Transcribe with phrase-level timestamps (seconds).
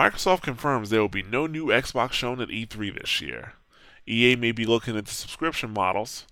[0.00, 3.52] Microsoft confirms there will be no new Xbox shown at E3 this year.
[4.08, 6.26] EA may be looking into subscription models,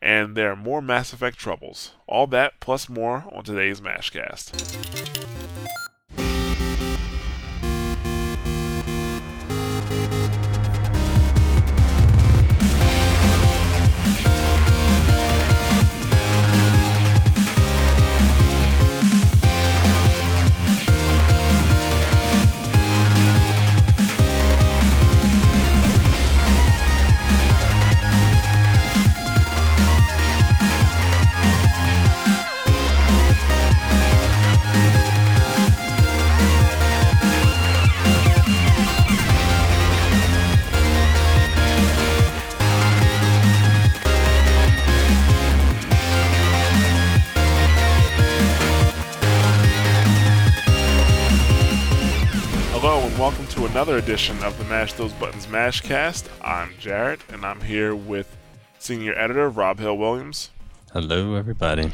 [0.00, 1.92] and there are more Mass Effect troubles.
[2.08, 5.41] All that plus more on today's Mashcast.
[53.82, 56.28] Another edition of the Mash Those Buttons Mashcast.
[56.40, 58.36] I'm Jarrett and I'm here with
[58.78, 60.50] senior editor Rob Hill Williams.
[60.92, 61.90] Hello, everybody.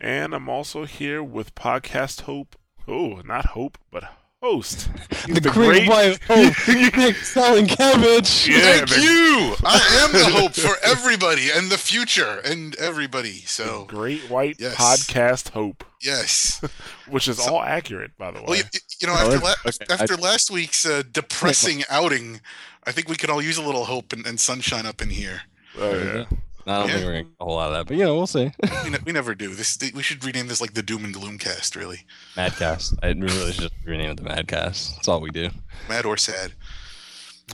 [0.00, 2.56] And I'm also here with podcast hope.
[2.88, 4.04] Oh, not hope, but
[4.48, 4.88] host.
[5.26, 8.46] The, great, white hope, Nick Zielenkievicz.
[8.46, 9.54] Yeah, Thank the you.
[9.64, 13.38] I am the hope for everybody and the future and everybody.
[13.46, 14.74] So great white Yes.
[14.76, 16.60] podcast hope, yes.
[17.08, 18.44] which is So- all accurate, by the way.
[18.48, 18.64] Well, you,
[19.00, 22.42] you know, after la- okay, I- last week's uh, depressing outing,
[22.86, 25.40] I think we could all use a little hope and, and sunshine up in here.
[25.78, 26.24] oh, yeah.
[26.66, 26.94] I don't Yeah.
[26.94, 28.50] think we're gonna get a whole lot of that, but you know, we'll see.
[28.84, 29.78] We, ne- we never do this.
[29.94, 31.76] We should rename this like the Doom and Gloom cast.
[31.76, 32.00] Really,
[32.36, 32.98] Madcast.
[33.02, 34.94] I really should rename it the Madcast.
[34.94, 35.50] That's all we do.
[35.88, 36.52] mad or sad.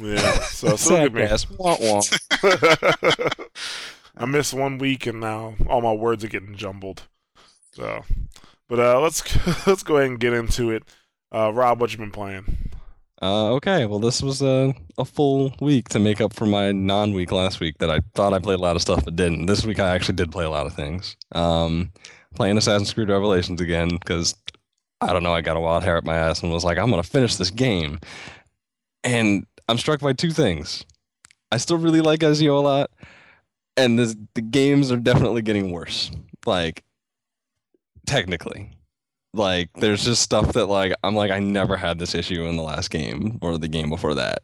[0.01, 0.41] Yeah.
[0.43, 1.23] So, so look at me.
[1.23, 1.59] Sadcast.
[1.59, 3.35] Wah, wah.
[4.17, 7.03] I missed one week and now all my words are getting jumbled.
[7.73, 8.05] So,
[8.69, 9.23] but uh, let's
[9.67, 10.85] let's go ahead and get into it.
[11.33, 12.70] Uh, Rob, what you been playing?
[13.23, 17.31] Uh, okay, well, this was a, a full week to make up for my non-week
[17.31, 19.45] last week that I thought I played a lot of stuff but didn't.
[19.45, 21.17] This week I actually did play a lot of things.
[21.33, 21.93] Um,
[22.35, 24.35] playing Assassin's Creed Revelations again because
[25.03, 26.89] I don't know, I got a wild hair up my ass and was like, I'm
[26.89, 28.01] gonna finish this game.
[29.05, 30.85] And I'm struck by two things.
[31.53, 32.91] I still really like Ezio a lot,
[33.77, 36.11] and this, the games are definitely getting worse.
[36.47, 36.85] Like,
[38.07, 38.71] technically
[39.33, 42.63] like there's just stuff that like I'm like I never had this issue in the
[42.63, 44.43] last game or the game before that.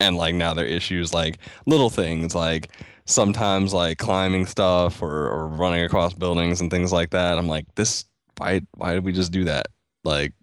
[0.00, 2.70] And like now there are issues like little things like
[3.06, 7.38] sometimes like climbing stuff or, or running across buildings and things like that.
[7.38, 8.04] I'm like, this
[8.36, 9.68] why why did we just do that?
[10.04, 10.34] Like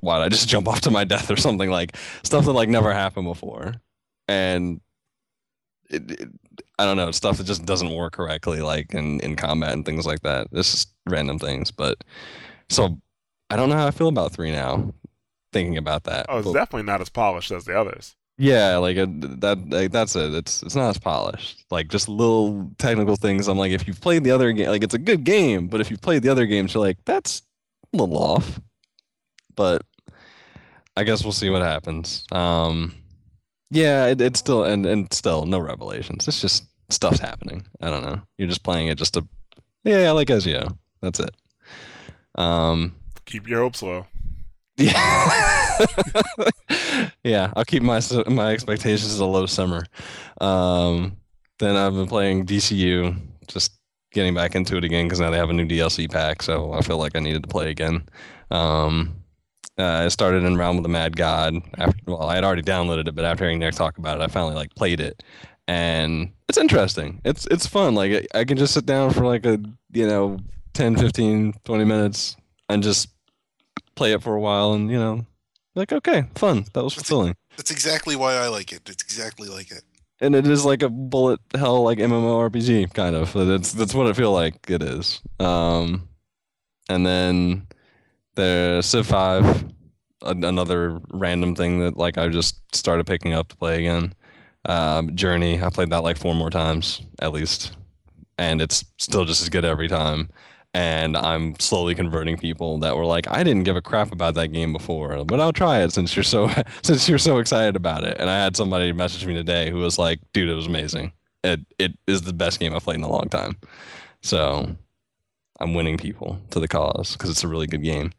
[0.00, 2.68] why did I just jump off to my death or something like stuff that like
[2.68, 3.74] never happened before.
[4.26, 4.80] And
[5.90, 6.28] it, it
[6.78, 10.06] I don't know, stuff that just doesn't work correctly, like in, in combat and things
[10.06, 10.46] like that.
[10.52, 11.72] It's just random things.
[11.72, 12.04] But
[12.68, 13.00] so
[13.50, 14.92] I don't know how I feel about three now.
[15.52, 16.26] Thinking about that.
[16.28, 18.14] Oh, it's But- definitely not as polished as the others.
[18.36, 19.58] yeah, like uh, that.
[19.70, 20.34] Like, that's it.
[20.34, 21.64] It's it's not as polished.
[21.70, 23.48] Like just little technical things.
[23.48, 25.90] I'm like, if you've played the other game, like it's a good game, but if
[25.90, 27.42] you've played the other games, you're like, that's
[27.94, 28.60] a little off.
[29.56, 29.82] But
[30.96, 32.24] I guess we'll see what happens.
[32.30, 32.94] Um,
[33.70, 36.28] yeah, it, it's still and and still no revelations.
[36.28, 37.66] It's just stuff's happening.
[37.80, 38.20] I don't know.
[38.36, 39.26] You're just playing it just to,
[39.84, 40.76] yeah, like I like Ezio.
[41.02, 41.34] That's it.
[42.36, 42.94] Um,
[43.28, 44.06] Keep your hopes low.
[44.78, 45.78] yeah,
[47.24, 47.52] yeah.
[47.54, 49.84] I'll keep my my expectations as a low summer.
[50.40, 51.18] Um,
[51.58, 53.14] then I've been playing DCU,
[53.46, 53.72] just
[54.12, 56.80] getting back into it again because now they have a new DLC pack, so I
[56.80, 58.08] feel like I needed to play again.
[58.50, 59.14] Um,
[59.78, 61.56] uh, I started in Realm of the Mad God.
[61.76, 64.28] After, well, I had already downloaded it, but after hearing Nick talk about it, I
[64.28, 65.22] finally like played it,
[65.66, 67.20] and it's interesting.
[67.26, 67.94] It's it's fun.
[67.94, 69.60] Like I can just sit down for like a
[69.92, 70.38] you know
[70.72, 72.36] 10, 15, 20 minutes
[72.68, 73.08] and just
[73.98, 75.26] play it for a while, and you know,
[75.74, 76.64] like okay, fun.
[76.72, 77.34] That was fulfilling.
[77.56, 78.88] That's exactly why I like it.
[78.88, 79.82] It's exactly like it.
[80.20, 83.32] and it is like a bullet hell like MMORPG kind of.
[83.32, 85.20] That's that's what I feel like it is.
[85.40, 86.08] Um,
[86.88, 87.66] and then
[88.36, 89.64] there's Civ Five,
[90.22, 94.14] another random thing that like I just started picking up to play again.
[94.64, 97.76] Um, Journey, I played that like four more times at least,
[98.38, 100.30] and it's still just as good every time.
[100.74, 104.48] And I'm slowly converting people that were like, I didn't give a crap about that
[104.48, 106.50] game before, but I'll try it since you're so
[106.82, 108.16] since you're so excited about it.
[108.20, 111.12] And I had somebody message me today who was like, dude, it was amazing.
[111.42, 113.56] It it is the best game I've played in a long time.
[114.22, 114.76] So
[115.60, 118.12] I'm winning people to the cause because it's a really good game.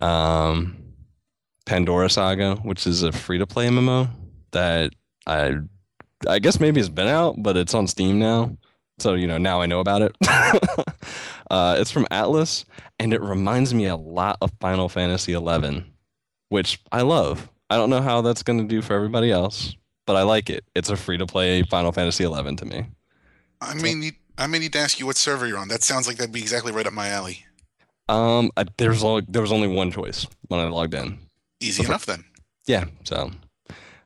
[0.00, 0.76] Um,
[1.66, 4.08] Pandora Saga, which is a free to play MMO
[4.52, 4.92] that
[5.26, 5.56] I
[6.28, 8.56] I guess maybe it's been out, but it's on Steam now.
[8.98, 10.16] So you know now I know about it.
[11.50, 12.64] uh, it's from Atlus,
[12.98, 15.84] and it reminds me a lot of Final Fantasy XI,
[16.48, 17.48] which I love.
[17.70, 19.74] I don't know how that's going to do for everybody else,
[20.06, 20.64] but I like it.
[20.74, 22.86] It's a free to play Final Fantasy 11 to me.
[23.60, 25.68] I may need I may need to ask you what server you're on.
[25.68, 27.44] That sounds like that'd be exactly right up my alley.
[28.08, 31.18] Um, I, there's only, there was only one choice when I logged in.
[31.60, 32.24] Easy enough then.
[32.66, 33.30] Yeah, so,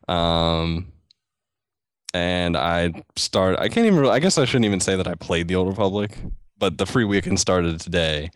[0.09, 0.93] um,
[2.17, 3.59] and I start.
[3.59, 4.07] I can't even.
[4.07, 6.17] I guess I shouldn't even say that I played the Old Republic,
[6.59, 8.31] but the free weekend started today,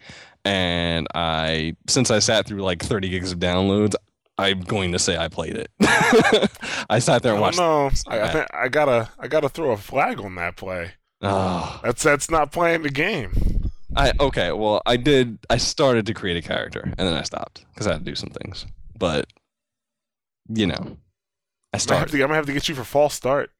[0.45, 3.95] and I since I sat through like 30 gigs of downloads,
[4.37, 5.71] I'm going to say I played it.
[6.91, 7.57] I sat there and watched.
[7.57, 8.03] don't.
[8.07, 10.93] I, I think I gotta I gotta throw a flag on that play.
[11.23, 13.33] Oh, That's that's not playing the game.
[13.97, 14.53] I okay.
[14.53, 15.39] Well, I did.
[15.49, 18.15] I started to create a character, and then I stopped because I had to do
[18.15, 18.67] some things.
[18.99, 19.27] But
[20.49, 20.97] you know, I I might
[21.73, 22.13] have started.
[22.13, 23.51] to, I'm gonna have to get you for false start.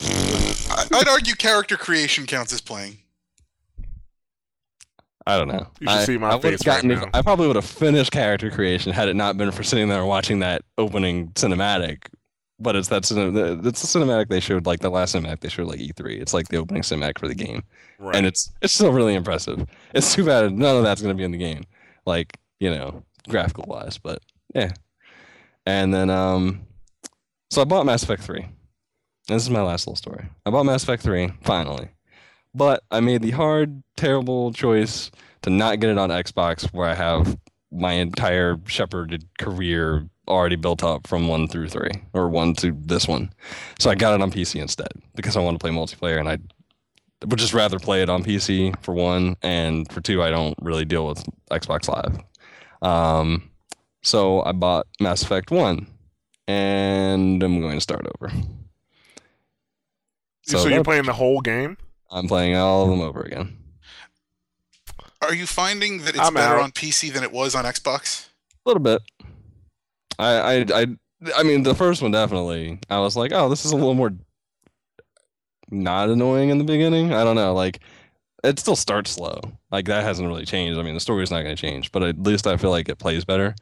[0.00, 2.98] I, I'd argue character creation counts as playing.
[5.28, 5.66] I don't know.
[5.80, 7.06] You should I, see my I would've face right gotten- now.
[7.12, 10.38] I probably would have finished character creation had it not been for sitting there watching
[10.40, 12.04] that opening cinematic.
[12.58, 13.18] But it's that it's the
[13.98, 16.20] cinematic they showed, like the last cinematic they showed, like E3.
[16.22, 17.62] It's like the opening cinematic for the game,
[17.98, 18.16] Right.
[18.16, 19.66] and it's it's still really impressive.
[19.92, 21.64] It's too bad none of that's going to be in the game,
[22.06, 23.98] like you know, graphical wise.
[23.98, 24.22] But
[24.54, 24.72] yeah,
[25.66, 26.62] and then um,
[27.50, 28.46] so I bought Mass Effect Three.
[29.26, 30.28] This is my last little story.
[30.44, 31.88] I bought Mass Effect 3, finally.
[32.54, 35.10] But I made the hard, terrible choice
[35.42, 37.36] to not get it on Xbox where I have
[37.72, 43.06] my entire shepherded career already built up from 1 through 3, or 1 to this
[43.08, 43.30] one.
[43.78, 46.38] So I got it on PC instead because I want to play multiplayer and I
[47.24, 50.84] would just rather play it on PC for one, and for two, I don't really
[50.84, 52.18] deal with Xbox Live.
[52.82, 53.50] Um,
[54.02, 55.86] so I bought Mass Effect 1,
[56.46, 58.32] and I'm going to start over.
[60.46, 61.76] So, that- you're playing the whole game?
[62.10, 63.58] I'm playing all of them over again.
[65.22, 66.62] Are you finding that it's I'm better out.
[66.62, 68.28] on PC than it was on Xbox?
[68.64, 69.02] A little bit.
[70.18, 70.86] I, I, I,
[71.36, 72.78] I mean, the first one definitely.
[72.88, 74.12] I was like, oh, this is a little more
[75.70, 77.12] not annoying in the beginning.
[77.12, 77.80] I don't know, like
[78.44, 79.40] it still starts slow.
[79.70, 80.78] Like that hasn't really changed.
[80.78, 82.98] I mean, the story's not going to change, but at least I feel like it
[82.98, 83.54] plays better.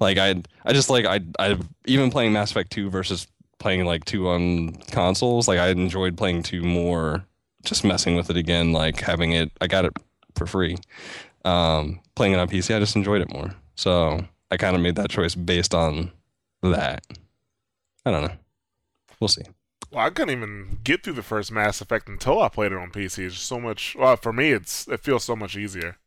[0.00, 3.28] Like I, I just like I, I even playing Mass Effect two versus
[3.58, 5.48] playing like two on consoles.
[5.48, 7.24] Like I enjoyed playing two more,
[7.64, 8.72] just messing with it again.
[8.72, 9.92] Like having it, I got it
[10.34, 10.76] for free.
[11.44, 13.54] Um, playing it on PC, I just enjoyed it more.
[13.74, 16.10] So I kind of made that choice based on
[16.62, 17.04] that.
[18.06, 18.34] I don't know.
[19.20, 19.42] We'll see.
[19.90, 22.90] Well, I couldn't even get through the first Mass Effect until I played it on
[22.90, 23.26] PC.
[23.26, 23.94] It's just so much.
[23.98, 25.98] Well, for me, it's it feels so much easier.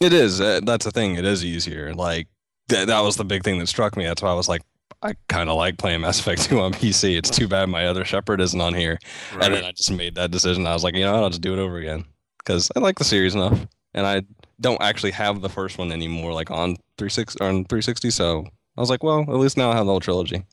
[0.00, 0.40] It is.
[0.40, 1.16] Uh, that's the thing.
[1.16, 1.94] It is easier.
[1.94, 2.28] Like
[2.68, 4.04] th- that was the big thing that struck me.
[4.04, 4.62] That's why I was like,
[5.02, 7.16] I kind of like playing Mass Effect 2 on PC.
[7.16, 8.98] It's too bad my other Shepard isn't on here.
[9.34, 9.44] Right?
[9.44, 10.66] And then I just made that decision.
[10.66, 11.14] I was like, you know?
[11.22, 12.04] I'll just do it over again
[12.38, 14.22] because I like the series enough, and I
[14.60, 18.10] don't actually have the first one anymore, like on 36 or on 360.
[18.10, 18.46] So
[18.76, 20.44] I was like, well, at least now I have the whole trilogy.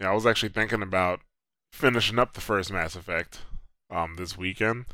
[0.00, 1.20] yeah, I was actually thinking about
[1.72, 3.40] finishing up the first Mass Effect
[3.90, 4.86] um this weekend,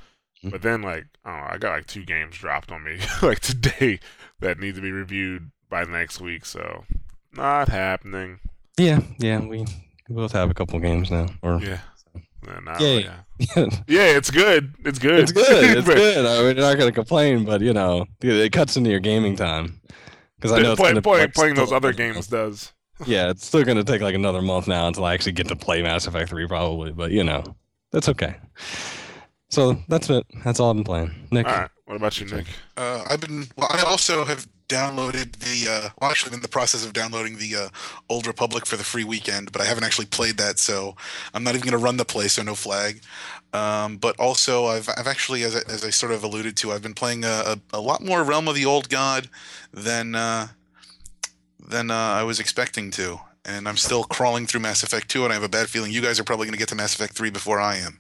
[0.45, 0.51] Mhm.
[0.53, 3.41] but then like I don't know, I got like two games dropped on me like
[3.41, 3.99] today
[4.41, 6.45] that need to be reviewed by next week.
[6.47, 6.85] So
[7.33, 8.41] not happening.
[8.81, 9.41] Yeah, yeah.
[9.41, 9.65] We
[10.09, 11.27] both have a couple games now.
[11.43, 11.79] Or Yeah.
[12.47, 12.97] Yeah, not Yay.
[12.97, 13.67] really, yeah.
[13.87, 14.75] Yeah, it's good.
[14.85, 15.21] It's good.
[15.21, 15.77] it's good.
[15.79, 16.27] It's But good.
[16.27, 19.37] I mean, you're not gonna complain, but you know, it it cuts into your gaming
[19.37, 19.81] time.
[20.37, 22.73] Because I know it's play, play- playing those other games does.
[23.07, 25.83] Yeah, it's still gonna take like another month now until I actually get to play
[25.83, 26.93] Mass Effect Three, probably.
[26.93, 27.45] But you know,
[27.93, 28.37] that's okay.
[29.51, 30.25] So that's it.
[30.45, 31.11] That's all I've been playing.
[31.31, 31.71] Nick, All right.
[31.87, 32.47] What about you, Nick?
[32.77, 33.47] Uh, I've been.
[33.57, 35.71] Well, I also have downloaded the.
[35.71, 37.69] Uh, well, actually, I'm in the process of downloading the uh,
[38.09, 40.97] Old Republic for the free weekend, but I haven't actually played that, so
[41.35, 43.03] I'm not even going to run the play, so no flag.
[43.53, 46.83] Um, but also, I've I've actually, as I, as I sort of alluded to, I've
[46.83, 49.29] been playing a, a, a lot more Realm of the Old God
[49.75, 50.49] than uh,
[51.59, 55.33] than uh, I was expecting to, and I'm still crawling through Mass Effect 2, and
[55.33, 57.15] I have a bad feeling you guys are probably going to get to Mass Effect
[57.15, 57.99] 3 before I am.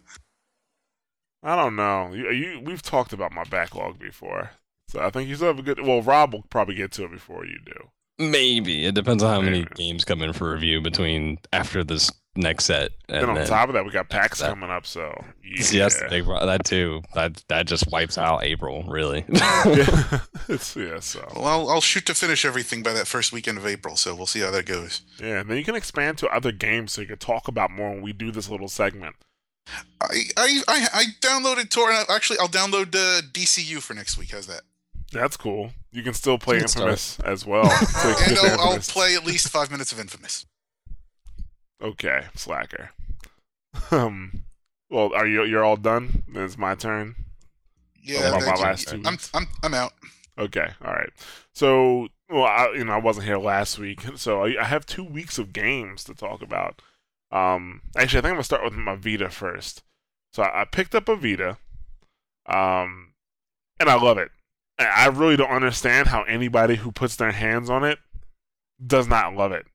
[1.43, 2.13] I don't know.
[2.13, 4.51] You, you we've talked about my backlog before,
[4.91, 5.81] so I think you still have a good.
[5.81, 7.91] Well, Rob will probably get to it before you do.
[8.19, 9.75] maybe it depends on how many Maybe.
[9.75, 12.91] games come in for review between after this next set.
[13.09, 14.51] And then on then- top of that, we got PAX that.
[14.51, 15.13] coming up, so
[15.45, 15.63] yeah.
[15.63, 17.03] See, that's the big that too.
[17.15, 19.25] That that just wipes out April, really.
[19.29, 20.21] yeah.
[20.49, 21.01] it's yeah.
[21.01, 24.15] So Well, I'll, I'll shoot to finish everything by that first weekend of April, so
[24.15, 25.03] we'll see how that goes.
[25.19, 27.91] yeah, and then you can expand to other games, so you can talk about more
[27.91, 29.17] when we do this little segment.
[30.01, 31.91] I I, I, I downloaded Tor.
[31.91, 34.33] and Actually, I'll download uh, DCU for next week.
[34.33, 34.63] How's that?
[35.13, 35.73] That's cool.
[35.93, 36.91] You can still play Good start.
[36.91, 37.65] Infamous as well.
[37.87, 40.47] So you can And I'll, I'll play at least five minutes of Infamous.
[41.83, 42.91] Okay, slacker.
[43.91, 44.45] Um,
[44.91, 46.23] well, are you you're all done?
[46.35, 47.15] It's my turn.
[48.03, 49.19] Yeah, about thank my last two I'm?
[49.35, 49.93] I'm I'm out.
[50.39, 51.11] Okay, all right.
[51.55, 55.05] So well, I, you know, I wasn't here last week, so I, I have two
[55.05, 56.83] weeks of games to talk about.
[57.33, 59.83] Um, actually, I think I'm gonna start with my Vita first.
[60.33, 61.59] So I, I picked up a Vita,
[62.47, 63.13] um,
[63.79, 64.31] and I love it.
[64.81, 67.99] I really don't understand how anybody who puts their hands on it
[68.85, 69.67] does not love it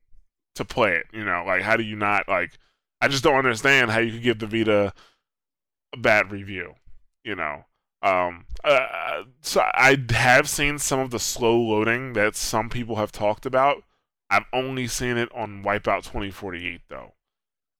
[0.56, 1.06] to play it.
[1.12, 2.58] You know, like how do you not like?
[3.00, 4.92] I just don't understand how you could give the Vita
[5.92, 6.74] a bad review.
[7.24, 7.64] You know,
[8.02, 13.12] um, uh, so I have seen some of the slow loading that some people have
[13.12, 13.82] talked about.
[14.28, 17.12] I've only seen it on Wipeout 2048 though,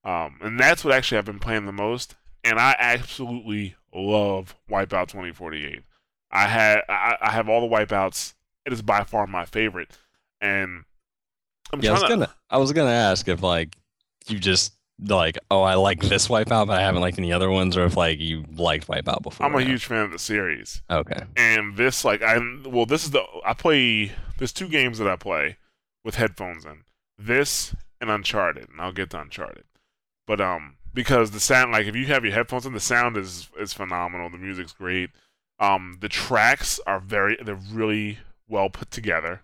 [0.04, 2.14] um, and that's what actually I've been playing the most.
[2.44, 5.82] And I absolutely love Wipeout 2048.
[6.30, 8.34] I had I, I have all the wipeouts.
[8.64, 9.96] It is by far my favorite,
[10.40, 10.84] and
[11.72, 12.08] I'm yeah, I was to...
[12.08, 13.76] gonna I was gonna ask if like
[14.26, 17.76] you just like oh I like this wipeout but I haven't liked any other ones
[17.76, 19.46] or if like you liked wipeout before.
[19.46, 20.82] I'm a huge fan of the series.
[20.90, 21.22] Okay.
[21.36, 25.16] And this like I well this is the I play there's two games that I
[25.16, 25.58] play
[26.04, 26.84] with headphones in.
[27.18, 29.64] This and Uncharted, and I'll get to Uncharted.
[30.26, 33.50] But um because the sound like if you have your headphones in the sound is
[33.58, 34.30] is phenomenal.
[34.30, 35.10] The music's great.
[35.58, 39.42] Um, the tracks are very, they're really well put together.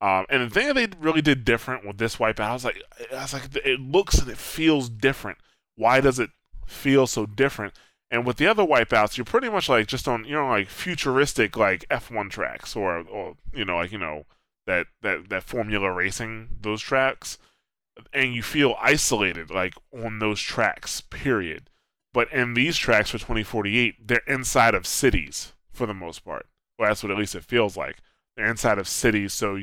[0.00, 2.82] Um, and the thing that they really did different with this wipeout, I was like,
[3.12, 5.38] I was like, it looks and it feels different.
[5.76, 6.30] Why does it
[6.66, 7.74] feel so different?
[8.10, 11.56] And with the other wipeouts, you're pretty much like just on, you know, like futuristic
[11.56, 14.26] like F1 tracks or, or you know, like you know
[14.66, 17.38] that that that Formula Racing those tracks,
[18.12, 21.00] and you feel isolated like on those tracks.
[21.00, 21.70] Period.
[22.14, 26.46] But in these tracks for 2048, they're inside of cities for the most part.
[26.78, 27.98] Well, that's what at least it feels like.
[28.36, 29.60] They're inside of cities, so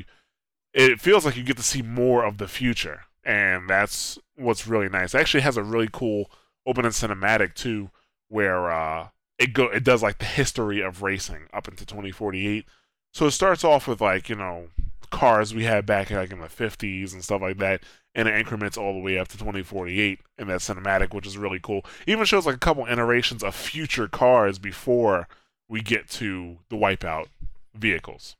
[0.72, 4.88] it feels like you get to see more of the future, and that's what's really
[4.88, 5.14] nice.
[5.14, 6.30] It actually has a really cool
[6.66, 7.90] opening cinematic too,
[8.28, 12.66] where uh, it go it does like the history of racing up into 2048.
[13.12, 14.68] So it starts off with like you know
[15.10, 17.82] cars we had back like in the 50s and stuff like that,
[18.14, 21.60] and it increments all the way up to 2048 in that cinematic, which is really
[21.60, 21.84] cool.
[22.06, 25.28] Even shows like a couple iterations of future cars before
[25.68, 27.26] we get to the wipeout
[27.74, 28.36] vehicles.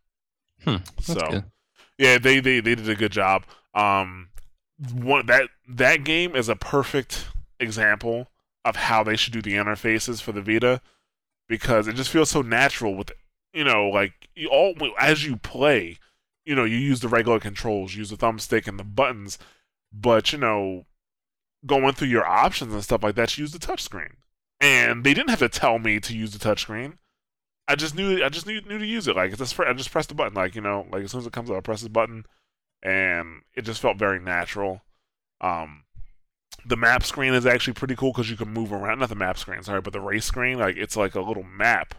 [0.65, 1.45] Hmm, so, good.
[1.99, 3.45] yeah, they, they they did a good job.
[3.75, 4.29] Um,
[4.93, 8.29] one that that game is a perfect example
[8.65, 10.81] of how they should do the interfaces for the Vita
[11.49, 13.13] because it just feels so natural with
[13.53, 15.99] you know like you all as you play
[16.45, 19.39] you know you use the regular controls you use the thumbstick and the buttons
[19.93, 20.87] but you know,
[21.67, 24.15] going through your options and stuff like that, you use the touchscreen.
[24.61, 26.99] And they didn't have to tell me to use the touchscreen.
[27.67, 29.17] I just knew I just knew, knew to use it.
[29.17, 30.35] Like just I just pressed the button.
[30.35, 32.27] Like you know, like as soon as it comes up, I press the button,
[32.83, 34.83] and it just felt very natural.
[35.41, 35.85] Um,
[36.67, 38.99] the map screen is actually pretty cool because you can move around.
[38.99, 40.59] Not the map screen, sorry, but the race screen.
[40.59, 41.95] Like it's like a little map,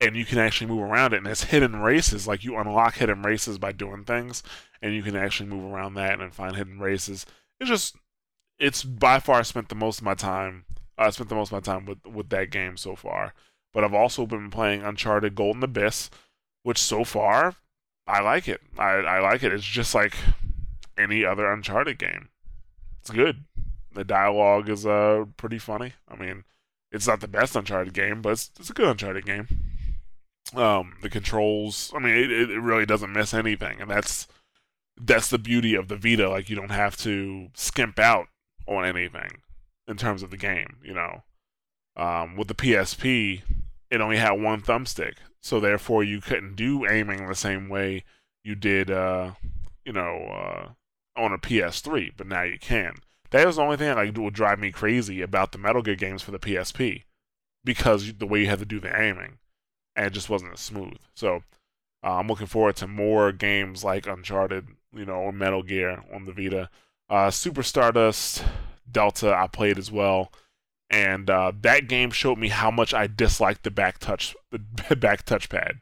[0.00, 1.18] and you can actually move around it.
[1.18, 2.26] And it's hidden races.
[2.26, 4.42] Like you unlock hidden races by doing things,
[4.80, 7.26] and you can actually move around that and find hidden races.
[7.58, 7.96] It's just,
[8.58, 10.64] it's by far spent the most of my time.
[10.96, 13.32] I uh, spent the most of my time with with that game so far.
[13.72, 16.10] But I've also been playing Uncharted Golden Abyss,
[16.62, 17.54] which so far
[18.06, 18.60] I like it.
[18.76, 19.52] I, I like it.
[19.52, 20.14] It's just like
[20.98, 22.28] any other Uncharted game.
[23.00, 23.44] It's good.
[23.94, 25.94] The dialogue is uh pretty funny.
[26.08, 26.44] I mean,
[26.92, 29.46] it's not the best Uncharted game, but it's, it's a good Uncharted game.
[30.54, 31.92] Um, the controls.
[31.94, 34.26] I mean, it, it really doesn't miss anything, and that's
[35.00, 36.28] that's the beauty of the Vita.
[36.28, 38.26] Like you don't have to skimp out
[38.66, 39.42] on anything
[39.86, 40.78] in terms of the game.
[40.82, 41.22] You know,
[41.96, 43.42] um, with the PSP,
[43.90, 48.04] it only had one thumbstick, so therefore you couldn't do aiming the same way
[48.42, 49.32] you did, uh,
[49.84, 52.12] you know, uh, on a PS3.
[52.16, 52.94] But now you can.
[53.30, 55.94] That was the only thing that like would drive me crazy about the Metal Gear
[55.94, 57.04] games for the PSP,
[57.64, 59.38] because the way you had to do the aiming,
[59.96, 60.96] and it just wasn't as smooth.
[61.14, 61.42] So
[62.04, 66.24] uh, I'm looking forward to more games like Uncharted you know, or Metal Gear on
[66.24, 66.68] the Vita.
[67.08, 68.44] Uh, Super Stardust
[68.90, 70.32] Delta I played as well,
[70.88, 74.58] and uh, that game showed me how much I disliked the back touch the
[74.96, 75.80] back touchpad.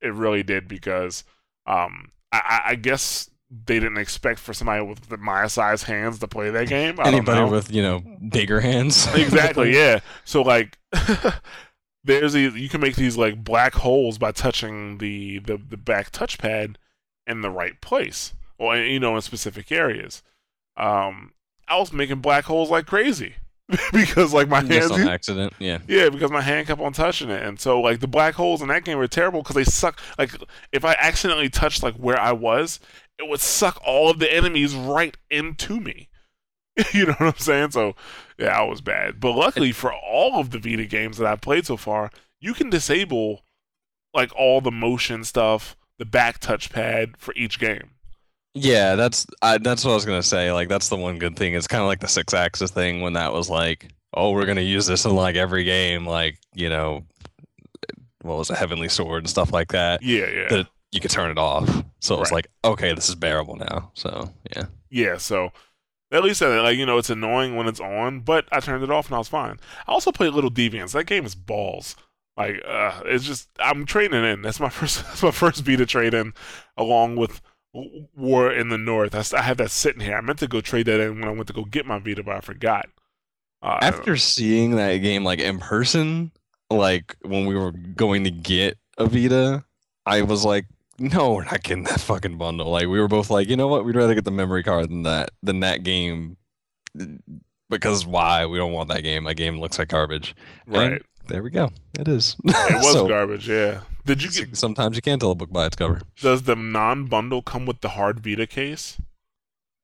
[0.00, 1.24] It really did because
[1.66, 6.50] um, I, I guess they didn't expect for somebody with my size hands to play
[6.50, 6.98] that game.
[7.00, 9.06] I Anybody with you know bigger hands.
[9.14, 9.72] exactly.
[9.74, 10.00] Yeah.
[10.24, 10.78] So like.
[12.06, 16.12] there's a, you can make these like black holes by touching the, the, the back
[16.12, 16.76] touchpad
[17.26, 20.22] in the right place or you know in specific areas.
[20.76, 21.32] Um,
[21.68, 23.34] I was making black holes like crazy
[23.92, 27.42] because like my hands on accident, yeah, yeah, because my hand kept on touching it,
[27.42, 30.00] and so like the black holes in that game were terrible because they suck.
[30.18, 30.30] Like
[30.72, 32.80] if I accidentally touched like where I was,
[33.18, 36.08] it would suck all of the enemies right into me.
[36.92, 37.70] you know what I'm saying?
[37.72, 37.94] So
[38.38, 39.20] yeah, I was bad.
[39.20, 42.70] But luckily for all of the Vita games that I've played so far, you can
[42.70, 43.42] disable
[44.14, 47.90] like all the motion stuff the back touchpad for each game.
[48.54, 50.52] Yeah, that's I, that's what I was gonna say.
[50.52, 51.54] Like that's the one good thing.
[51.54, 54.86] It's kind of like the Sixaxis thing when that was like, oh, we're gonna use
[54.86, 57.04] this in like every game, like you know,
[58.22, 60.02] what was a heavenly sword and stuff like that.
[60.02, 60.48] Yeah, yeah.
[60.48, 61.68] That you could turn it off,
[62.00, 62.36] so it was Right.
[62.36, 63.90] like, okay, this is bearable now.
[63.94, 65.52] So yeah, Yeah, so
[66.12, 68.90] at least uh, like you know it's annoying when it's on, but I turned it
[68.90, 69.58] off and I was fine.
[69.86, 70.92] I also played Little Deviants.
[70.92, 71.96] That game is balls.
[72.36, 74.42] Like uh, it's just I'm trading in.
[74.42, 75.04] That's my first.
[75.04, 76.34] That's my first Vita trade in,
[76.76, 77.40] along with
[77.72, 79.34] War in the North.
[79.34, 80.16] I have that sitting here.
[80.16, 82.22] I meant to go trade that in when I went to go get my Vita,
[82.22, 82.86] but I forgot.
[83.62, 86.30] Uh, after seeing that game like in person,
[86.70, 89.64] like when we were going to get a Vita,
[90.04, 90.66] I was like,
[90.98, 92.70] no, we're not getting that fucking bundle.
[92.70, 95.02] Like we were both like, you know what, we'd rather get the memory card than
[95.04, 96.36] that than that game.
[97.68, 98.46] Because why?
[98.46, 99.24] We don't want that game.
[99.24, 100.34] That game looks like garbage.
[100.66, 101.70] right, And there we go.
[101.98, 102.36] It is.
[102.44, 103.48] it was So, garbage.
[103.48, 103.80] Yeah.
[104.04, 104.56] Did you get?
[104.56, 106.00] Sometimes you can't tell a book by its cover.
[106.20, 108.98] Does the non-bundle come with the hard Vita case?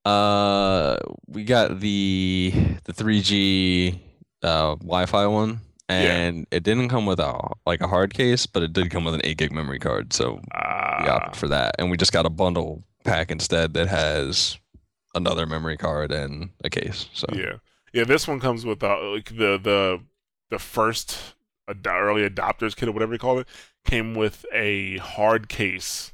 [0.05, 2.53] Uh, we got the
[2.85, 3.99] the 3G
[4.43, 5.97] uh, Wi-Fi one, Yeah.
[6.17, 9.15] and it didn't come with a like a hard case, but it did come with
[9.15, 11.75] an 8 gig memory card, so we Uh, opted for that.
[11.79, 14.59] And we just got a bundle pack instead that has
[15.15, 17.07] another memory card and a case.
[17.13, 17.57] So Yeah,
[17.93, 18.05] yeah.
[18.05, 20.01] This one comes with uh, like the the
[20.51, 21.35] the first
[21.69, 23.49] ad- early adopters kit or whatever you call it
[23.85, 26.13] came with a hard case.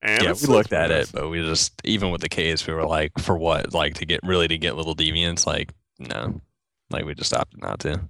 [0.00, 1.08] And yeah, we looked at nice.
[1.08, 3.74] it, but we just even with the case, we were like, for what?
[3.74, 5.46] Like to get really to get little deviants?
[5.46, 6.40] Like no,
[6.90, 8.00] like we just opted not to.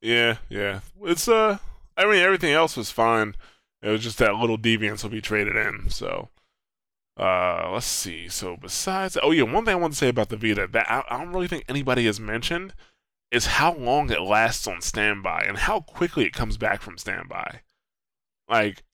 [0.00, 0.80] Yeah, yeah.
[1.02, 1.58] It's uh,
[1.96, 3.34] I mean everything else was fine.
[3.82, 5.90] It was just that Little Deviants will be traded in.
[5.90, 6.30] So,
[7.18, 8.28] uh, let's see.
[8.28, 11.04] So besides, oh yeah, one thing I want to say about the Vita that I,
[11.08, 12.74] I don't really think anybody has mentioned
[13.30, 17.60] is how long it lasts on standby and how quickly it comes back from standby.
[18.48, 18.84] Like,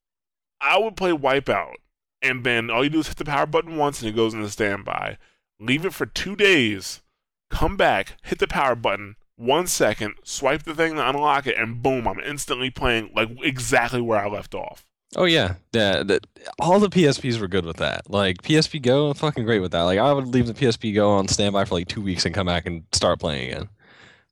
[0.60, 1.74] I would play Wipeout,
[2.22, 4.48] and then all you do is hit the power button once and it goes into
[4.48, 5.18] standby.
[5.60, 7.02] Leave it for two days,
[7.50, 11.82] come back, hit the power button, one second, swipe the thing to unlock it, and
[11.82, 14.84] boom, I'm instantly playing like exactly where I left off.
[15.16, 16.02] Oh yeah, yeah.
[16.04, 16.26] That
[16.60, 18.08] all the PSPs were good with that.
[18.08, 19.82] Like PSP Go, fucking great with that.
[19.82, 22.46] Like I would leave the PSP Go on standby for like two weeks and come
[22.46, 23.68] back and start playing again.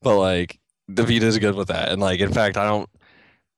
[0.00, 1.90] But like the Vita is good with that.
[1.90, 2.88] And like in fact, I don't.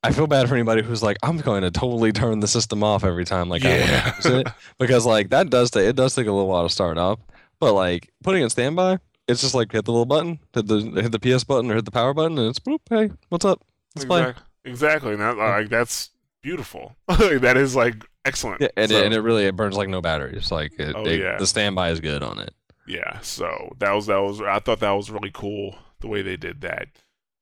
[0.05, 3.05] I feel bad for anybody who's like, I'm going to totally turn the system off
[3.05, 3.49] every time.
[3.49, 4.49] Like I want to use it
[4.81, 7.21] because like that does take it does take a little while to start up.
[7.61, 11.13] But like putting it standby, it's just like hit the little button, hit the hit
[11.13, 12.81] the PS button or hit the power button, and it's boop.
[12.91, 13.63] Hey, what's up?
[13.95, 14.21] Let's play.
[14.21, 14.43] Exactly.
[14.65, 15.17] Exactly.
[15.17, 16.11] That, like that's
[16.43, 16.97] beautiful.
[17.09, 18.61] that is like excellent.
[18.61, 20.51] Yeah, and, So- it, and it really it burns like no batteries.
[20.51, 21.37] Like it, Oh, it- yeah.
[21.39, 22.55] the standby is good on it.
[22.87, 26.37] yeah so that was that was i thought that was really cool the way they
[26.37, 26.89] did that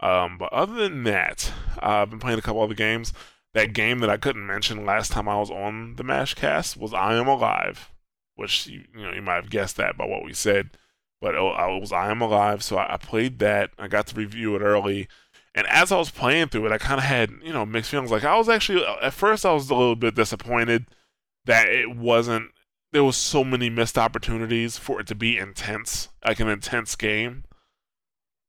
[0.00, 1.50] um but other than that
[1.82, 3.14] uh, i've been playing a couple other games
[3.54, 7.14] that game that i couldn't mention last time i was on the mashcast was i
[7.14, 7.88] am alive
[8.36, 10.68] which you, you know you might have guessed that by what we said
[11.20, 14.06] but oh, it, it was i am alive so I, I played that i got
[14.08, 15.08] to review it early
[15.54, 18.10] and as i was playing through it i kind of had you know mixed feelings
[18.10, 20.86] like i was actually uh, at first i was a little bit disappointed
[21.44, 22.50] that it wasn't
[22.92, 27.44] there was so many missed opportunities for it to be intense, like an intense game.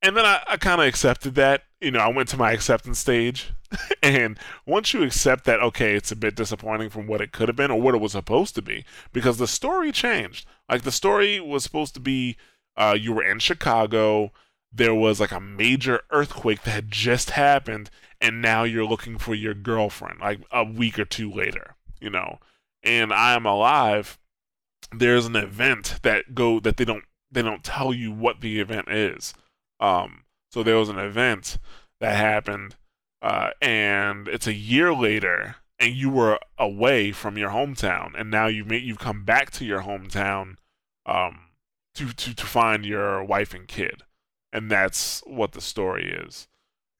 [0.00, 1.62] And then I, I kind of accepted that.
[1.80, 3.52] You know, I went to my acceptance stage.
[4.02, 7.56] and once you accept that, okay, it's a bit disappointing from what it could have
[7.56, 10.46] been or what it was supposed to be, because the story changed.
[10.68, 12.36] Like, the story was supposed to be
[12.76, 14.32] uh, you were in Chicago,
[14.72, 19.34] there was like a major earthquake that had just happened, and now you're looking for
[19.34, 22.38] your girlfriend, like a week or two later, you know.
[22.82, 24.18] And I am alive
[24.90, 28.88] there's an event that go that they don't they don't tell you what the event
[28.90, 29.34] is.
[29.80, 31.58] Um, so there was an event
[32.00, 32.76] that happened,
[33.22, 38.46] uh, and it's a year later, and you were away from your hometown, and now
[38.46, 40.56] you may you've come back to your hometown,
[41.06, 41.46] um,
[41.94, 44.02] to to to find your wife and kid,
[44.52, 46.48] and that's what the story is.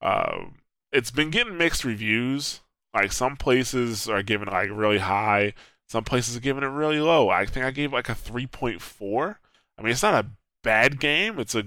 [0.00, 0.46] Uh,
[0.92, 2.60] it's been getting mixed reviews.
[2.94, 5.54] Like some places are giving like really high,
[5.88, 7.28] some places are giving it really low.
[7.28, 9.36] I think I gave like a 3.4.
[9.78, 10.30] I mean, it's not a
[10.62, 11.38] bad game.
[11.38, 11.64] It's a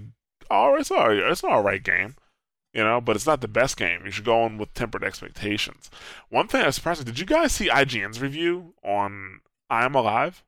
[0.49, 2.15] oh, it's all it's an all right game,
[2.73, 3.01] you know.
[3.01, 4.05] But it's not the best game.
[4.05, 5.89] You should go in with tempered expectations.
[6.29, 7.05] One thing I was surprised.
[7.05, 10.43] Did you guys see IGN's review on I Am Alive?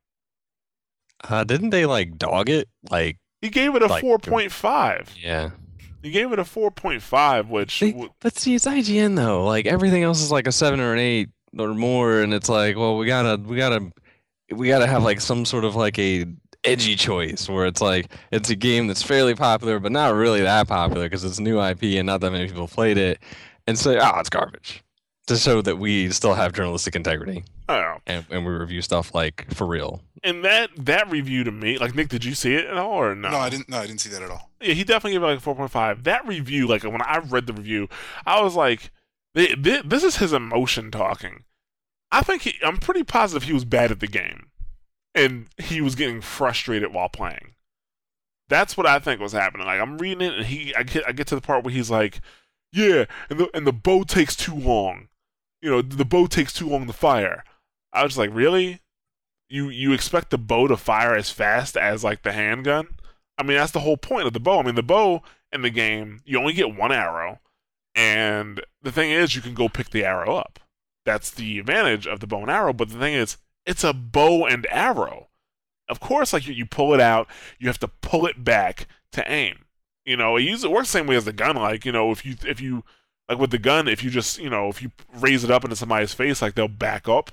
[1.28, 2.68] Uh, didn't they like dog it?
[2.90, 5.10] Like He gave it a Like- 4.5.
[5.22, 5.52] yeah.
[6.04, 9.46] He gave it a 4.5, which They- w- But see, it's IGN though.
[9.46, 12.76] Like everything else is like a seven or an eight or more, and it's like,
[12.78, 13.92] well, we gotta, we gotta,
[14.52, 16.26] we gotta have like some sort of like a
[16.64, 20.68] edgy choice where it's like it's a game that's fairly popular, but not really that
[20.68, 23.20] popular because it's new IP and not that many people played it,
[23.66, 24.84] and say, oh, it's garbage.
[25.28, 29.46] To show that we still have journalistic integrity Oh, and, and we review stuff like
[29.54, 30.02] for real.
[30.24, 33.14] and that that review to me, like Nick, did you see it at all or
[33.14, 33.30] no?
[33.30, 33.68] No, I didn't.
[33.70, 34.50] No, I didn't see that at all.
[34.62, 36.04] Yeah, he definitely gave it like a four point five.
[36.06, 37.90] That review, like when I read the review,
[38.26, 38.90] I was like,
[39.36, 41.44] "Th- th- "This is his emotion talking."
[42.12, 44.48] I think he, I'm pretty positive he was bad at the game,
[45.14, 47.56] and he was getting frustrated while playing.
[48.48, 49.68] That's what I think was happening.
[49.68, 51.92] Like I'm reading it, and he, I get, I get to the part where he's
[51.92, 52.22] like,
[52.72, 55.10] "Yeah," and the and the bow takes too long.
[55.62, 57.44] You know, the bow takes too long to fire.
[57.94, 58.82] I was like, "Really?
[59.50, 62.90] You you expect the bow to fire as fast as like the handgun?"
[63.38, 64.60] I mean, that's the whole point of the bow.
[64.60, 67.40] I mean, the bow in the game, you only get one arrow,
[67.96, 70.60] and the thing is, you can go pick the arrow up.
[71.06, 72.74] That's the advantage of the bow and arrow.
[72.74, 75.30] But the thing is, it's a bow and arrow.
[75.90, 77.28] Of course, like you, you pull it out,
[77.60, 79.66] you have to pull it back to aim.
[80.06, 81.56] You know, it uses it works the same way as the gun.
[81.56, 82.84] Like you know, if you if you
[83.30, 85.76] like with the gun, if you just you know if you raise it up into
[85.76, 87.32] somebody's face, like they'll back up.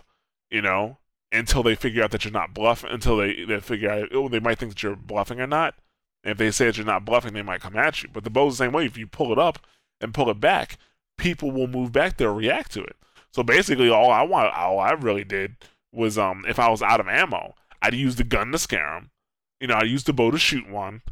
[0.51, 0.99] You know,
[1.33, 2.91] until they figure out that you're not bluffing.
[2.91, 5.75] Until they they figure out, oh, they might think that you're bluffing or not.
[6.23, 8.09] And if they say that you're not bluffing, they might come at you.
[8.13, 8.87] But the bow's the same way.
[8.87, 9.59] If you pull it up
[10.01, 10.79] and pull it back,
[11.19, 12.17] people will move back.
[12.17, 12.97] They'll react to it.
[13.33, 15.57] So basically, all I want, all I really did
[15.93, 19.11] was, um, if I was out of ammo, I'd use the gun to scare them.
[19.61, 21.03] You know, I'd use the bow to shoot one.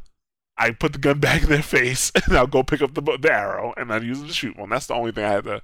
[0.59, 3.33] I put the gun back in their face, and I'll go pick up the, the
[3.33, 4.69] arrow, and I'd use it to shoot one.
[4.71, 5.62] That's the only thing I had to.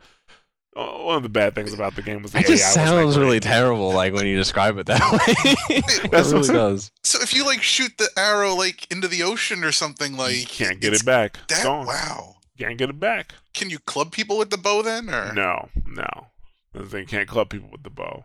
[0.77, 2.87] Uh, one of the bad things about the game was the It just AI wasn't
[3.03, 5.77] sounds that really terrible, like when you describe it that way.
[5.77, 6.93] it That's really what- does.
[7.03, 10.47] So if you like shoot the arrow like into the ocean or something, like you
[10.47, 11.39] can't get it back.
[11.49, 11.87] That Gone.
[11.87, 12.37] wow.
[12.59, 13.35] Can't get it back.
[13.55, 16.27] Can you club people with the bow then, or No, no.
[16.75, 18.25] They can't club people with the bow.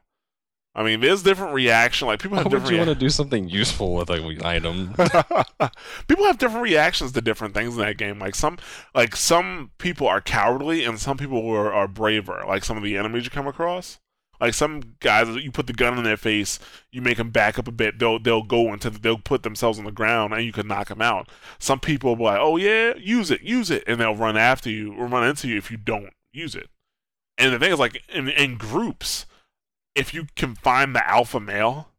[0.75, 2.07] I mean, there's different reaction.
[2.07, 2.81] Like people have Why have would different.
[2.81, 4.93] you want to do something useful with an item?
[6.07, 8.17] people have different reactions to different things in that game.
[8.17, 8.57] Like some,
[8.95, 12.43] like some people are cowardly, and some people are, are braver.
[12.47, 13.99] Like some of the enemies you come across.
[14.41, 16.59] Like some guys, you put the gun in their face,
[16.91, 17.99] you make them back up a bit.
[17.99, 20.87] They'll they'll go into the, they'll put themselves on the ground, and you can knock
[20.89, 21.29] them out.
[21.59, 24.69] Some people will be like, "Oh yeah, use it, use it," and they'll run after
[24.71, 26.69] you or run into you if you don't use it.
[27.37, 29.27] And the thing is, like in, in groups,
[29.95, 31.89] if you can find the alpha male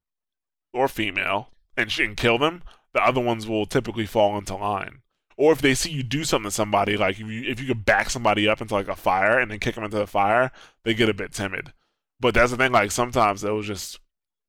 [0.72, 5.02] or female and, sh- and kill them, the other ones will typically fall into line.
[5.36, 7.84] Or if they see you do something to somebody, like if you if you could
[7.84, 10.52] back somebody up into like a fire and then kick them into the fire,
[10.84, 11.72] they get a bit timid.
[12.20, 12.70] But that's the thing.
[12.70, 13.98] Like sometimes they'll just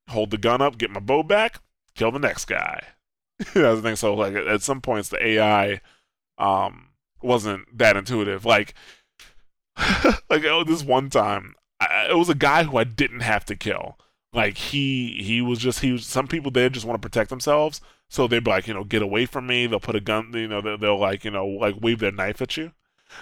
[0.10, 1.60] hold the gun up, get my bow back,
[1.96, 2.84] kill the next guy.
[3.40, 3.96] that's the thing.
[3.96, 5.82] So like at- some points the AI
[6.38, 6.90] um
[7.24, 8.46] wasn't that intuitive.
[8.46, 8.76] Like
[10.30, 13.56] like oh this one time I, it was a guy who I didn't have to
[13.56, 13.98] kill.
[14.34, 17.80] Like he he was just he was some people there just want to protect themselves,
[18.10, 19.66] so they'd be like you know get away from me.
[19.66, 22.42] They'll put a gun, you know they'll, they'll like you know like wave their knife
[22.42, 22.74] at you.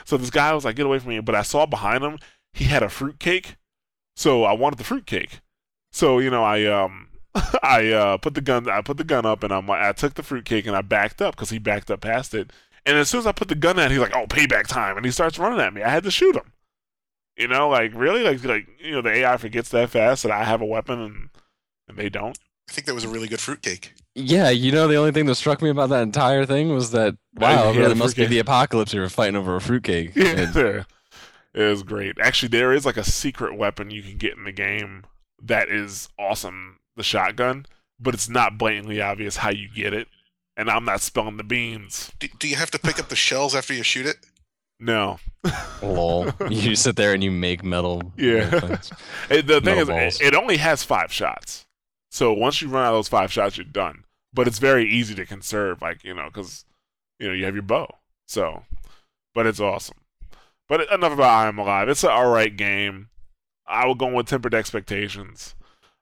[0.05, 2.17] So this guy was like get away from me, but I saw behind him
[2.53, 3.57] he had a fruit cake,
[4.15, 5.41] so I wanted the fruit cake.
[5.91, 7.09] So you know I um
[7.63, 10.23] I uh put the gun I put the gun up and I'm I took the
[10.23, 12.51] fruit cake and I backed up because he backed up past it.
[12.85, 15.05] And as soon as I put the gun out, he's like, "Oh, payback time!" And
[15.05, 15.83] he starts running at me.
[15.83, 16.52] I had to shoot him.
[17.37, 20.43] You know, like really, like like you know, the AI forgets that fast that I
[20.43, 21.29] have a weapon and
[21.87, 22.37] and they don't.
[22.69, 23.93] I think that was a really good fruitcake.
[24.15, 27.17] Yeah, you know the only thing that struck me about that entire thing was that
[27.35, 28.93] wow, it really the must be the apocalypse.
[28.93, 30.11] You were fighting over a fruitcake.
[30.15, 30.55] Yeah, And-
[31.53, 32.17] it was great.
[32.21, 35.03] Actually, there is like a secret weapon you can get in the game
[35.41, 37.65] that is awesome, the shotgun,
[37.99, 40.07] but it's not blatantly obvious how you get it.
[40.55, 42.11] And I'm not spilling the beans.
[42.19, 44.17] Do, do you have to pick up the shells after you shoot it?
[44.83, 45.17] No.
[45.81, 46.31] Lol.
[46.49, 48.11] You sit there and you make metal.
[48.17, 48.77] Yeah.
[49.29, 51.65] It- the thing Metal is, it, it only has five shots.
[52.11, 54.03] So once you run out of those five shots, you're done.
[54.33, 56.65] But it's very easy to conserve, like, you know, because,
[57.19, 57.87] you know, you have your bow.
[58.27, 58.63] So,
[59.33, 59.97] but it's awesome.
[60.67, 61.87] But enough about I Am Alive.
[61.89, 63.09] It's an alright game.
[63.67, 65.55] I will go with tempered expectations.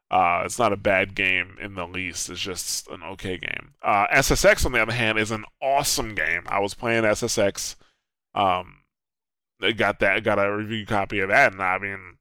[0.09, 2.29] Uh, it's not a bad game in the least.
[2.29, 3.71] It's just an okay game.
[3.83, 6.43] Uh, SSX, on the other hand, is an awesome game.
[6.47, 7.75] I was playing SSX.
[8.33, 8.77] Um,
[9.75, 10.23] got that.
[10.23, 12.17] Got a review copy of that, and I mean,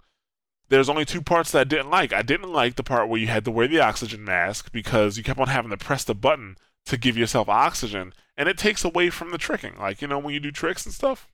[0.69, 2.13] there's only two parts that I didn't like.
[2.13, 5.25] I didn't like the part where you had to wear the oxygen mask because you
[5.25, 9.11] kept on having to press the button to give yourself oxygen, and it takes away
[9.11, 9.77] from the tricking.
[9.79, 11.29] Like you know when you do tricks and stuff,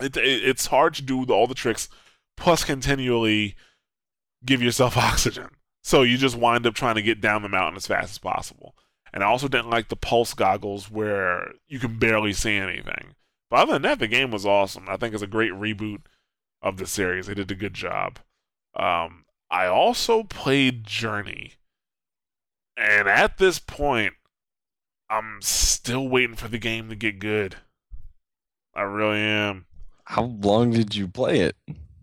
[0.00, 1.88] it, it it's hard to do all the tricks
[2.36, 3.54] plus continually
[4.44, 5.48] give yourself oxygen.
[5.82, 8.74] So you just wind up trying to get down the mountain as fast as possible.
[9.12, 13.14] And I also didn't like the pulse goggles where you can barely see anything.
[13.50, 14.86] But other than that, the game was awesome.
[14.88, 16.02] I think it's a great reboot
[16.62, 17.26] of the series.
[17.26, 18.20] They did a good job.
[18.76, 21.54] Um, I also played Journey.
[22.76, 24.14] And at this point,
[25.10, 27.56] I'm still waiting for the game to get good.
[28.74, 29.66] I really am.
[30.04, 31.56] How long did you play it?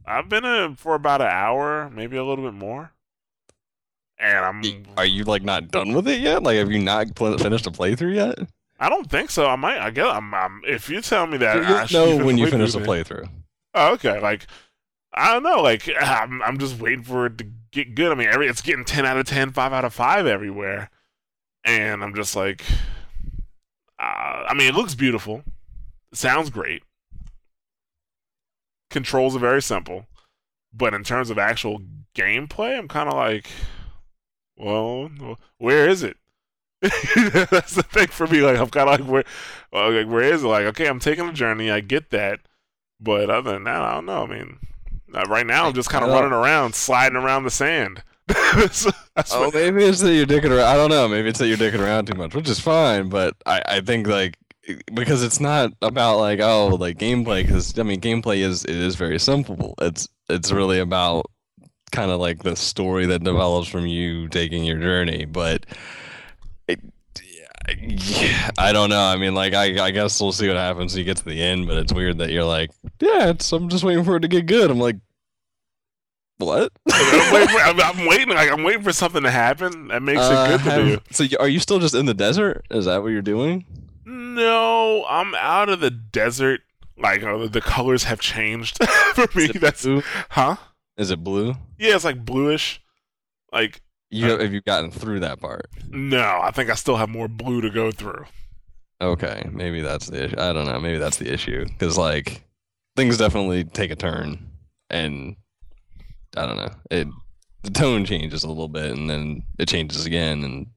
[0.06, 2.92] I've been in for about an hour, maybe a little bit more.
[4.20, 4.86] And I'm.
[4.98, 6.44] Are you like not done with it yet?
[6.44, 8.50] Like, have you not finished a playthrough yet?
[8.80, 9.48] I don't think so.
[9.48, 9.80] I might.
[9.80, 10.08] I guess.
[10.14, 10.34] I'm.
[10.34, 13.30] I'm if you tell me that, You'll I know when you finish the playthrough.
[13.74, 14.20] Oh, okay.
[14.20, 14.48] Like,
[15.14, 15.62] I don't know.
[15.62, 18.12] Like, I'm, I'm just waiting for it to get good.
[18.12, 20.90] I mean, every it's getting 10 out of 10, 5 out of 5 everywhere.
[21.64, 22.64] And I'm just like,
[24.00, 25.44] uh, I mean, it looks beautiful.
[26.12, 26.84] It sounds great.
[28.90, 30.06] Controls are very simple.
[30.74, 31.82] But in terms of actual
[32.16, 33.48] gameplay, I'm kind of like,
[34.56, 35.10] well,
[35.58, 36.18] where is it?
[36.82, 38.42] That's the thing for me.
[38.42, 39.24] Like, I'm kind of like, where,
[39.72, 40.48] like, where is it?
[40.48, 41.72] Like, okay, I'm taking a journey.
[41.72, 42.42] I get that.
[43.00, 44.24] But other than that, I don't know.
[44.24, 44.60] I mean,
[45.14, 48.04] uh, right now I'm just kind of running around, sliding around the sand.
[48.28, 48.86] that's,
[49.16, 50.66] that's Oh, what, maybe it's that you're dicking around.
[50.68, 51.08] I don't know.
[51.08, 53.10] Maybe it's that you're dicking around too much, which is fine.
[53.10, 54.38] But I, I think like
[54.94, 57.44] because it's not about like oh like gameplay.
[57.46, 59.76] Because I mean gameplay is it is very simple.
[59.80, 61.32] It's it's really about
[61.92, 65.26] kind of like the story that develops from you taking your journey.
[65.26, 65.66] But
[67.80, 69.02] yeah, I don't know.
[69.02, 71.42] I mean, like I I guess we'll see what happens when you get to the
[71.42, 71.68] end.
[71.68, 74.46] But it's weird that you're like yeah, it's I'm just waiting for it to get
[74.46, 74.70] good.
[74.72, 74.98] I'm like
[76.38, 76.72] what?
[76.94, 78.30] I'm, waiting for, I'm, I'm waiting.
[78.30, 81.00] Like I'm waiting for something to happen that makes Uh, it good to have- do.
[81.12, 82.66] So are you still just in the desert?
[82.72, 83.66] Is that what you're doing?
[84.06, 86.62] No, I'm out of the desert.
[87.00, 89.48] Like uh, the colors have changed for me.
[89.48, 90.02] That's blue?
[90.30, 90.56] huh?
[90.98, 91.56] Is it blue?
[91.78, 92.82] Yeah, it's like bluish.
[93.52, 95.68] Like You Uh, have you gotten through that part?
[95.90, 98.26] no, I think I still have more blue to go through.
[99.02, 100.36] Okay, maybe that's the issue.
[100.40, 100.80] I don't know.
[100.80, 102.44] Maybe that's the issue because like
[102.96, 104.50] things definitely take a turn,
[104.90, 105.36] and
[106.36, 106.70] I don't know.
[106.90, 107.08] It
[107.64, 110.68] the tone changes a little bit, and then it changes again, and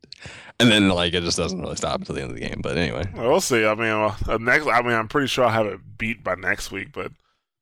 [0.58, 2.60] and then like it just doesn't really stop until the end of the game.
[2.62, 3.64] But anyway, Well, see.
[3.64, 4.66] I mean, uh, next.
[4.66, 6.88] I mean, I'm pretty sure I'll have it beat by next week.
[6.92, 7.12] But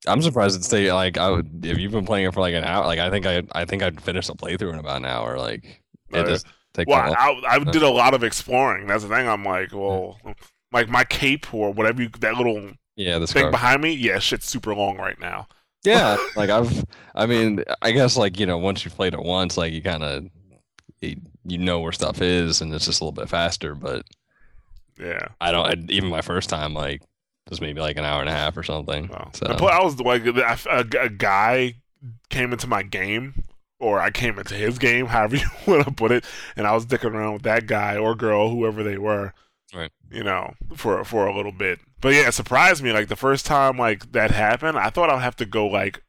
[0.06, 2.64] I'm surprised it's stay like I would if you've been playing it for like an
[2.64, 2.84] hour.
[2.86, 5.38] Like I think I I think I'd finish a playthrough in about an hour.
[5.38, 7.14] Like it just take well.
[7.18, 8.86] I, I did a lot of exploring.
[8.86, 9.28] That's the thing.
[9.28, 10.18] I'm like, well,
[10.72, 13.92] like my cape or whatever you that little Yeah, the thing behind me.
[13.92, 15.48] Yeah, shit's super long right now.
[15.84, 16.84] Yeah, like I've,
[17.14, 20.02] I mean, I guess like you know, once you've played it once, like you kind
[20.02, 20.26] of,
[21.00, 23.74] you, you know where stuff is, and it's just a little bit faster.
[23.74, 24.04] But
[24.98, 25.28] Yeah.
[25.40, 27.02] I don't, I, even my first time, like
[27.50, 29.08] was maybe like an hour and a half or something.
[29.08, 31.74] Well, So the pl- I was like a, a, a guy
[32.30, 33.44] came into my game,
[33.80, 36.24] or I came into his game, however you want to put it,
[36.56, 39.32] and I was dicking around with that guy or girl, whoever they were.
[39.74, 39.90] Right.
[40.10, 41.78] You know, for for a little bit.
[42.00, 42.92] But yeah, it surprised me.
[42.92, 46.02] Like the first time like that happened, I thought I'd have to go like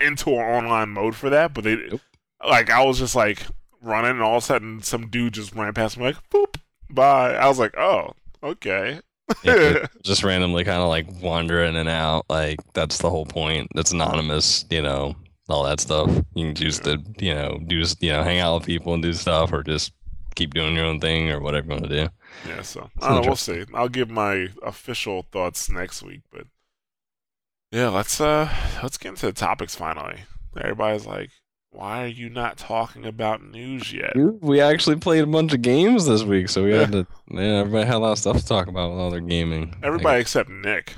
[0.00, 2.00] into an online mode for that, but they Nope.
[2.46, 3.46] like I was just like
[3.80, 6.56] running, and all of a sudden some dude just ran past me like boop
[6.90, 7.34] bye.
[7.34, 9.00] I was like, oh okay.
[10.02, 12.26] just randomly kind of like wander in and out.
[12.28, 13.68] Like that's the whole point.
[13.74, 15.16] That's anonymous, you know,
[15.48, 16.08] all that stuff.
[16.34, 19.12] You can choose to, you know, do you know, hang out with people and do
[19.12, 19.92] stuff, or just
[20.34, 22.08] keep doing your own thing or whatever you want to do.
[22.48, 23.64] Yeah, so It's I don't know, we'll see.
[23.74, 26.46] I'll give my official thoughts next week, but
[27.72, 28.48] yeah, let's uh
[28.82, 30.20] let's get into the topics finally.
[30.56, 31.30] Everybody's like,
[31.76, 34.16] why are you not talking about news yet?
[34.40, 37.06] We actually played a bunch of games this week, so we had to.
[37.30, 39.74] Yeah, everybody had a lot of stuff to talk about with all their gaming.
[39.82, 40.94] Everybody except Nick.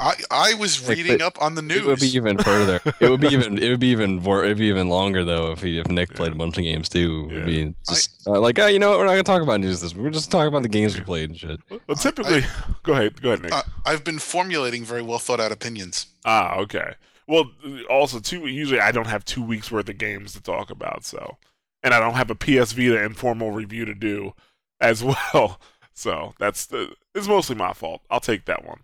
[0.00, 2.16] I I was Like, reading up on the Like, it would be news.
[2.16, 2.80] even further.
[3.00, 3.58] it would be even.
[3.58, 4.16] It would be even.
[4.22, 6.88] More, it'd be even longer though if he, if Nick played a bunch of games
[6.88, 7.28] too.
[7.30, 7.64] It'd Yeah.
[7.66, 8.98] be just uh, like, oh, you know what?
[8.98, 9.94] We're not gonna talk about news this.
[9.94, 10.02] week.
[10.02, 11.60] We're just talking about the games we played and shit.
[11.86, 12.42] Well, typically,
[12.82, 13.52] go ahead, go ahead, Nick.
[13.52, 16.06] Uh, I've been formulating very well thought out opinions.
[16.24, 16.94] ah, okay.
[17.26, 17.50] Well,
[17.88, 18.46] also two.
[18.46, 21.38] Usually, I don't have two weeks worth of games to talk about, so
[21.82, 24.34] and I don't have a PS Vita informal review to do
[24.80, 25.60] as well.
[25.92, 26.94] So that's the.
[27.14, 28.02] It's mostly my fault.
[28.10, 28.80] I'll take that one.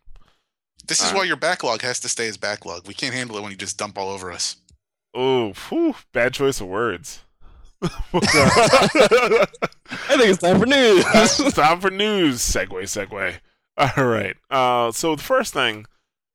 [0.87, 1.19] This is Alright.
[1.19, 2.87] why your backlog has to stay as backlog.
[2.89, 4.57] We can't handle it when you just dump all over us.
[5.13, 7.21] Oh, whew, bad choice of words.
[7.83, 7.89] I
[10.17, 11.05] think it's time for news.
[11.41, 12.39] it's time for news.
[12.41, 13.35] Segue, segue.
[13.77, 14.37] All right.
[14.51, 15.87] Uh, so the first thing,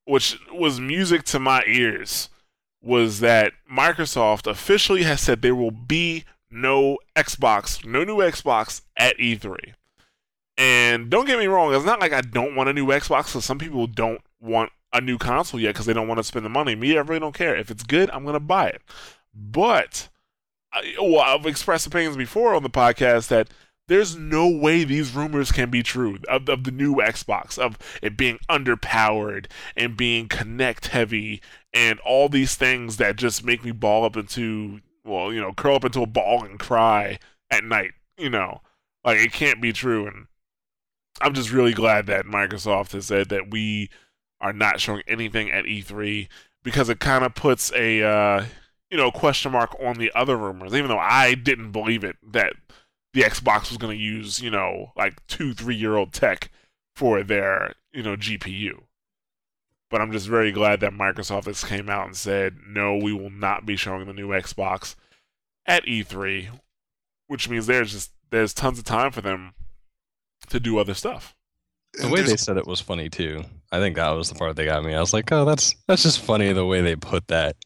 [0.06, 2.30] which was music to my ears,
[2.82, 9.18] was that Microsoft officially has said there will be no Xbox, no new Xbox at
[9.18, 9.74] E3.
[10.56, 13.26] And don't get me wrong, it's not like I don't want a new Xbox.
[13.26, 16.44] So some people don't want a new console yet because they don't want to spend
[16.44, 16.74] the money.
[16.74, 17.54] Me, I really don't care.
[17.54, 18.82] If it's good, I'm gonna buy it.
[19.34, 20.08] But
[21.00, 23.48] well, I've expressed opinions before on the podcast that
[23.88, 28.16] there's no way these rumors can be true of, of the new Xbox, of it
[28.16, 29.46] being underpowered
[29.76, 31.40] and being Kinect heavy
[31.72, 35.76] and all these things that just make me ball up into, well, you know, curl
[35.76, 37.18] up into a ball and cry
[37.50, 38.60] at night, you know.
[39.04, 40.06] Like, it can't be true.
[40.06, 40.26] And
[41.20, 43.90] I'm just really glad that Microsoft has said that we
[44.40, 46.28] are not showing anything at E3
[46.62, 48.44] because it kind of puts a uh,
[48.90, 50.74] you know question mark on the other rumors.
[50.74, 52.54] Even though I didn't believe it that
[53.16, 56.50] the Xbox was going to use you know like two three year old tech
[56.94, 58.82] for their you know GPU.
[59.88, 63.30] But I'm just very glad that Microsoft has came out and said no, we will
[63.30, 64.96] not be showing the new Xbox
[65.64, 66.48] at E3,
[67.26, 69.54] which means there's just there's tons of time for them
[70.50, 71.34] to do other stuff.
[71.94, 73.44] The way they said it was funny too.
[73.72, 74.94] I think that was the part that got me.
[74.94, 77.56] I was like, oh, that's that's just funny the way they put that.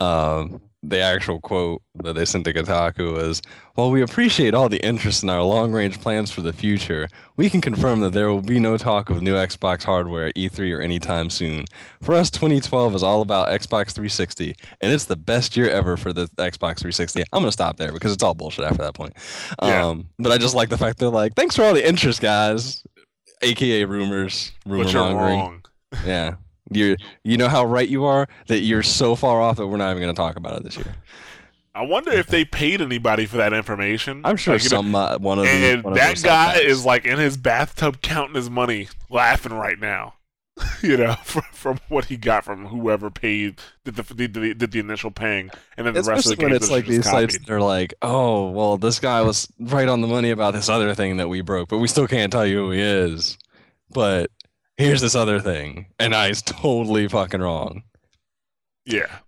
[0.00, 3.42] Um, the actual quote that they sent to Kotaku was,
[3.74, 7.60] "While we appreciate all the interest in our long-range plans for the future, we can
[7.60, 11.30] confirm that there will be no talk of new Xbox hardware at E3 or anytime
[11.30, 11.64] soon.
[12.00, 16.12] For us, 2012 is all about Xbox 360, and it's the best year ever for
[16.12, 19.14] the Xbox 360." I'm gonna stop there because it's all bullshit after that point.
[19.62, 19.86] Yeah.
[19.86, 22.82] Um, but I just like the fact they're like, "Thanks for all the interest, guys."
[23.42, 25.38] aka rumors, rumor you're mongering.
[25.38, 25.62] wrong.
[26.04, 26.34] Yeah,
[26.70, 29.90] you you know how right you are that you're so far off that we're not
[29.90, 30.94] even going to talk about it this year.
[31.74, 34.22] I wonder if they paid anybody for that information.
[34.24, 37.18] I'm sure Like, some uh, one of the, and of that guy is like in
[37.18, 40.14] his bathtub counting his money, laughing right now.
[40.82, 44.72] you know, from, from what he got from whoever paid did the did the, did
[44.72, 47.60] the initial paying, and then the rest of the when it's like these sites, they're
[47.60, 51.28] like, "Oh, well, this guy was right on the money about this other thing that
[51.28, 53.38] we broke, but we still can't tell you who he is."
[53.90, 54.32] But
[54.78, 57.82] here's this other thing, and I is totally fucking wrong.
[58.86, 59.18] Yeah.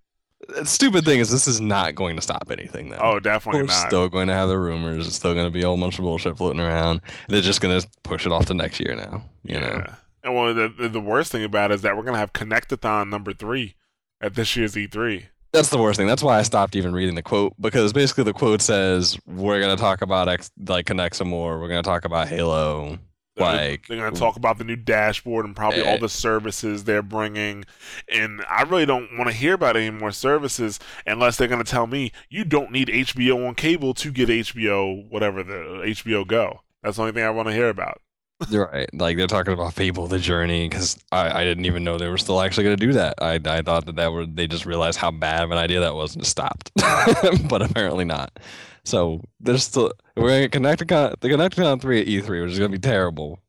[0.49, 2.97] The stupid thing is, this is not going to stop anything, though.
[2.99, 3.87] Oh, definitely We're not.
[3.87, 5.05] still going to have the rumors.
[5.07, 7.01] It's still going to be a whole bunch of bullshit floating around.
[7.29, 9.23] They're just going to push it off to next year now.
[9.43, 9.95] You know, Yeah.
[10.23, 13.09] And well, the, the the worst thing about it is that we're gonna have Kinectathon
[13.09, 13.73] number three
[14.21, 15.23] at this year's E E3.
[15.51, 16.05] that's the worst thing.
[16.05, 19.75] That's why I stopped even reading the quote because basically the quote says we're going
[19.75, 21.59] to talk about X, like Kinect some more.
[21.59, 22.99] We're going to talk about Halo.
[23.41, 25.97] They're- Like- they're gonna talk about the new dashboard and probably all Eh.
[25.97, 27.65] the services they're bringing.
[28.11, 31.87] And I really don't want to hear about any more services unless they're gonna tell
[31.87, 36.61] me you don't need HBO on cable to get HBO whatever the HBO Go.
[36.83, 38.01] That's the only thing I want to hear about.
[38.49, 38.89] Right.
[38.91, 42.17] Like they're talking about Fable: The Journey because I, I didn't even know they were
[42.17, 43.13] still actually going to do that.
[43.21, 45.93] I, I thought that that were they just realized how bad of an idea that
[45.93, 46.71] was and stopped,
[47.47, 48.39] but apparently not.
[48.83, 52.71] So there's still we're going to connect the Connecticon three at E3, which is going
[52.71, 53.39] to be terrible,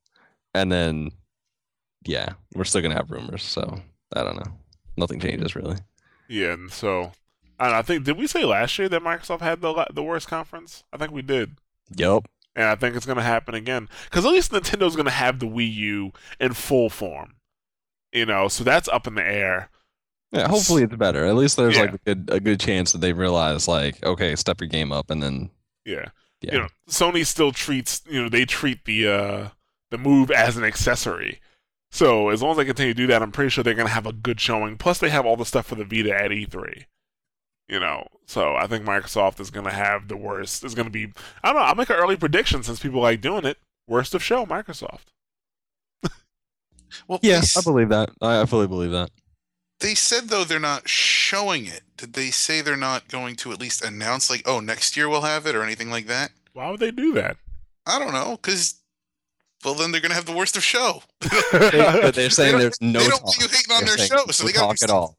[0.54, 1.10] and then
[2.04, 3.42] yeah, we're still going to have rumors.
[3.42, 3.80] So
[4.14, 4.52] I don't know.
[4.96, 5.76] Nothing changes really.
[6.28, 7.12] Yeah, and so
[7.58, 10.82] and I think did we say last year that Microsoft had the the worst conference?
[10.92, 11.56] I think we did.
[11.96, 12.24] Yep.
[12.54, 13.88] And I think it's going to happen again.
[14.04, 17.34] Because at least Nintendo's going to have the Wii U in full form.
[18.12, 19.70] You know, so that's up in the air.
[20.32, 20.48] Yeah.
[20.48, 21.24] Hopefully it's better.
[21.26, 21.82] At least there's Yeah.
[21.82, 25.10] like a good a good chance that they realize like okay, step your game up,
[25.10, 25.50] and then
[25.84, 26.06] Yeah.
[26.40, 26.52] yeah.
[26.54, 29.48] You know, Sony still treats, you know, they treat the uh
[29.90, 31.40] the move as an accessory.
[31.90, 33.92] So as long as they continue to do that, I'm pretty sure they're going to
[33.92, 34.78] have a good showing.
[34.78, 36.86] Plus they have all the stuff for the Vita at E3.
[37.68, 40.64] You know, so I think Microsoft is going to have the worst.
[40.64, 41.12] Is going to be
[41.44, 43.58] I don't know, I'll make an early prediction since people like doing it.
[43.86, 45.04] Worst of show, Microsoft.
[47.08, 48.10] Well, yes, I believe that.
[48.20, 49.10] I, I fully believe that.
[49.82, 51.82] They said though they're not showing it.
[51.96, 55.20] Did they say they're not going to at least announce like, oh, next year we'll
[55.22, 56.30] have it or anything like that?
[56.54, 57.36] Why would they do that?
[57.86, 58.76] I don't know, because
[59.64, 61.02] well, then they're gonna have the worst of show.
[61.20, 61.28] They,
[62.02, 63.24] but they're saying don't- there's no they don't talk.
[63.26, 65.16] want you hating on They're their show, so no they got talk at all.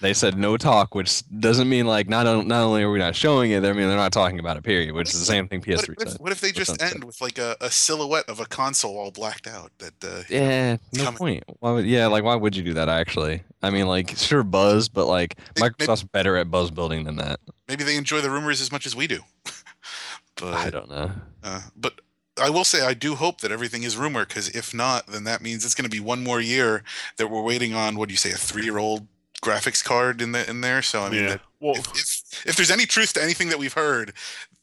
[0.00, 3.14] They said no talk, which doesn't mean like not on- not only are we not
[3.14, 4.62] showing it, I mean they're not talking about it.
[4.62, 4.92] Period.
[4.92, 6.20] Which is the same thing PS3 what if, said.
[6.20, 9.46] what if they just end with like a, a silhouette of a console all blacked
[9.46, 9.70] out?
[9.78, 11.44] That uh, Yeah, no point.
[11.60, 12.88] Why would yeah, like why would you do that?
[12.88, 17.40] Actually, I mean, like sure buzz, but like Microsoft's better at buzz building than that.
[17.68, 19.20] maybe they enjoy the rumors as much as we do.
[20.36, 21.12] but I don't know.
[21.42, 22.00] Uh, but
[22.40, 25.40] I will say I do hope that everything is rumor because if not, then that
[25.40, 26.82] means it's going to be one more year
[27.16, 27.96] that we're waiting on.
[27.96, 29.06] What do you say, a three-year-old
[29.44, 30.82] graphics card in the in there?
[30.82, 31.28] So I mean, yeah.
[31.28, 34.12] that, Well, if, if if there's any truth to anything that we've heard,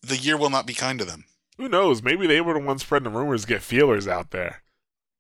[0.02, 1.26] the year will not be kind to them.
[1.58, 2.02] who knows?
[2.02, 4.63] Maybe they were the ones spreading the rumors, to get feelers out there.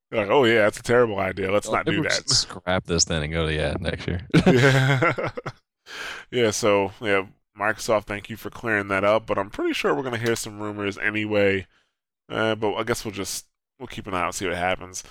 [0.09, 1.51] They're like, oh yeah, that's a terrible idea.
[1.51, 2.29] Let's not do that.
[2.29, 4.27] Scrap this then and go to yeah next year.
[4.47, 5.29] yeah.
[6.29, 9.25] yeah, so yeah, Microsoft, thank you for clearing that up.
[9.25, 11.65] But I'm pretty sure we're gonna hear some rumors anyway.
[12.29, 13.45] Uh, but I guess we'll just
[13.79, 15.03] we'll keep an eye out and see what happens.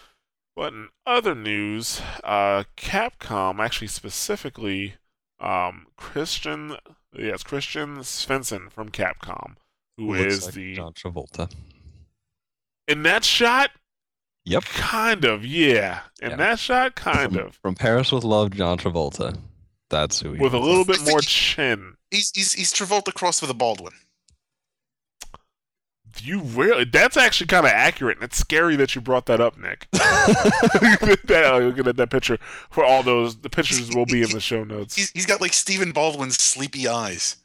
[0.60, 4.96] But in other news, uh, Capcom actually specifically
[5.40, 6.76] um, Christian,
[7.18, 9.54] yes, Christian Svensson from Capcom,
[9.96, 11.50] who Looks is like the John Travolta.
[12.86, 13.70] in that shot.
[14.44, 14.64] Yep.
[14.64, 16.00] Kind of, yeah.
[16.20, 16.36] In Yeah.
[16.36, 17.54] that shot, kind from, of.
[17.62, 19.38] from Paris with Love, John Travolta.
[19.88, 21.94] That's who he With a little bit more chin.
[22.10, 23.94] He's he's he's Travolta crossed with a Baldwin.
[26.22, 26.84] You really?
[26.84, 29.88] That's actually kind of accurate, and it's scary that you brought that up, Nick.
[29.92, 32.38] that, looking at that picture,
[32.70, 34.96] for all those, the pictures will be in the show notes.
[34.96, 37.36] He's, he's got like Stephen Baldwin's sleepy eyes.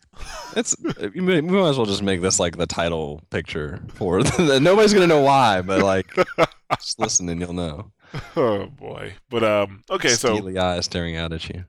[0.55, 0.76] It's
[1.13, 4.59] we may, we might as well just make this like the title picture for the,
[4.61, 6.13] nobody's gonna know why, but like
[6.80, 7.91] just listen and you'll know.
[8.38, 11.65] Oh boy, but um, okay, so Steely eyes staring out at you.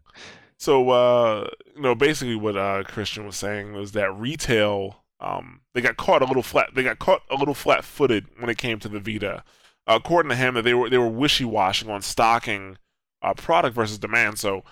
[0.58, 5.80] So, uh, you know, basically what uh, Christian was saying was that retail, um, they
[5.80, 6.70] got caught a little flat.
[6.74, 9.44] They got caught a little flat-footed when it came to the Vita.
[9.86, 12.76] Uh, according to him, that they were they were wishy-washing on stocking
[13.22, 14.38] uh, product versus demand.
[14.38, 14.64] So,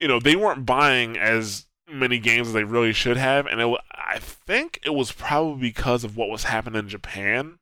[0.00, 3.80] you know, they weren't buying as many games as they really should have, and it,
[3.92, 7.58] I think it was probably because of what was happening in Japan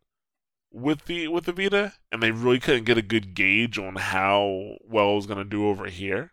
[0.73, 4.77] with the with the Vita, and they really couldn't get a good gauge on how
[4.83, 6.33] well it was going to do over here.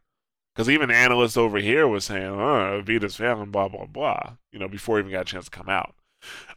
[0.53, 4.33] Because even analysts over here was saying, "Oh, Vita's failing," blah blah blah.
[4.51, 5.95] You know, before it even got a chance to come out.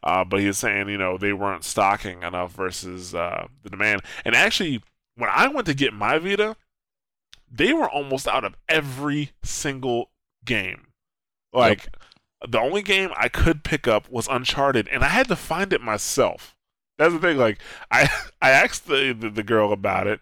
[0.02, 4.02] Uh, but he was saying, you know, they weren't stocking enough versus uh, the demand.
[4.24, 4.82] And actually,
[5.16, 6.56] when I went to get my Vita,
[7.50, 10.10] they were almost out of every single
[10.44, 10.88] game.
[11.52, 12.50] Like yep.
[12.50, 15.80] the only game I could pick up was Uncharted, and I had to find it
[15.80, 16.54] myself.
[16.98, 17.36] That's the thing.
[17.36, 17.58] Like
[17.90, 18.08] I,
[18.42, 20.20] I asked the, the, the girl about it,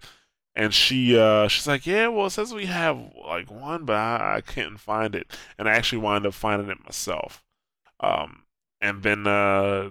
[0.57, 4.37] and she uh, she's like, yeah, well, it says we have like one, but I,
[4.37, 5.27] I can't find it,
[5.59, 7.43] and I actually wound up finding it myself.
[8.01, 8.43] Um,
[8.81, 9.91] and then uh,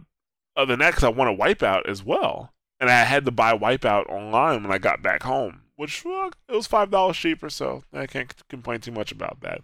[0.56, 4.64] other because I want to Wipeout as well, and I had to buy Wipeout online
[4.64, 8.34] when I got back home, which well, it was five dollars cheaper, so I can't
[8.48, 9.62] complain too much about that.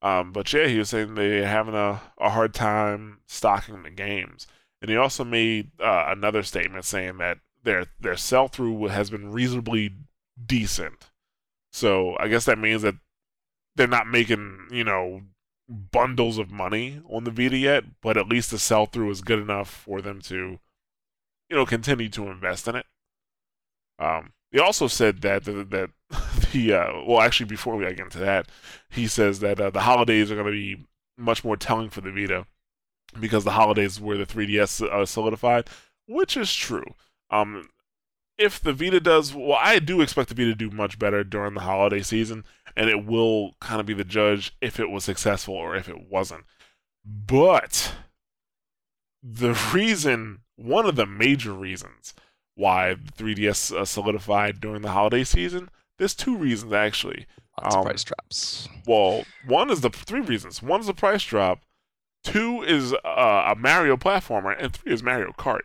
[0.00, 4.46] Um, but yeah, he was saying they're having a, a hard time stocking the games.
[4.80, 9.32] And he also made uh, another statement saying that their their sell through has been
[9.32, 9.92] reasonably
[10.46, 11.10] decent.
[11.72, 12.96] So I guess that means that
[13.76, 15.22] they're not making you know
[15.68, 19.38] bundles of money on the Vita yet, but at least the sell through is good
[19.38, 20.58] enough for them to
[21.48, 22.86] you know continue to invest in it.
[23.98, 25.90] Um, he also said that that, that
[26.52, 28.48] the uh, well, actually, before we get into that,
[28.90, 30.84] he says that uh, the holidays are going to be
[31.16, 32.46] much more telling for the Vita
[33.18, 35.68] because the holidays were the 3DS uh, solidified,
[36.06, 36.94] which is true.
[37.30, 37.68] Um,
[38.38, 41.54] if the Vita does well, I do expect the Vita to do much better during
[41.54, 42.44] the holiday season,
[42.76, 46.08] and it will kind of be the judge if it was successful or if it
[46.08, 46.44] wasn't.
[47.04, 47.94] But
[49.22, 52.14] the reason, one of the major reasons
[52.54, 57.26] why the 3DS uh, solidified during the holiday season there's two reasons actually.
[57.60, 58.68] Lots um, price drops.
[58.86, 60.62] Well, one is the three reasons.
[60.62, 61.60] One is the price drop.
[62.24, 65.60] Two is uh, a Mario platformer, and three is Mario Kart.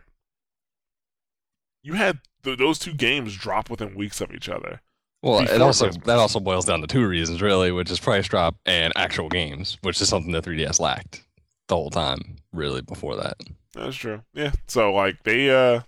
[1.82, 4.80] You had th- those two games drop within weeks of each other.
[5.22, 6.06] Well, it also Christmas.
[6.06, 9.78] that also boils down to two reasons really, which is price drop and actual games,
[9.80, 11.24] which is something the 3DS lacked
[11.68, 13.36] the whole time, really before that.
[13.72, 14.22] That's true.
[14.34, 14.52] Yeah.
[14.66, 15.80] So like they uh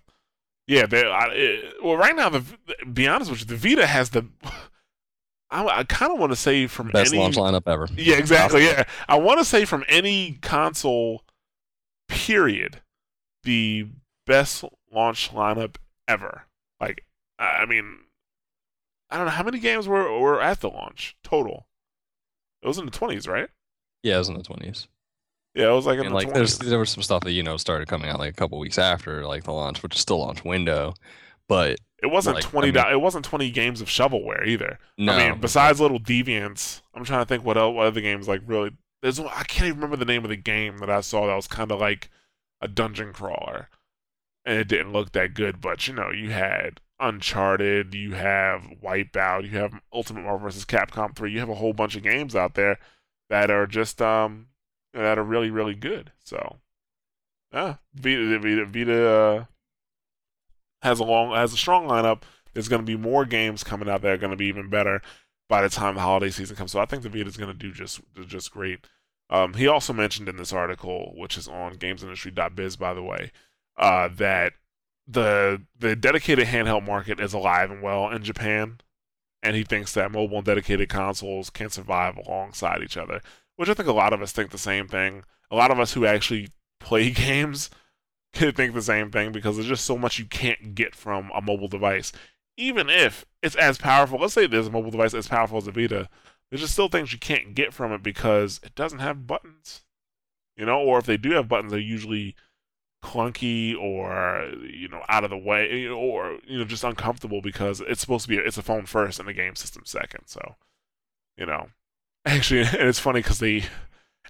[0.67, 1.05] yeah, they.
[1.05, 2.45] I, it, well, right now, the
[2.93, 4.27] be honest with you, the Vita has the.
[5.51, 7.89] I, I kind of want to say from best any, launch lineup ever.
[7.97, 8.65] Yeah, exactly.
[8.65, 11.23] Yeah, I want to say from any console,
[12.09, 12.83] period,
[13.45, 13.87] the
[14.27, 15.77] best launch lineup
[16.09, 16.43] ever.
[16.81, 17.05] Like,
[17.39, 17.99] I mean,
[19.11, 21.67] I don't know how many games were were at the launch total.
[22.63, 23.49] It was in the twenties, right?
[24.03, 24.89] Yeah, it was in the twenties.
[25.55, 26.35] Yeah, it was like and like 20s.
[26.35, 28.79] there's there was some stuff that you know started coming out like a couple weeks
[28.79, 30.95] after like the launch, which is still launch window,
[31.49, 32.79] but it wasn't like, twenty.
[32.79, 34.79] I mean, it wasn't twenty games of shovelware either.
[34.99, 38.29] No, I mean, besides Little Deviants, I'm trying to think what else, what other games
[38.29, 38.73] like really.
[39.03, 41.47] There's I can't even remember the name of the game that I saw that was
[41.47, 42.11] kind of like
[42.61, 43.69] a dungeon crawler,
[44.47, 45.61] and it didn't look that good.
[45.61, 50.65] But you know, you had Uncharted, you have Wipeout, you have Ultimate Marvel vs.
[50.65, 51.31] Capcom 3.
[51.31, 52.79] You have a whole bunch of games out there
[53.29, 54.47] that are just um
[54.95, 56.13] that are really really good.
[56.25, 56.57] So,
[57.53, 59.45] yeah, Vita Vita, Vita uh,
[60.83, 62.23] has a long has a strong lineup.
[62.55, 65.03] There's going to be more games coming out that are going to be even better
[65.49, 66.73] by the time the holiday season comes.
[66.73, 68.87] So I think the Vita is going to do just just great.
[69.29, 73.33] Um, he also mentioned in this article, which is on GamesIndustry.biz, by the way,
[73.79, 74.53] uh, that
[75.07, 78.81] the the dedicated handheld market is alive and well in Japan,
[79.43, 83.21] and he thinks that mobile and dedicated consoles can survive alongside each other
[83.57, 85.25] which I think a lot of us think the same thing.
[85.51, 86.49] A lot of us who actually
[86.79, 87.71] play games
[88.33, 91.41] could think the same thing because there's just so much you can't get from a
[91.41, 92.13] mobile device.
[92.57, 95.73] Even if it's as powerful, let's say there's a mobile device as powerful as a
[95.73, 96.09] Vita,
[96.51, 99.83] there's just still things you can't get from it because it doesn't have buttons.
[100.57, 102.35] You know, or if they do have buttons, they're usually
[103.07, 108.01] clunky or you know out of the way or you know just uncomfortable because it's
[108.01, 110.25] supposed to be it's a phone first and a game system second.
[110.27, 110.57] So,
[111.37, 111.69] you know,
[112.27, 113.65] Actually, and it's funny because they,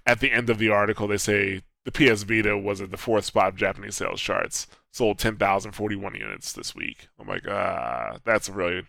[0.05, 3.25] at the end of the article, they say the PS Vita was at the fourth
[3.25, 7.09] spot of Japanese sales charts, sold 10,041 units this week.
[7.19, 8.83] I'm like, ah, that's a really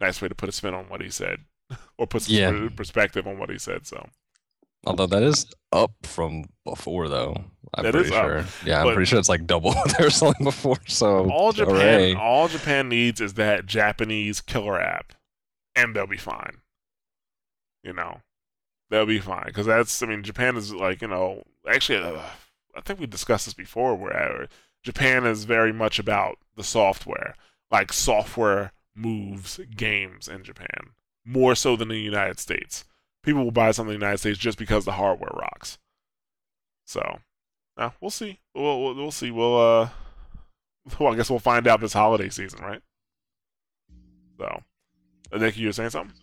[0.00, 1.40] nice way to put a spin on what he said,
[1.98, 2.68] or put some Yeah.
[2.74, 3.86] perspective on what he said.
[3.86, 4.08] So
[4.86, 7.34] Although that is up from before, though.
[7.74, 8.44] I'm That pretty is up, sure.
[8.64, 10.78] yeah, I'm pretty sure it's like double what they were selling before.
[10.86, 12.14] So all Japan, hooray.
[12.14, 15.12] all Japan needs is that Japanese killer app,
[15.74, 16.58] and they'll be fine.
[17.82, 18.20] You know,
[18.88, 20.02] they'll be fine because that's.
[20.02, 21.42] I mean, Japan is like you know.
[21.68, 22.22] Actually, uh,
[22.76, 23.94] I think we discussed this before.
[23.96, 24.46] Where uh,
[24.84, 27.34] Japan is very much about the software.
[27.70, 30.92] Like software moves games in Japan
[31.24, 32.84] more so than in the United States.
[33.26, 35.78] People will buy something in the United States just because the hardware rocks.
[36.86, 37.18] So,
[37.76, 38.38] uh, we'll see.
[38.54, 39.32] We'll, we'll we'll see.
[39.32, 39.88] We'll uh,
[41.00, 42.80] well, I guess we'll find out this holiday season, right?
[44.38, 44.62] So,
[45.32, 46.14] uh, Nick, you were saying something?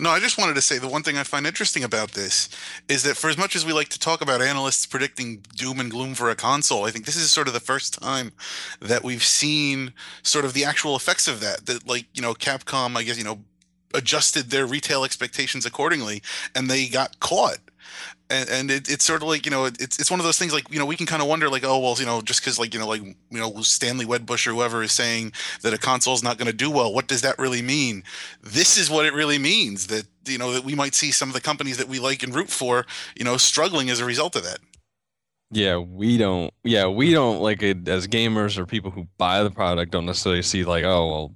[0.00, 2.48] No, I just wanted to say the one thing I find interesting about this
[2.88, 5.88] is that for as much as we like to talk about analysts predicting doom and
[5.88, 8.32] gloom for a console, I think this is sort of the first time
[8.80, 9.92] that we've seen
[10.24, 11.66] sort of the actual effects of that.
[11.66, 13.38] That like, you know, Capcom, I guess, you know,
[13.94, 16.22] adjusted their retail expectations accordingly
[16.54, 17.58] and they got caught.
[18.30, 20.52] And, and it, it's sort of like you know it's it's one of those things
[20.52, 22.58] like you know we can kind of wonder like oh well you know just because
[22.58, 25.32] like you know like you know Stanley Wedbush or whoever is saying
[25.62, 28.02] that a console is not going to do well what does that really mean
[28.42, 31.34] this is what it really means that you know that we might see some of
[31.34, 32.84] the companies that we like and root for
[33.16, 34.58] you know struggling as a result of that
[35.50, 36.52] Yeah, we don't.
[36.64, 40.42] Yeah, we don't like it as gamers or people who buy the product don't necessarily
[40.42, 41.34] see like, oh well,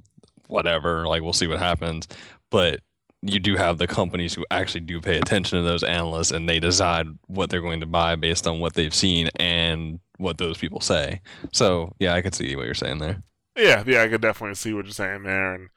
[0.49, 1.07] whatever.
[1.07, 2.07] Like we'll see what happens.
[2.53, 2.81] But
[3.23, 6.61] you do have the companies who actually do pay attention to those analysts and they
[6.61, 10.81] decide what they're going to buy based on what they've seen and what those people
[10.81, 11.21] say.
[11.53, 13.23] So yeah, I could see what you're saying there.
[13.57, 15.55] Yeah, yeah, I could definitely see what you're saying there.
[15.55, 15.69] And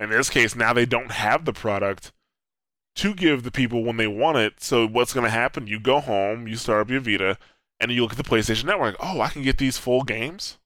[0.00, 2.12] in this case, now they don't have the product
[2.96, 4.62] to give the people when they want it.
[4.62, 5.66] So what's going to happen?
[5.66, 7.36] You go home, you start up your Vita,
[7.78, 8.96] and you look at the PlayStation Network.
[9.00, 10.58] Oh, I can get these full games.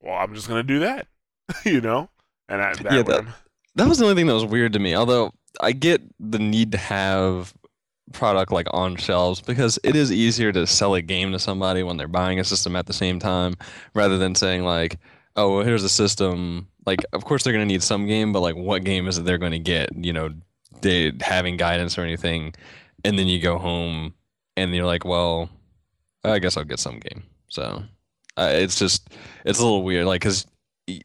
[0.00, 1.06] Well, I'm just going to do that,
[1.64, 2.08] you know.
[2.48, 3.34] And that, that Yeah, that- I'm-
[3.76, 4.94] That was the only thing that was weird to me.
[4.94, 7.54] Although I get the need to have
[8.12, 11.96] product like on shelves because it is easier to sell a game to somebody when
[11.96, 13.54] they're buying a system at the same time
[13.94, 14.98] rather than saying like,
[15.36, 18.40] "Oh, well, here's a system." Like, of course they're going to need some game, but
[18.40, 19.90] like, what game is it they're going to get?
[19.96, 20.30] You know,
[20.82, 22.54] they having guidance or anything,
[23.04, 24.14] and then you go home
[24.56, 25.50] and you're like, "Well,
[26.24, 27.82] I guess I'll get some game." So
[28.36, 29.10] uh, it's just
[29.44, 30.46] it's a little weird, like because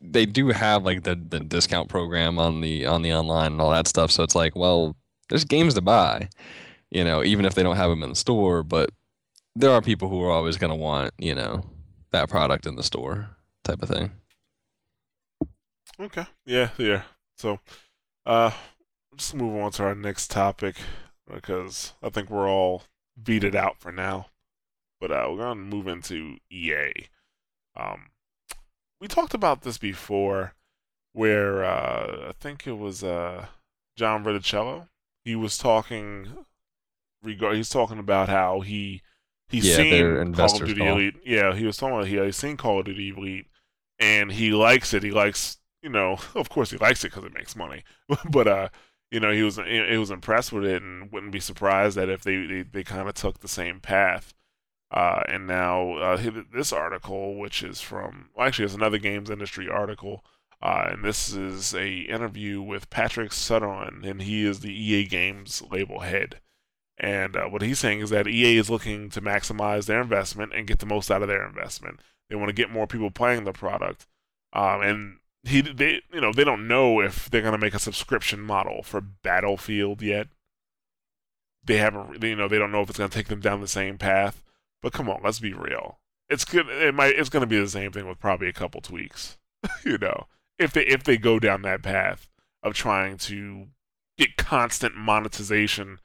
[0.01, 3.71] they do have like the, the discount program on the on the online and all
[3.71, 4.11] that stuff.
[4.11, 4.95] So it's like, well,
[5.29, 6.29] there's games to buy,
[6.89, 8.63] you know, even if they don't have them in the store.
[8.63, 8.91] But
[9.55, 11.65] there are people who are always going to want, you know,
[12.11, 13.29] that product in the store
[13.63, 14.11] type of thing.
[15.99, 16.25] Okay.
[16.45, 17.03] Yeah, yeah.
[17.37, 17.59] So,
[18.25, 18.51] uh,
[19.15, 20.75] just move on to our next topic
[21.31, 22.83] because I think we're all
[23.21, 24.27] beat it out for now.
[24.99, 26.91] But uh, we're gonna move into EA.
[27.75, 28.10] Um,
[29.01, 30.53] we talked about this before,
[31.13, 33.47] where uh, I think it was uh,
[33.97, 34.87] John Riccitiello.
[35.25, 36.45] He was talking
[37.23, 37.55] regard.
[37.57, 39.01] He's talking about how he
[39.49, 40.87] he's Yeah, seen Call of Duty call.
[40.87, 41.15] Elite.
[41.25, 43.47] Yeah, he was talking about he he's seen Call of Duty Elite,
[43.99, 45.03] and he likes it.
[45.03, 47.83] He likes you know, of course he likes it because it makes money.
[48.29, 48.69] but uh,
[49.11, 52.23] you know, he was he was impressed with it, and wouldn't be surprised that if
[52.23, 54.33] they they, they kind of took the same path.
[54.91, 59.69] Uh, and now uh, this article, which is from well, actually, it's another games industry
[59.69, 60.25] article,
[60.61, 65.63] uh, and this is a interview with Patrick Söderlund, and he is the EA Games
[65.71, 66.41] label head.
[66.97, 70.67] And uh, what he's saying is that EA is looking to maximize their investment and
[70.67, 71.99] get the most out of their investment.
[72.29, 74.07] They want to get more people playing the product,
[74.51, 77.79] um, and he they you know they don't know if they're going to make a
[77.79, 80.27] subscription model for Battlefield yet.
[81.63, 83.67] They haven't you know they don't know if it's going to take them down the
[83.67, 84.43] same path.
[84.81, 85.99] But come on, let's be real.
[86.29, 86.67] It's good.
[86.67, 87.15] It might.
[87.15, 89.37] It's going to be the same thing with probably a couple tweaks.
[89.85, 90.27] you know,
[90.57, 92.27] if they if they go down that path
[92.63, 93.67] of trying to
[94.17, 95.99] get constant monetization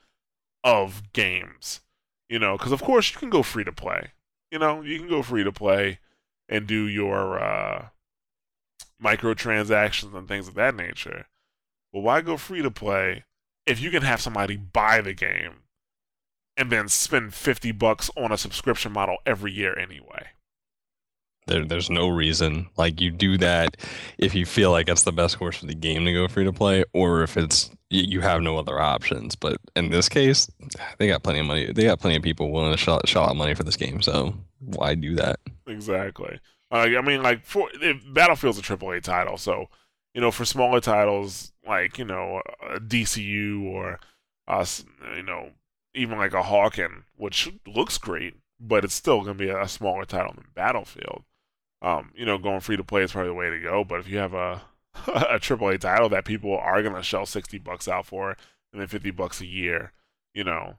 [0.65, 1.81] of games,
[2.29, 4.13] you know, because of course you can go free to play.
[4.51, 5.99] You know, you can go free to play
[6.49, 7.87] and do your uh,
[9.03, 11.27] microtransactions and things of that nature.
[11.93, 13.25] But why go free to play
[13.65, 15.63] if you can have somebody buy the game
[16.57, 20.29] and then spend 50 bucks on a subscription model every year anyway?
[21.47, 23.77] There, there's no reason like you do that
[24.19, 26.53] if you feel like it's the best course for the game to go free to
[26.53, 29.37] play, or if it's you have no other options.
[29.37, 30.51] But in this case,
[30.99, 31.73] they got plenty of money.
[31.73, 34.03] They got plenty of people willing to shell, shell out money for this game.
[34.03, 35.39] So why do that?
[35.69, 36.41] Exactly.
[36.73, 39.67] Uh, I mean, like for if Battlefield's a AAA title, so
[40.15, 44.01] you know, for smaller titles like you know a DCU or
[44.49, 44.85] uh, s-
[45.15, 45.51] you know
[45.97, 50.05] even like a Hawken, which looks great, but it's still going to be a smaller
[50.05, 51.25] title than Battlefield.
[51.83, 53.85] Um, you know, going free to play is probably the way to go.
[53.85, 54.63] But if you have a
[55.07, 58.37] a AAA title that people are going to shell sixty bucks out for,
[58.73, 59.93] and then fifty bucks a year,
[60.35, 60.79] you know,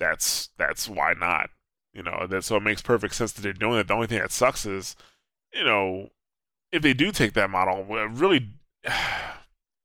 [0.00, 1.50] that's that's why not.
[1.94, 3.88] You know, that so it makes perfect sense that they're doing it.
[3.88, 4.96] The only thing that sucks is,
[5.52, 6.08] you know,
[6.72, 8.48] if they do take that model, really,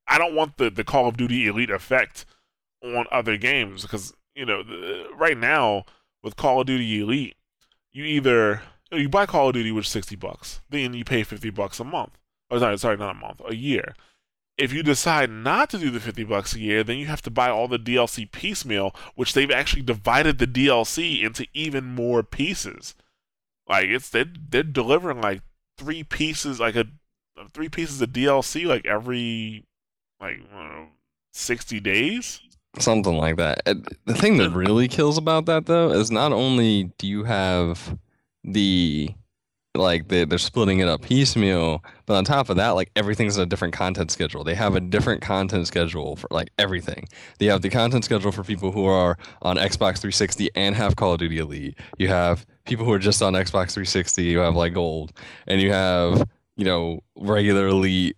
[0.08, 2.26] I don't want the the Call of Duty Elite effect
[2.84, 5.86] on other games because you know the, right now
[6.24, 7.36] with Call of Duty Elite,
[7.92, 8.62] you either
[8.92, 11.80] you, know, you buy Call of Duty with sixty bucks, then you pay fifty bucks
[11.80, 12.18] a month.
[12.50, 13.96] Oh, sorry, sorry, not a month, a year.
[14.58, 17.30] If you decide not to do the 50 bucks a year, then you have to
[17.30, 22.96] buy all the DLC piecemeal, which they've actually divided the DLC into even more pieces.
[23.68, 25.42] Like it's they're, they're delivering like
[25.78, 26.88] three pieces, like a
[27.54, 29.66] three pieces of DLC like every
[30.20, 30.88] like know,
[31.34, 32.42] 60 days.
[32.80, 33.62] Something like that.
[33.66, 37.98] Uh, the thing that really kills about that though is not only do you have
[38.44, 39.10] the
[39.78, 43.46] like they, they're splitting it up piecemeal but on top of that like everything's a
[43.46, 44.44] different content schedule.
[44.44, 47.08] They have a different content schedule for like everything.
[47.40, 51.14] They have the content schedule for people who are on xbox 360 and have call
[51.14, 51.78] of duty elite.
[51.98, 55.14] You have people who are just on xbox 360 you have like gold.
[55.48, 58.18] And you have you know regular elite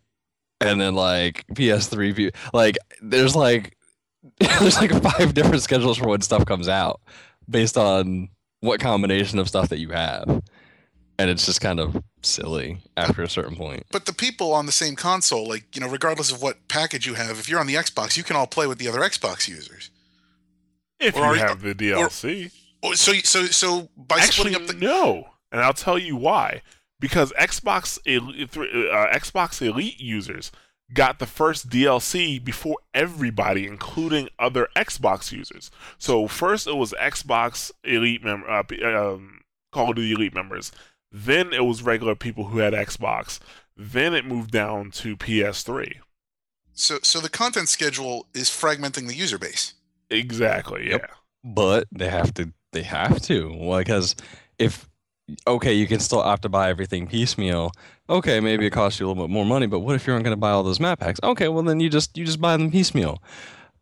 [0.61, 3.75] and then like ps3 like there's like
[4.39, 7.01] there's like five different schedules for when stuff comes out
[7.49, 8.29] based on
[8.61, 10.41] what combination of stuff that you have
[11.19, 13.85] and it's just kind of silly after a certain point.
[13.91, 17.15] But the people on the same console, like you know, regardless of what package you
[17.15, 19.91] have, if you're on the Xbox, you can all play with the other Xbox users.
[20.99, 22.51] If or you have the DLC.
[22.81, 26.61] Or, so so so by Actually, splitting up the no, and I'll tell you why.
[27.01, 30.51] Because Xbox uh, Xbox Elite users
[30.93, 35.69] got the first DLC before everybody, including other Xbox users.
[35.97, 40.71] So first it was Xbox Elite mem- uh, um, Call of Duty Elite members.
[41.11, 43.39] Then it was regular people who had Xbox.
[43.75, 45.97] Then it moved down to PS3.
[46.73, 49.73] So, so the content schedule is fragmenting the user base.
[50.09, 50.85] Exactly.
[50.85, 50.91] Yeah.
[50.97, 51.11] Yep.
[51.43, 52.51] But they have to.
[52.71, 53.77] They have to.
[53.77, 54.15] because
[54.57, 54.87] if
[55.47, 57.71] okay, you can still opt to buy everything piecemeal.
[58.09, 60.23] Okay, maybe it costs you a little bit more money, but what if you aren't
[60.23, 61.19] going to buy all those map packs?
[61.23, 63.21] Okay, well then you just you just buy them piecemeal.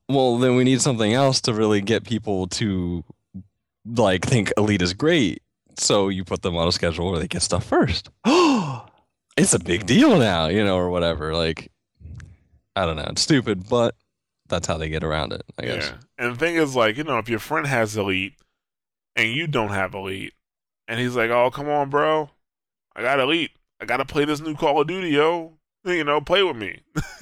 [0.09, 3.03] Well, then we need something else to really get people to
[3.85, 5.41] like think Elite is great
[5.79, 8.09] so you put them on a schedule where they get stuff first.
[8.25, 11.35] it's a big deal now, you know, or whatever.
[11.35, 11.71] Like,
[12.75, 13.07] I don't know.
[13.09, 13.95] It's stupid, but
[14.47, 15.89] that's how they get around it, I guess.
[15.89, 16.25] Yeah.
[16.25, 18.33] And the thing is, like, you know, if your friend has Elite
[19.15, 20.33] and you don't have Elite,
[20.87, 22.29] and he's like, oh, come on, bro.
[22.95, 23.51] I got Elite.
[23.79, 25.53] I got to play this new Call of Duty, yo.
[25.83, 26.81] You know, play with me.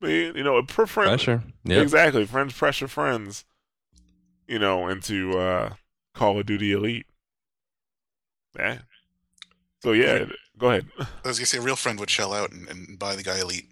[0.00, 1.08] Man, you know, per friend.
[1.08, 1.42] Pressure.
[1.64, 1.82] Yep.
[1.82, 2.24] Exactly.
[2.24, 3.44] Friends pressure friends,
[4.46, 5.74] you know, into uh,
[6.14, 7.06] Call of Duty Elite.
[8.56, 8.78] Yeah.
[9.82, 10.26] So yeah,
[10.58, 10.86] go ahead.
[10.98, 13.38] I was gonna say a real friend would shell out and, and buy the guy
[13.40, 13.68] elite.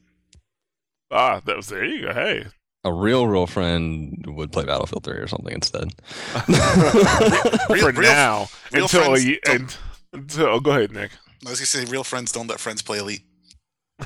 [1.11, 2.13] Ah, that was there you go.
[2.13, 2.47] Hey.
[2.85, 5.89] A real, real friend would play Battlefield 3 or something instead.
[6.49, 9.77] real, For real, now, real until, you, and,
[10.13, 11.11] until oh, go ahead, Nick.
[11.47, 13.23] I was gonna say real friends don't let friends play elite.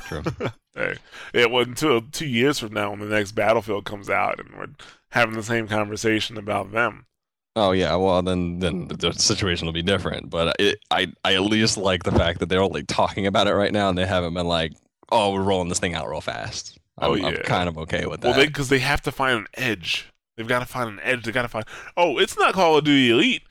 [0.07, 0.23] True.
[0.75, 0.97] hey,
[1.35, 1.47] yeah.
[1.47, 4.67] Well, until two years from now, when the next Battlefield comes out, and we're
[5.11, 7.07] having the same conversation about them.
[7.55, 10.31] Oh yeah, well then then the situation will be different.
[10.31, 13.55] But it, I I at least like the fact that they're only talking about it
[13.55, 14.73] right now, and they haven't been like,
[15.11, 16.79] oh, we're rolling this thing out real fast.
[16.99, 18.37] I'm, oh yeah, I'm kind of okay with that.
[18.37, 20.13] Well, because they, they have to find an edge.
[20.37, 21.25] They've got to find an edge.
[21.25, 21.65] They got to find.
[21.97, 23.43] Oh, it's not Call of Duty Elite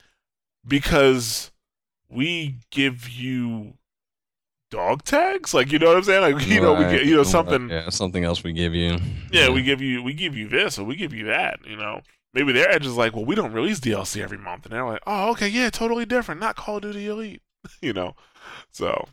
[0.66, 1.50] because
[2.08, 3.74] we give you
[4.70, 5.54] dog tags.
[5.54, 6.34] Like you know what I'm saying?
[6.34, 6.62] Like you right.
[6.62, 7.68] know we get you know something.
[7.68, 8.92] Yeah, something else we give you.
[9.30, 11.60] Yeah, yeah, we give you we give you this or we give you that.
[11.66, 12.00] You know
[12.34, 15.02] maybe their edge is like, well, we don't release DLC every month, and they're like,
[15.06, 17.42] oh, okay, yeah, totally different, not Call of Duty Elite,
[17.80, 18.14] you know.
[18.70, 19.08] So,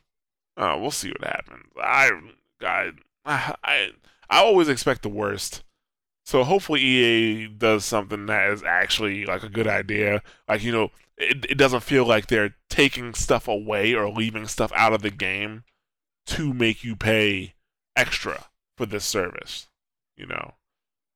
[0.57, 1.65] uh, we'll see what happens.
[1.81, 2.11] I,
[2.61, 2.91] I,
[3.63, 3.91] I,
[4.29, 5.63] I always expect the worst.
[6.25, 10.21] So hopefully EA does something that is actually like a good idea.
[10.47, 14.71] Like you know, it it doesn't feel like they're taking stuff away or leaving stuff
[14.75, 15.63] out of the game
[16.27, 17.55] to make you pay
[17.95, 18.45] extra
[18.77, 19.69] for this service.
[20.15, 20.53] You know,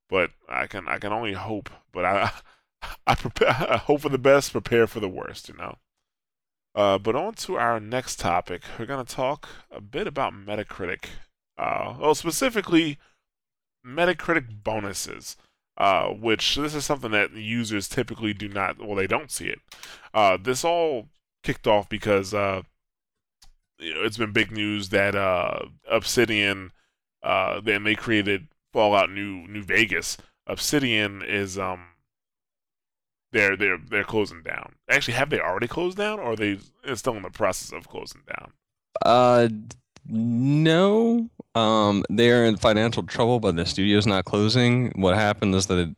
[0.10, 1.70] but I can I can only hope.
[1.92, 2.32] But I
[3.08, 5.48] I prepare I hope for the best, prepare for the worst.
[5.48, 5.78] You know.
[6.76, 8.64] Uh, but on to our next topic.
[8.80, 11.06] We're gonna talk a bit about Metacritic.
[11.58, 12.98] Uh, well, specifically
[13.86, 15.38] Metacritic bonuses.
[15.76, 19.60] Uh, which this is something that users typically do not, well, they don't see it.
[20.14, 21.08] Uh, this all
[21.42, 22.62] kicked off because uh,
[23.80, 26.72] you know, it's been big news that uh, Obsidian,
[27.24, 30.18] uh, then they created Fallout New New Vegas.
[30.46, 31.88] Obsidian is um
[33.32, 34.76] they're they're they're closing down.
[34.90, 36.60] Actually, have they already closed down, or are they
[36.96, 38.52] still in the process of closing down?
[39.04, 39.50] Uh,
[40.08, 41.30] no.
[41.56, 44.92] Um, they're in financial trouble, but the studio's not closing.
[44.96, 45.90] What happened is that it,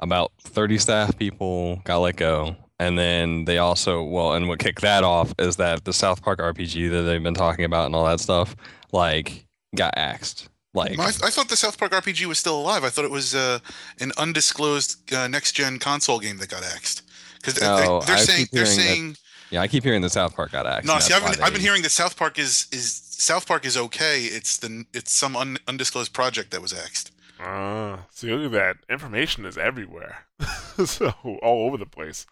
[0.00, 2.56] about 30 staff people got let go.
[2.80, 6.38] And then they also, well, and what kicked that off is that the South Park
[6.40, 8.56] RPG that they've been talking about and all that stuff,
[8.92, 9.46] like,
[9.76, 10.48] got axed.
[10.72, 12.82] Like, I, I thought the South Park RPG was still alive.
[12.82, 13.60] I thought it was uh,
[14.00, 17.02] an undisclosed uh, next gen console game that got axed.
[17.36, 19.16] Because No, they, are I saying they're hearing that- saying
[19.50, 20.88] yeah, I keep hearing the South Park got axed.
[20.88, 20.98] no.
[20.98, 23.76] See, I've been, why I've been hearing that South Park is is South Park is
[23.76, 24.22] okay.
[24.22, 27.12] It's the it's some un, undisclosed project that was axed.
[27.40, 28.76] Uh, see, look at that.
[28.92, 30.26] Information is everywhere,
[30.84, 31.12] so
[31.42, 32.26] all over the place.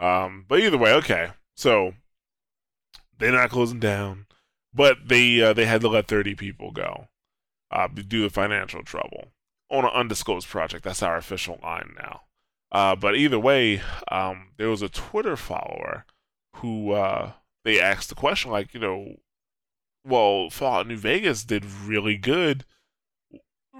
[0.00, 1.30] Um, but either way, okay.
[1.56, 1.94] So
[3.18, 4.26] they're not closing down,
[4.72, 7.08] but they uh, they had to let thirty people go
[7.70, 9.32] uh, due to financial trouble
[9.70, 10.84] on an undisclosed project.
[10.84, 12.22] That's our official line now.
[12.70, 16.04] Uh, but either way, um, there was a Twitter follower
[16.56, 17.32] who uh,
[17.64, 19.16] they asked the question like, you know,
[20.04, 22.64] well, Fallout New Vegas did really good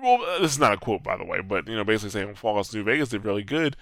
[0.04, 2.72] well, this is not a quote, by the way, but you know, basically saying Fallout
[2.74, 3.76] New Vegas did really good.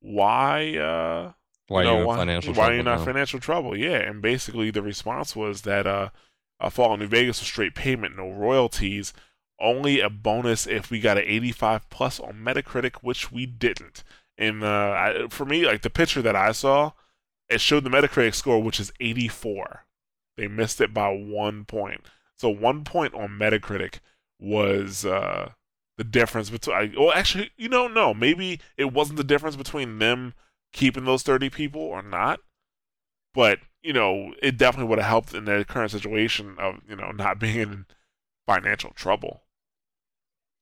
[0.00, 0.76] Why?
[0.76, 1.32] Uh,
[1.68, 2.70] Why you are know, you in why, financial why trouble?
[2.70, 3.04] are you not now?
[3.04, 3.76] financial trouble?
[3.76, 6.10] Yeah, and basically the response was that uh,
[6.60, 9.12] uh Fallout New Vegas was straight payment, no royalties,
[9.60, 14.04] only a bonus if we got an 85 plus on Metacritic, which we didn't.
[14.38, 16.92] And uh, I, for me, like the picture that I saw,
[17.48, 19.86] it showed the Metacritic score, which is 84.
[20.36, 22.02] They missed it by one point.
[22.36, 24.00] So one point on Metacritic
[24.40, 25.52] was uh,
[25.96, 26.94] the difference between.
[26.98, 28.12] Well, actually, you don't know.
[28.12, 30.34] Maybe it wasn't the difference between them
[30.72, 32.40] keeping those 30 people or not.
[33.32, 37.10] But, you know, it definitely would have helped in their current situation of, you know,
[37.10, 37.86] not being in
[38.46, 39.42] financial trouble.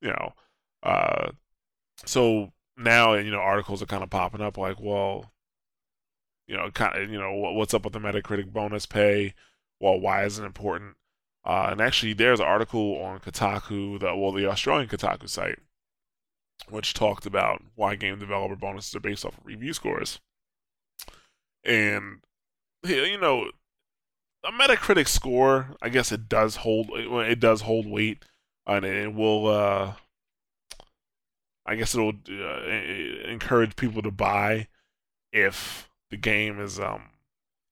[0.00, 0.32] You know,
[0.82, 1.30] uh,
[2.04, 5.32] so now, you know, articles are kind of popping up like, well,
[6.48, 9.34] you know, kind of, you know, what's up with the Metacritic bonus pay?
[9.82, 10.94] Well, why is it important?
[11.44, 15.58] Uh, and actually, there's an article on Kotaku, the well, the Australian Kotaku site,
[16.68, 20.20] which talked about why game developer bonuses are based off of review scores.
[21.64, 22.20] And
[22.84, 23.50] you know,
[24.44, 28.24] a Metacritic score, I guess it does hold it does hold weight,
[28.64, 29.48] and it will.
[29.48, 29.94] Uh,
[31.66, 34.68] I guess it'll uh, encourage people to buy
[35.32, 37.11] if the game is um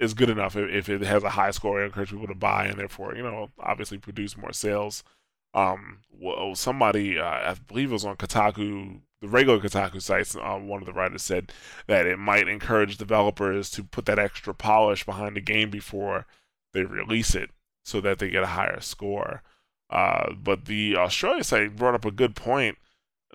[0.00, 0.56] is good enough.
[0.56, 3.50] If, it has a high score, it encourages people to buy, and therefore, you know,
[3.60, 5.04] obviously produce more sales.
[5.52, 10.56] Um, well, somebody, uh, I believe it was on Kotaku, the regular Kotaku sites, uh,
[10.56, 11.52] one of the writers said
[11.86, 16.26] that it might encourage developers to put that extra polish behind the game before
[16.72, 17.50] they release it,
[17.84, 19.42] so that they get a higher score.
[19.90, 22.78] Uh, but the Australia site brought up a good point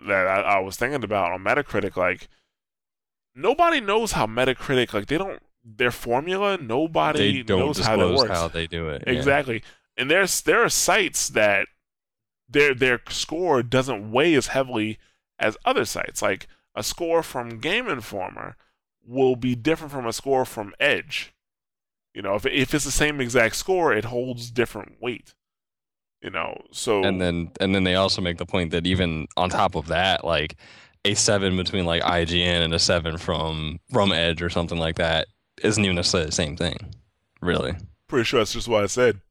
[0.08, 1.96] that I, I was thinking about on Metacritic.
[1.96, 2.30] Like,
[3.36, 6.58] nobody knows how Metacritic, like, they don't their formula.
[6.62, 8.30] Nobody knows how that works.
[8.30, 9.04] how they do it.
[9.06, 9.14] yeah.
[9.14, 9.64] Exactly.
[9.98, 11.68] And there's there are sites that
[12.48, 15.00] their their score doesn't weigh as heavily
[15.40, 16.22] as other sites.
[16.22, 18.56] Like a score from Game Informer
[19.06, 21.34] will be different from a score from Edge.
[22.14, 25.34] You know, if if it's the same exact score, it holds different weight.
[26.22, 29.50] You know, so and then and then they also make the point that even on
[29.50, 30.56] top of that, like
[31.04, 35.28] a seven between like IGN and a seven from from Edge or something like that
[35.64, 36.78] isn't even necessarily the same thing,
[37.42, 37.76] really.
[38.08, 39.22] pretty sure that's just what I said.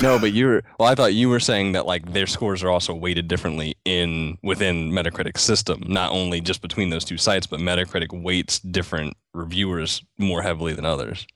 [0.00, 0.88] No, but you were well.
[0.88, 4.92] I thought you were saying that like their scores are also weighted differently in within
[4.92, 10.42] Metacritic's system, not only just between those two sites, but Metacritic weights different reviewers more
[10.42, 11.26] heavily than others.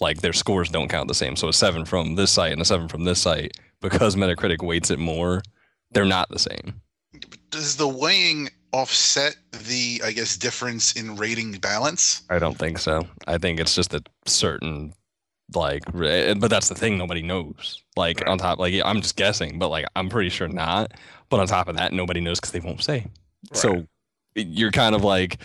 [0.00, 1.34] Like their scores don't count the same.
[1.36, 4.90] So a seven from this site and a seven from this site, because Metacritic weights
[4.90, 5.42] it more,
[5.90, 6.80] they're not the same.
[7.50, 12.22] Does the weighing offset the, I guess, difference in rating balance?
[12.30, 13.06] I don't think so.
[13.26, 14.94] I think it's just a certain
[15.52, 17.82] like but that's the thing nobody knows.
[17.96, 20.92] Like on top like I'm just guessing, but like I'm pretty sure not.
[21.28, 23.06] But on top of that nobody knows cuz they won't say.
[23.52, 23.86] So Right.
[24.36, 25.38] it- you're kind of like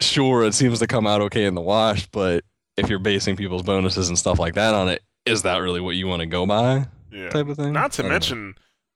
[0.00, 2.44] sure it seems to come out okay in the wash, but
[2.76, 5.96] if you're basing people's bonuses and stuff like that on it, is that really what
[5.96, 6.86] you want to go by?
[7.12, 7.28] Yeah.
[7.30, 7.72] Type of thing.
[7.72, 8.52] Not to I don't know.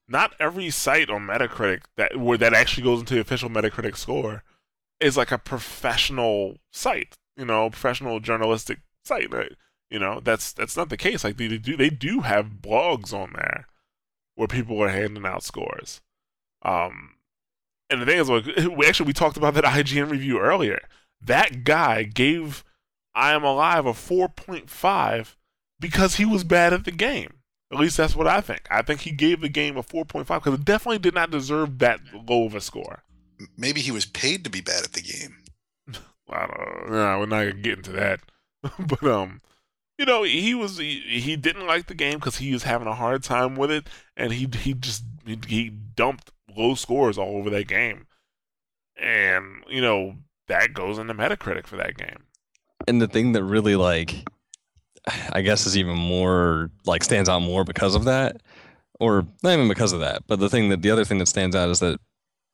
[0.08, 4.42] Not every site on Metacritic that where that actually goes into the official Metacritic score
[5.00, 7.14] is like a professional site.
[7.36, 9.30] You know, professional journalistic site.
[9.90, 11.24] You know, that's that's not the case.
[11.24, 13.66] Like they do they do have blogs on there
[14.34, 16.00] where people are handing out scores.
[16.62, 17.14] Um,
[17.90, 18.46] and the thing is, like,
[18.76, 20.80] we actually we talked about that IGN review earlier.
[21.20, 22.64] That guy gave
[23.14, 25.36] I Am Alive a 4.5
[25.78, 27.34] because he was bad at the game.
[27.74, 28.68] At least that's what I think.
[28.70, 31.98] I think he gave the game a 4.5 because it definitely did not deserve that
[32.28, 33.02] low of a score.
[33.56, 35.38] Maybe he was paid to be bad at the game.
[36.30, 36.96] I don't know.
[36.96, 38.20] Nah, we're not gonna get into that.
[38.78, 39.40] but um,
[39.98, 42.94] you know, he was he, he didn't like the game because he was having a
[42.94, 47.50] hard time with it, and he he just he, he dumped low scores all over
[47.50, 48.06] that game,
[48.96, 50.14] and you know
[50.46, 52.22] that goes into Metacritic for that game.
[52.86, 54.28] And the thing that really like,
[55.32, 58.40] I guess, is even more like stands out more because of that,
[59.00, 61.54] or not even because of that, but the thing that the other thing that stands
[61.54, 62.00] out is that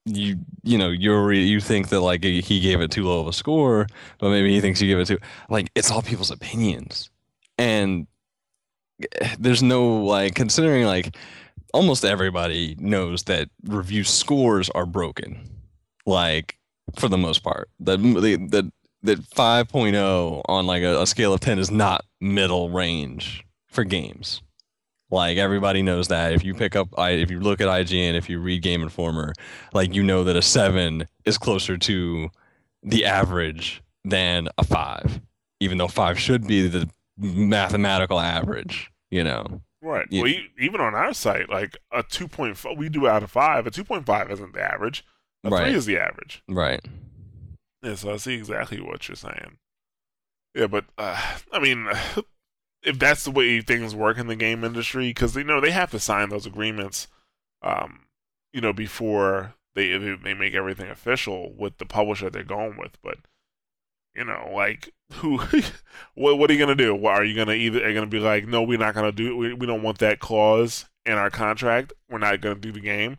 [0.07, 3.33] you you know you're you think that like he gave it too low of a
[3.33, 3.87] score,
[4.19, 7.11] but maybe he thinks you give it too like it's all people's opinions,
[7.59, 8.07] and
[9.21, 11.17] eh, there's no like considering like
[11.73, 15.49] almost everybody knows that review scores are broken,
[16.07, 16.59] like
[16.97, 17.69] for the most part.
[17.81, 17.99] That
[18.51, 18.73] that
[19.03, 24.43] that 5.0 on like a, a scale of 10 is not middle range for games.
[25.11, 28.39] Like everybody knows that if you pick up, if you look at IGN, if you
[28.39, 29.33] read Game Informer,
[29.73, 32.31] like you know that a seven is closer to
[32.83, 35.21] the average than a five,
[35.59, 36.89] even though five should be the
[37.19, 38.91] mathematical average.
[39.11, 39.63] You know.
[39.83, 40.07] Right.
[40.11, 40.23] Yeah.
[40.23, 43.67] Well, even on our site, like a two point five, we do out of five.
[43.67, 45.05] A two point five isn't the average.
[45.43, 45.65] A right.
[45.65, 46.43] three is the average.
[46.49, 46.87] Right.
[47.83, 47.95] Yeah.
[47.95, 49.59] So I see exactly what you're saying.
[50.55, 51.89] Yeah, but uh, I mean,
[52.83, 55.91] if that's the way things work in the game industry, because you know they have
[55.93, 57.09] to sign those agreements,
[57.63, 58.07] um,
[58.53, 62.99] you know, before they they make everything official with the publisher they're going with.
[63.03, 63.19] But
[64.15, 65.39] you know, like who,
[66.15, 67.07] what what are you gonna do?
[67.07, 69.67] Are you gonna either are gonna be like, no, we're not gonna do, we we
[69.67, 71.93] don't want that clause in our contract.
[72.09, 73.19] We're not gonna do the game.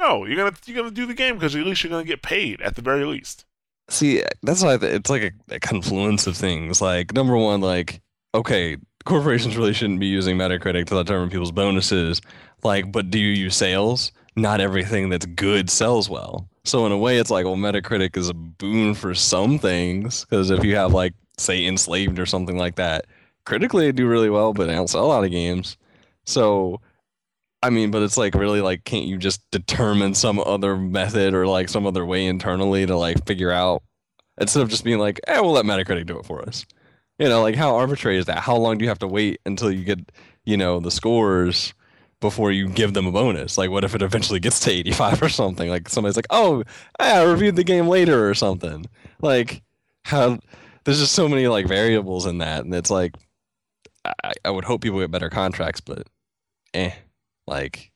[0.00, 2.60] No, you're gonna you're gonna do the game because at least you're gonna get paid
[2.60, 3.44] at the very least.
[3.90, 6.80] See, that's why it's like a, a confluence of things.
[6.80, 8.00] Like number one, like
[8.34, 12.20] okay, corporations really shouldn't be using Metacritic to determine people's bonuses.
[12.62, 14.12] Like, but do you use sales?
[14.36, 16.48] Not everything that's good sells well.
[16.64, 20.50] So in a way, it's like, well, Metacritic is a boon for some things because
[20.50, 23.06] if you have like, say, Enslaved or something like that,
[23.46, 25.76] critically they do really well, but they don't sell a lot of games.
[26.26, 26.80] So,
[27.62, 31.46] I mean, but it's like really like, can't you just determine some other method or
[31.46, 33.82] like some other way internally to like figure out
[34.40, 36.64] instead of just being like, eh, we'll let Metacritic do it for us.
[37.18, 38.38] You know, like how arbitrary is that?
[38.38, 40.12] How long do you have to wait until you get,
[40.44, 41.74] you know, the scores
[42.20, 43.58] before you give them a bonus?
[43.58, 45.68] Like, what if it eventually gets to 85 or something?
[45.68, 46.62] Like, somebody's like, oh,
[47.00, 48.86] I reviewed the game later or something.
[49.20, 49.62] Like,
[50.04, 50.38] how
[50.84, 52.64] there's just so many like variables in that.
[52.64, 53.16] And it's like,
[54.24, 56.06] I, I would hope people get better contracts, but
[56.72, 56.92] eh,
[57.48, 57.90] like,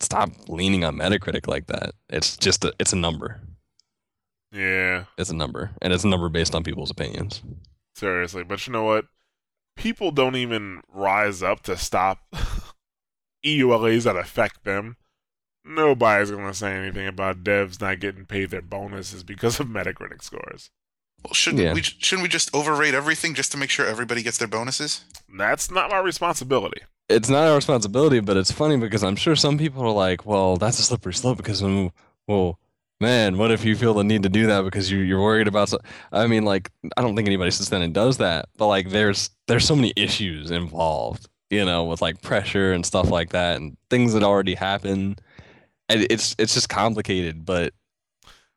[0.00, 1.94] stop leaning on Metacritic like that.
[2.08, 3.40] It's just a, it's a number.
[4.52, 5.04] Yeah.
[5.18, 5.70] It's a number.
[5.82, 7.42] And it's a number based on people's opinions.
[7.94, 9.06] Seriously, but you know what?
[9.76, 12.18] People don't even rise up to stop
[13.44, 14.96] EULAs that affect them.
[15.64, 20.70] Nobody's gonna say anything about devs not getting paid their bonuses because of Metacritic scores.
[21.24, 21.72] Well, shouldn't yeah.
[21.72, 25.04] we shouldn't we just overrate everything just to make sure everybody gets their bonuses?
[25.28, 26.82] That's not my responsibility.
[27.08, 30.56] It's not our responsibility, but it's funny because I'm sure some people are like, "Well,
[30.56, 31.92] that's a slippery slope because when
[32.26, 32.58] well,
[33.00, 35.68] man, what if you feel the need to do that because you, you're worried about?
[35.68, 35.78] So,
[36.12, 39.30] I mean, like, I don't think anybody sits down and does that, but like, there's
[39.48, 43.76] there's so many issues involved, you know, with like pressure and stuff like that, and
[43.90, 45.16] things that already happen,
[45.88, 47.44] and it's it's just complicated.
[47.44, 47.74] But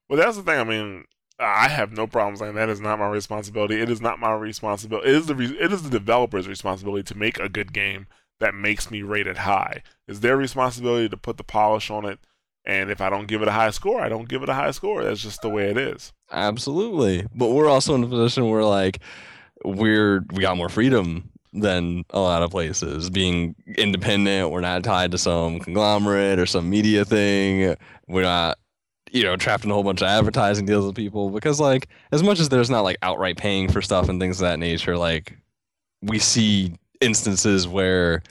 [0.10, 0.60] well, that's the thing.
[0.60, 1.04] I mean,
[1.39, 3.82] I have no problem saying that is not my responsibility.
[3.82, 5.10] It is not my responsibility.
[5.10, 8.08] It is the re- it is the developer's responsibility to make a good game
[8.39, 9.81] that makes me rate it high.
[10.07, 12.19] It's their responsibility to put the polish on it
[12.67, 14.71] and if I don't give it a high score, I don't give it a high
[14.71, 15.01] score.
[15.01, 16.11] That's just the way it is.
[16.33, 17.25] Absolutely.
[17.33, 18.99] But we're also in a position where like
[19.63, 23.09] we're we got more freedom than a lot of places.
[23.09, 27.77] Being independent, we're not tied to some conglomerate or some media thing.
[28.07, 28.59] We're not
[29.13, 32.21] you know, trapped in a whole bunch of advertising deals with people because like as
[32.21, 35.38] much as there's not like outright paying for stuff and things of that nature, like
[36.01, 38.24] we see instances where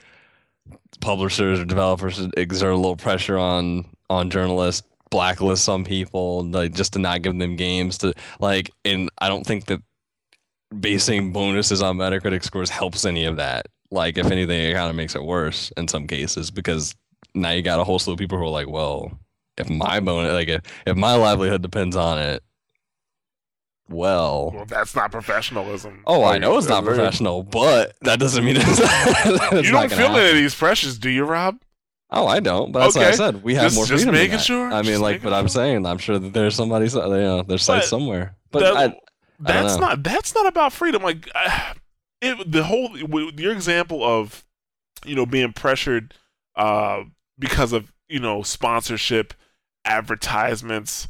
[1.01, 6.93] publishers or developers exert a little pressure on on journalists, blacklist some people, like just
[6.95, 8.71] to not give them games to like.
[8.85, 9.81] And I don't think that
[10.81, 13.67] basing bonuses on Metacritic scores helps any of that.
[13.91, 16.95] Like, if anything, it kind of makes it worse in some cases because
[17.35, 19.12] now you got a whole slew of people who are like, well,
[19.57, 22.43] if my bonus, like, if, if my livelihood depends on it,
[23.89, 26.03] well, well, that's not professionalism.
[26.07, 30.30] Oh, I know it's not professional, but that doesn't mean it's, you don't feel any
[30.30, 31.61] of these pressures, do you, Rob?
[32.11, 32.72] Oh, I don't.
[32.72, 33.07] But that's okay.
[33.07, 33.43] what I said.
[33.43, 34.07] We have just, more freedom.
[34.07, 34.72] Just making sure.
[34.72, 37.62] I mean, just like, but I'm saying, I'm sure that there's somebody, you know, there's
[37.62, 38.37] sites somewhere.
[38.51, 38.97] But that, I,
[39.39, 41.03] that's not that's not about freedom.
[41.03, 41.28] Like,
[42.20, 44.45] it, the whole your example of,
[45.05, 46.14] you know, being pressured,
[46.55, 47.05] uh,
[47.39, 49.34] because of you know sponsorship,
[49.84, 51.09] advertisements,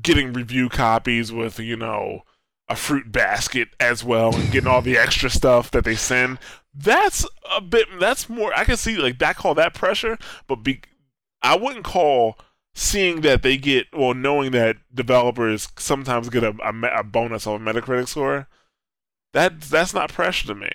[0.00, 2.22] getting review copies with you know,
[2.68, 6.38] a fruit basket as well and getting all the extra stuff that they send.
[6.74, 7.86] That's a bit.
[7.98, 8.52] That's more.
[8.54, 9.36] I can see like that.
[9.36, 10.80] Call that pressure, but be.
[11.42, 12.38] I wouldn't call
[12.74, 17.66] seeing that they get well, knowing that developers sometimes get a, a, a bonus on
[17.66, 18.46] a Metacritic score.
[19.32, 20.70] That that's not pressure to me.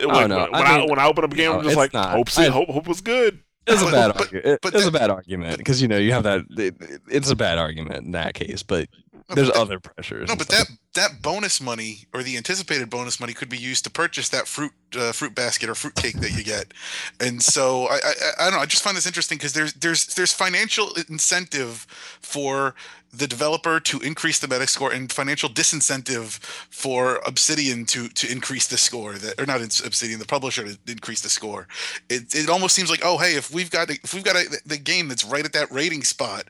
[0.00, 1.64] Oh, no, when, I when I, mean- when I open up a game, no, I'm
[1.64, 2.10] just like, not.
[2.10, 3.43] hope, I- hope, hope was good.
[3.66, 4.46] It's a bad But- argument.
[4.46, 6.42] It- but it's a bad argument because you know you have that.
[6.50, 6.74] It,
[7.08, 8.88] it's a bad argument in that case, but
[9.28, 10.28] No, there's that- other pressures.
[10.28, 10.68] No, but stuff.
[10.68, 14.46] that that bonus money or the anticipated bonus money could be used to purchase that
[14.46, 16.72] fruit uh, fruit basket or fruit cake that you get,
[17.20, 18.60] and so I I, I don't know.
[18.60, 21.86] I just find this interesting because there's there's there's financial incentive
[22.20, 22.74] for
[23.12, 28.66] the developer to increase the meta score and financial disincentive for Obsidian to to increase
[28.66, 31.66] the score that or not Obsidian the publisher to increase the score.
[32.10, 34.76] It it almost seems like oh hey if we've got if we've got a, the
[34.76, 36.44] game that's right at that rating spot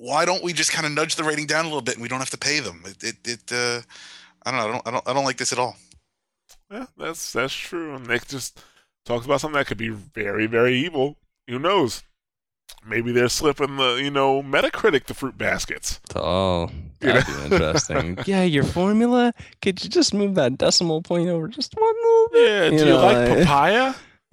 [0.00, 2.08] why don't we just kind of nudge the rating down a little bit and we
[2.08, 2.82] don't have to pay them?
[2.86, 3.82] It, it, it uh,
[4.44, 4.66] I don't know.
[4.66, 5.76] I don't, I don't, I don't like this at all.
[6.70, 7.94] Yeah, that's that's true.
[7.94, 8.62] And Nick just
[9.04, 11.18] talks about something that could be very, very evil.
[11.48, 12.02] Who knows?
[12.86, 16.00] Maybe they're slipping the, you know, Metacritic the fruit baskets.
[16.14, 16.70] Oh,
[17.00, 18.16] that'd be interesting.
[18.24, 19.34] yeah, your formula.
[19.60, 22.48] Could you just move that decimal point over just one little bit?
[22.48, 23.94] Yeah, do You you, know, like I- papaya?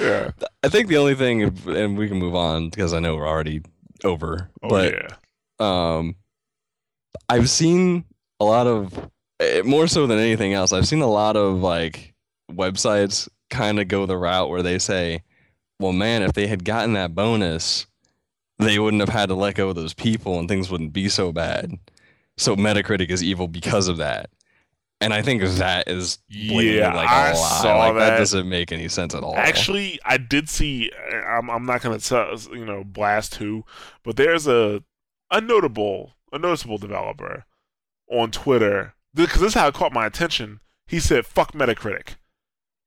[0.00, 0.30] yeah.
[0.62, 3.62] I think the only thing, and we can move on because I know we're already
[4.04, 4.50] over.
[4.62, 5.16] Oh but yeah.
[5.58, 6.16] um,
[7.28, 8.04] I've seen
[8.40, 10.72] a lot of eh, more so than anything else.
[10.72, 12.14] I've seen a lot of like
[12.50, 15.22] websites kind of go the route where they say,
[15.78, 17.86] "Well, man, if they had gotten that bonus,
[18.58, 21.32] they wouldn't have had to let go of those people, and things wouldn't be so
[21.32, 21.78] bad."
[22.36, 24.30] So Metacritic is evil because of that.
[25.02, 28.18] And I think that is Yeah, like I saw like, that that.
[28.18, 29.36] doesn't make any sense at all.
[29.36, 30.90] Actually, I did see.
[31.12, 33.64] Uh, I'm, I'm not gonna tell you know blast who,
[34.04, 34.82] but there's a
[35.30, 37.44] a notable a noticeable developer
[38.10, 40.60] on Twitter because this is how it caught my attention.
[40.86, 42.16] He said "fuck Metacritic,"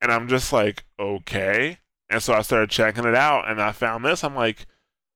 [0.01, 1.79] and I'm just like, okay.
[2.09, 4.23] And so I started checking it out, and I found this.
[4.23, 4.67] I'm like,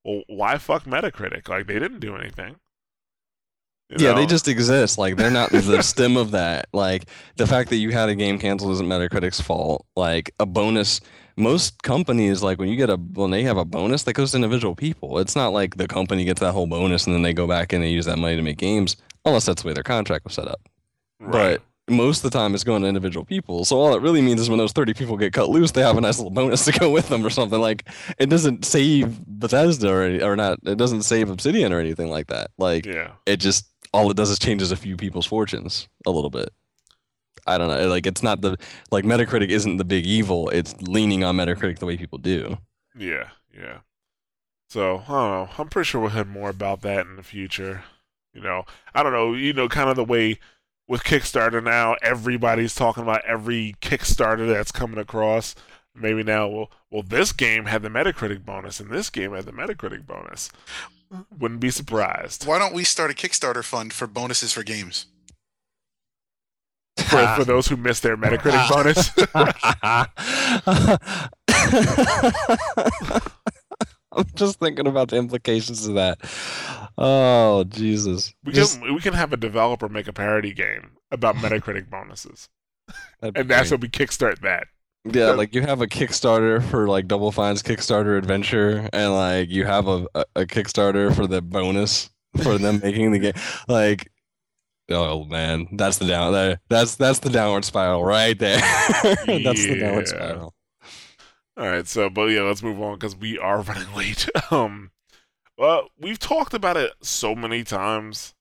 [0.03, 1.47] well, why fuck Metacritic?
[1.47, 2.55] Like they didn't do anything.
[3.89, 4.97] You Yeah, they just exist.
[4.97, 6.67] Like they're not the stem of that.
[6.73, 7.05] Like
[7.37, 9.85] the fact that you had a game canceled isn't Metacritic's fault.
[9.95, 11.01] Like a bonus,
[11.35, 14.37] most companies like when you get a when they have a bonus that goes to
[14.37, 15.17] individual people.
[15.17, 17.83] It's not like the company gets that whole bonus and then they go back and
[17.83, 20.47] they use that money to make games, unless that's the way their contract was set
[20.47, 20.61] up.
[21.19, 21.59] Right.
[21.59, 23.65] But most of the time, it's going to individual people.
[23.65, 25.97] So all it really means is when those thirty people get cut loose, they have
[25.97, 27.59] a nice little bonus to go with them or something.
[27.59, 27.87] Like
[28.17, 30.59] it doesn't save Bethesda or, or not.
[30.63, 32.51] It doesn't save Obsidian or anything like that.
[32.57, 36.29] Like yeah, it just all it does is changes a few people's fortunes a little
[36.29, 36.49] bit.
[37.47, 37.87] I don't know.
[37.87, 38.57] Like it's not the
[38.91, 40.49] like Metacritic isn't the big evil.
[40.49, 42.57] It's leaning on Metacritic the way people do.
[42.97, 43.79] yeah, yeah.
[44.69, 45.49] So I don't know.
[45.57, 47.83] I'm pretty sure we'll hear more about that in the future.
[48.33, 49.33] You know, I don't know.
[49.33, 50.39] You know, kind of the way
[50.87, 55.55] with Kickstarter now, everybody's talking about every Kickstarter that's coming across.
[55.95, 59.51] Maybe now, well, well, this game had the Metacritic bonus, and this game had the
[59.51, 60.49] Metacritic bonus.
[61.39, 65.07] Wouldn't be surprised Why don't we start a Kickstarter fund for bonuses for games?
[66.97, 69.09] for, for those who missed their Metacritic bonus.
[74.11, 76.19] I'm just thinking about the implications of that.
[76.97, 78.33] Oh Jesus!
[78.43, 82.49] we Just- can we can have a developer make a parody game about Metacritic bonuses,
[83.21, 83.71] and that's great.
[83.79, 84.67] how we kickstart that.
[85.05, 89.65] Yeah, like you have a Kickstarter for like Double Fine's Kickstarter adventure, and like you
[89.65, 92.09] have a, a, Kickstarter for the bonus
[92.43, 93.33] for them making the game.
[93.69, 94.11] Like,
[94.89, 96.59] oh man, that's the down there.
[96.67, 98.59] That's that's the downward spiral right there.
[99.01, 99.25] that's
[99.65, 100.53] the downward spiral.
[101.55, 104.29] All right, so but yeah, let's move on because we are running late.
[104.51, 104.91] Um,
[105.57, 108.35] well, we've talked about it so many times.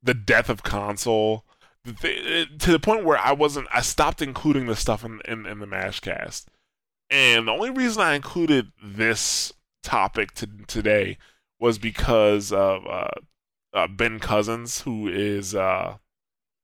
[0.00, 1.47] The death of console, the th- it-
[1.96, 3.68] to the point where I wasn't.
[3.72, 6.46] I stopped including the stuff in in, in the Mashcast,
[7.10, 11.18] and the only reason I included this topic to today
[11.58, 13.08] was because of uh,
[13.72, 15.96] uh, Ben Cousins, who is uh,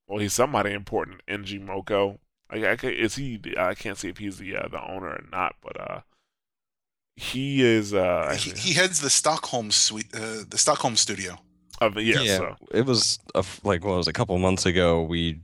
[0.07, 2.19] well, he's somebody important in ngmoco.
[2.51, 3.41] I, I, is he?
[3.57, 6.01] I can't see if he's the uh, the owner or not, but uh,
[7.17, 7.95] he is.
[7.95, 11.39] Uh, he, he heads the Stockholm suite, the Stockholm studio.
[11.81, 15.03] Of yeah, yeah, So, it was a like what it was a couple months ago.
[15.03, 15.41] We,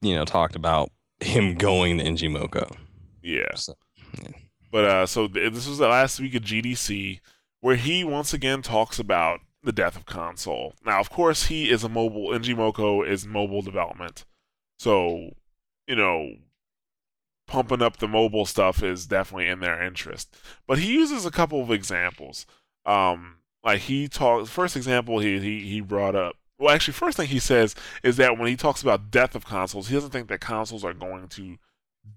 [0.00, 0.90] you know, talked about
[1.20, 2.74] him going to ngmoco.
[3.22, 3.54] yeah.
[3.54, 3.74] So,
[4.70, 7.20] But uh, so th- this was the last week of GDC,
[7.60, 10.74] where he once again talks about the death of console.
[10.84, 12.28] Now, of course, he is a mobile.
[12.30, 14.24] ngmoco is mobile development,
[14.78, 15.30] so
[15.86, 16.32] you know,
[17.46, 20.34] pumping up the mobile stuff is definitely in their interest.
[20.66, 22.46] But he uses a couple of examples.
[22.86, 24.48] Um, like he talked.
[24.48, 28.38] First example he he he brought up well, actually, first thing he says is that
[28.38, 31.58] when he talks about death of consoles, he doesn't think that consoles are going to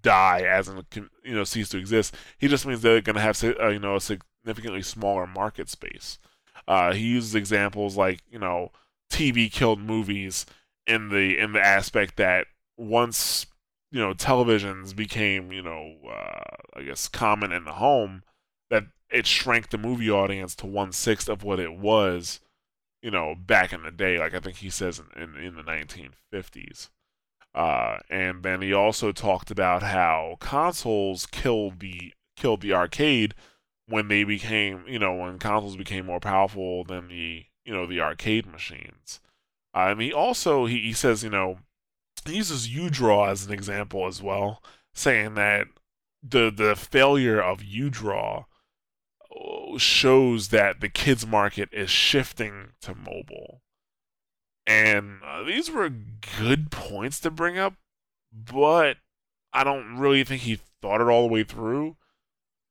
[0.03, 0.83] die as in
[1.23, 2.15] you know cease to exist.
[2.37, 6.19] He just means they're going to have uh, you know a significantly smaller market space.
[6.67, 8.71] Uh, he uses examples like you know
[9.09, 10.45] TV killed movies
[10.85, 12.45] in the in the aspect that
[12.77, 13.47] once
[13.91, 18.21] you know televisions became you know uh, I guess common in the home,
[18.69, 22.39] that it shrank the movie audience to one sixth of what it was,
[23.01, 24.17] you know, back in the day.
[24.17, 26.89] Like I think he says in in, in the 1950s.
[27.53, 33.33] Uh, and then he also talked about how consoles killed the killed the arcade
[33.87, 38.01] when they became, you know, when consoles became more powerful than the, you know, the
[38.01, 39.21] arcade machines.
[39.73, 41.59] Uh, and he also he, he says, you know,
[42.25, 44.61] he uses UDraw as an example as well,
[44.93, 45.67] saying that
[46.21, 48.45] the the failure of UDraw
[49.77, 53.61] shows that the kids market is shifting to mobile.
[54.67, 57.75] And uh, these were good points to bring up,
[58.31, 58.97] but
[59.53, 61.97] I don't really think he thought it all the way through.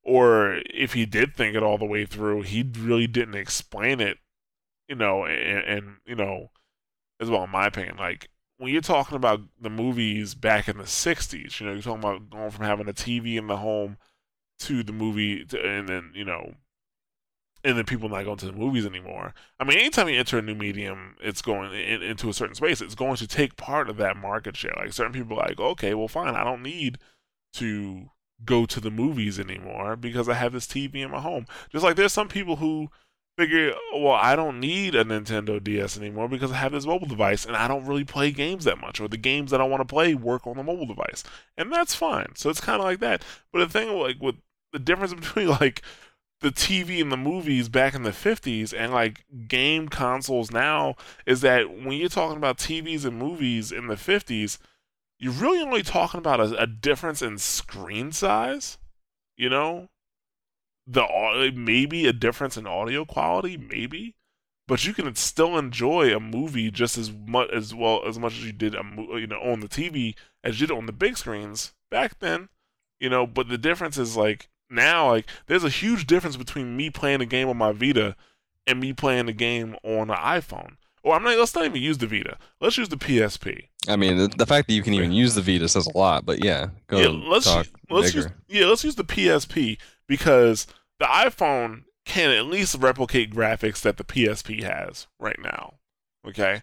[0.02, 4.18] Or if he did think it all the way through, he really didn't explain it,
[4.86, 6.50] you know, and, and you know,
[7.20, 7.96] as well, in my opinion.
[7.96, 8.28] Like,
[8.59, 12.28] when you're talking about the movies back in the 60s, you know, you're talking about
[12.28, 13.96] going from having a TV in the home
[14.61, 16.55] to the movie, to, and then, you know,
[17.64, 19.32] and then people not going to the movies anymore.
[19.58, 22.82] I mean, anytime you enter a new medium, it's going in, into a certain space.
[22.82, 24.74] It's going to take part of that market share.
[24.76, 26.98] Like certain people are like, okay, well, fine, I don't need
[27.54, 28.10] to
[28.44, 31.46] go to the movies anymore because I have this TV in my home.
[31.70, 32.90] Just like there's some people who
[33.38, 37.46] figure, well, I don't need a Nintendo DS anymore because I have this mobile device
[37.46, 39.92] and I don't really play games that much, or the games that I want to
[39.92, 41.24] play work on the mobile device,
[41.56, 42.34] and that's fine.
[42.36, 43.24] So it's kind of like that.
[43.52, 44.36] But the thing, like with
[44.72, 45.82] the difference between like
[46.45, 51.40] the TV and the movies back in the 50s and like game consoles now is
[51.40, 54.59] that when you're talking about TVs and movies in the 50s,
[55.18, 58.76] you're really only talking about a, a difference in screen size,
[59.38, 59.88] you know?
[60.86, 64.14] The maybe a difference in audio quality, maybe,
[64.68, 68.45] but you can still enjoy a movie just as much as well as much as
[68.45, 68.82] you did a,
[69.18, 72.51] you know on the TV as you did on the big screens back then,
[73.01, 73.26] you know.
[73.26, 77.26] But the difference is like now like there's a huge difference between me playing a
[77.26, 78.16] game on my Vita
[78.66, 80.76] and me playing a game on an iPhone.
[81.02, 81.36] Or I'm not.
[81.36, 82.38] Let's not even use the Vita.
[82.60, 83.68] Let's use the PSP.
[83.86, 86.24] I mean, the, the fact that you can even use the Vita says a lot.
[86.24, 88.28] But yeah, go yeah, let's talk let's bigger.
[88.28, 90.66] use yeah let's use the PSP because
[90.98, 95.74] the iPhone can at least replicate graphics that the PSP has right now.
[96.26, 96.62] Okay,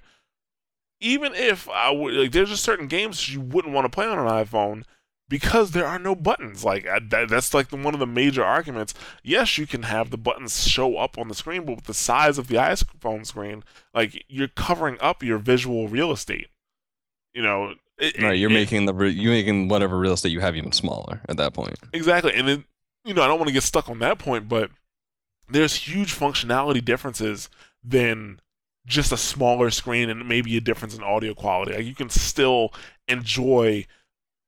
[1.00, 4.18] even if I would like, there's just certain games you wouldn't want to play on
[4.18, 4.84] an iPhone
[5.32, 6.66] because there are no buttons.
[6.66, 8.94] Like uh, that, that's like the, one of the major arguments.
[9.24, 12.38] Yes, you can have the buttons show up on the screen, but with the size
[12.38, 13.64] of the iPhone screen,
[13.96, 16.50] like you're covering up your visual real estate.
[17.34, 18.38] You know, it, right?
[18.38, 21.54] You're it, making the you're making whatever real estate you have even smaller at that
[21.54, 21.80] point.
[21.94, 22.66] Exactly, and then
[23.06, 24.70] you know I don't want to get stuck on that point, but
[25.50, 27.50] there's huge functionality differences
[27.82, 28.42] than
[28.86, 31.74] just a smaller screen and maybe a difference in audio quality.
[31.74, 32.74] Like you can still
[33.08, 33.86] enjoy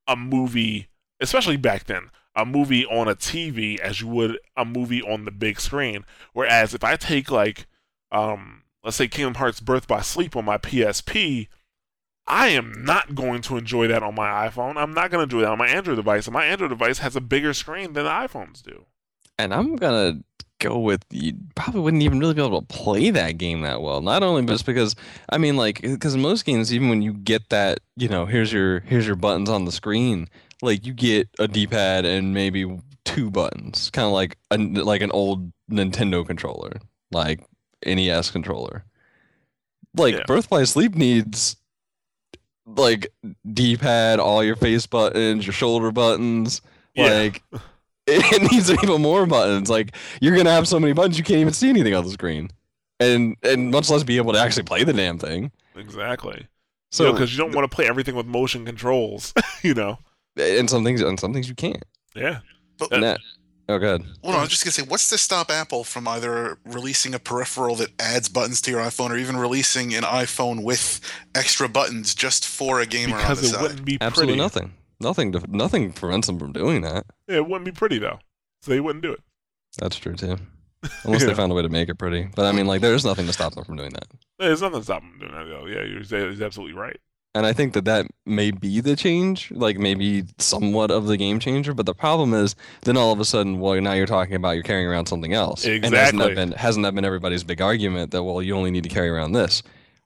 [0.08, 0.88] a movie,
[1.20, 5.32] especially back then, a movie on a TV as you would a movie on the
[5.32, 6.06] big screen.
[6.34, 7.68] Whereas if I take like,
[8.12, 11.47] um, let's say Kingdom Hearts Birth by Sleep on my PSP,
[12.26, 14.78] I am not going to enjoy that on my iPhone.
[14.78, 17.16] I'm not going to enjoy that on my Android device, and my Android device has
[17.16, 18.86] a bigger screen than iPhones do.
[19.38, 20.22] And I'm gonna
[20.64, 24.01] go with you probably wouldn't even really be able to play that game that well.
[24.01, 24.95] Not only just because
[25.30, 28.81] I mean like because most games even when you get that you know here's your
[28.81, 30.27] here's your buttons on the screen
[30.61, 35.11] like you get a D-pad and maybe two buttons kind of like a, like an
[35.11, 36.80] old Nintendo controller
[37.14, 37.41] like
[37.85, 38.85] NES controller.
[39.95, 40.23] Like yeah.
[40.27, 41.56] Birth by Sleep needs
[42.65, 43.07] like
[43.52, 46.61] D-pad, all your face buttons, your shoulder buttons,
[46.95, 47.14] yeah.
[47.14, 47.44] like
[48.08, 49.70] it needs even more buttons.
[49.70, 52.50] Like you're gonna have so many buttons you can't even see anything on the screen,
[53.00, 55.52] and and much less be able to actually play the damn thing.
[55.76, 56.48] Exactly.
[56.92, 59.98] So because you, know, you, don't want to play everything with motion controls, you know.
[60.36, 61.84] And some things, and some things you can't.
[62.16, 62.40] Yeah.
[62.78, 63.20] But, that,
[63.70, 64.04] oh, god.
[64.22, 67.20] Well, no, I was just gonna say, what's to stop Apple from either releasing a
[67.20, 71.00] peripheral that adds buttons to your iPhone, or even releasing an iPhone with
[71.34, 73.62] extra buttons just for a gamer because on the it side?
[73.62, 74.06] wouldn't be pretty.
[74.06, 74.74] Absolutely nothing.
[75.04, 77.06] Nothing to, nothing prevents them from doing that.
[77.28, 78.20] Yeah, it wouldn't be pretty though,
[78.62, 79.22] so they wouldn't do it.
[79.78, 80.38] That's true too.
[81.04, 81.28] Unless yeah.
[81.28, 82.30] they found a way to make it pretty.
[82.36, 84.06] But I mean, like, there's nothing to stop them from doing that.
[84.40, 85.66] There's nothing to stop them doing that though.
[85.66, 87.00] Yeah, you're, you're absolutely right.
[87.36, 91.40] And I think that that may be the change, like maybe somewhat of the game
[91.40, 91.74] changer.
[91.74, 94.64] But the problem is, then all of a sudden, well, now you're talking about you're
[94.64, 95.66] carrying around something else.
[95.66, 95.88] Exactly.
[95.88, 98.84] And hasn't that been hasn't that been everybody's big argument that well, you only need
[98.84, 99.64] to carry around this?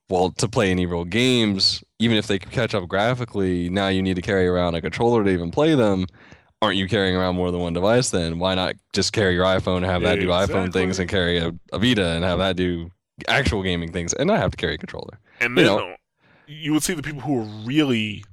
[0.10, 4.16] Well, to play any real games, even if they catch up graphically, now you need
[4.16, 6.06] to carry around a controller to even play them.
[6.62, 8.40] Aren't you carrying around more than one device then?
[8.40, 11.52] Why not just carry your iPhone and have that do iPhone things and carry a,
[11.72, 12.90] a Vita and have that do
[13.28, 15.20] actual gaming things and not have to carry a controller?
[15.40, 15.96] And you know-
[16.50, 18.24] you would see the people who are really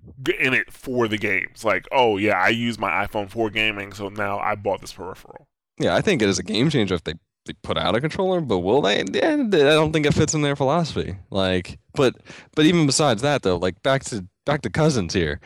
[0.41, 1.65] in it for the games.
[1.65, 5.49] Like, oh yeah, I use my iPhone for gaming, so now I bought this peripheral.
[5.81, 7.15] Yeah, I think it is a game changer if they
[7.63, 9.05] put out a controller, but will they?
[9.13, 11.17] Yeah, I don't think it fits in their philosophy.
[11.31, 12.17] Like, but
[12.55, 15.41] but even besides that though, like back to back to cousins here.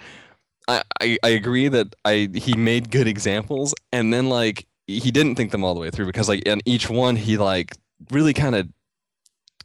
[0.68, 5.36] I, I, I agree that I he made good examples and then like he didn't
[5.36, 7.74] think them all the way through because like in each one he like
[8.10, 8.68] really kind of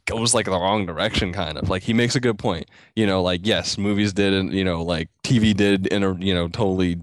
[0.06, 3.22] goes like the wrong direction kind of like he makes a good point you know
[3.22, 6.98] like yes movies did and you know like tv did inter you know totally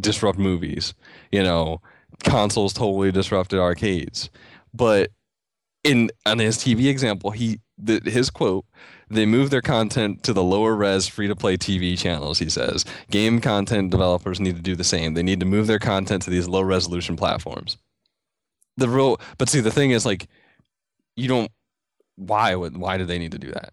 [0.00, 0.92] disrupt movies
[1.32, 1.80] you know
[2.24, 4.28] consoles totally disrupted arcades
[4.76, 5.10] but
[5.84, 8.64] in on his tv example he the, his quote
[9.08, 12.84] they move their content to the lower res free to play tv channels he says.
[13.10, 15.14] Game content developers need to do the same.
[15.14, 17.76] They need to move their content to these low resolution platforms.
[18.76, 20.26] The real but see the thing is like
[21.14, 21.50] you don't
[22.16, 23.72] why would why do they need to do that?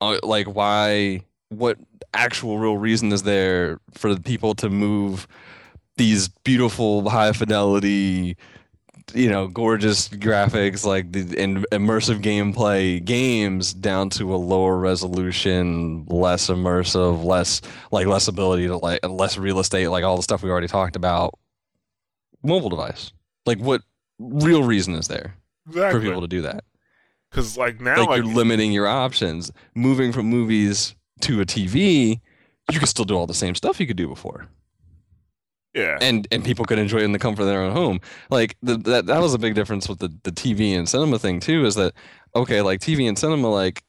[0.00, 1.78] Uh, like why what
[2.14, 5.28] actual real reason is there for the people to move
[5.96, 8.36] these beautiful high fidelity
[9.14, 16.04] you know gorgeous graphics like the and immersive gameplay games down to a lower resolution
[16.06, 17.60] less immersive less
[17.90, 20.96] like less ability to like less real estate like all the stuff we already talked
[20.96, 21.38] about.
[22.42, 23.12] Mobile device.
[23.46, 23.82] Like what
[24.18, 25.36] real reason is there
[25.70, 26.64] for people to do that?
[27.30, 29.50] Because like now, like, like, you're limiting your options.
[29.74, 32.20] Moving from movies to a TV,
[32.70, 34.48] you can still do all the same stuff you could do before,
[35.74, 38.00] yeah, and and people could enjoy it in the comfort of their own home.
[38.30, 41.40] Like the, that that was a big difference with the the TV and cinema thing
[41.40, 41.64] too.
[41.64, 41.94] Is that
[42.34, 42.62] okay?
[42.62, 43.82] Like TV and cinema, like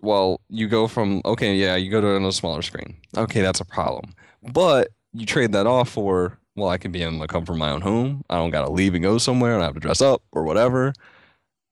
[0.00, 2.96] well, you go from okay, yeah, you go to a smaller screen.
[3.16, 4.14] Okay, that's a problem,
[4.52, 7.70] but you trade that off for well, I can be in the comfort of my
[7.70, 8.24] own home.
[8.28, 10.44] I don't got to leave and go somewhere, and I have to dress up or
[10.44, 10.92] whatever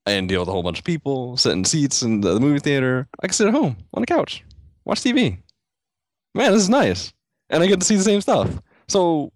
[0.05, 3.07] and deal with a whole bunch of people, sit in seats in the movie theater.
[3.21, 4.43] I can sit at home on the couch,
[4.85, 5.37] watch TV.
[6.33, 7.13] Man, this is nice,
[7.49, 8.49] and I get to see the same stuff.
[8.87, 9.31] So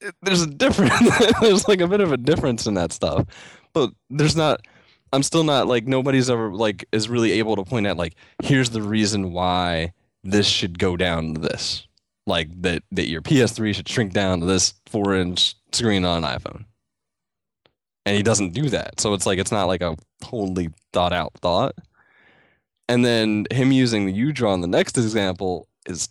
[0.00, 0.92] it, there's a difference.
[1.40, 3.26] there's like a bit of a difference in that stuff,
[3.72, 4.60] but there's not.
[5.12, 8.70] I'm still not like nobody's ever like is really able to point out like here's
[8.70, 11.86] the reason why this should go down to this,
[12.26, 16.38] like that that your PS3 should shrink down to this four inch screen on an
[16.38, 16.64] iPhone
[18.06, 19.00] and he doesn't do that.
[19.00, 21.74] So it's like it's not like a totally thought out thought.
[22.88, 26.08] And then him using the uDraw in the next example is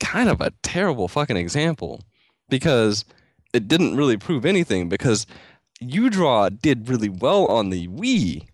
[0.00, 2.02] kind of a terrible fucking example
[2.48, 3.04] because
[3.52, 5.26] it didn't really prove anything because
[5.82, 8.46] uDraw did really well on the Wii,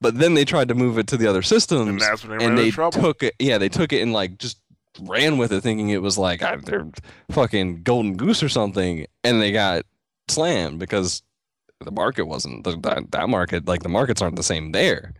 [0.00, 2.44] but then they tried to move it to the other and systems that's when they
[2.44, 3.00] and they trouble.
[3.00, 4.58] took it yeah they took it and like just
[5.02, 6.88] ran with it thinking it was like ah, they're
[7.30, 9.84] fucking golden goose or something and they got
[10.28, 11.22] slammed because
[11.80, 15.14] the market wasn't the, that, that market like the markets aren't the same there.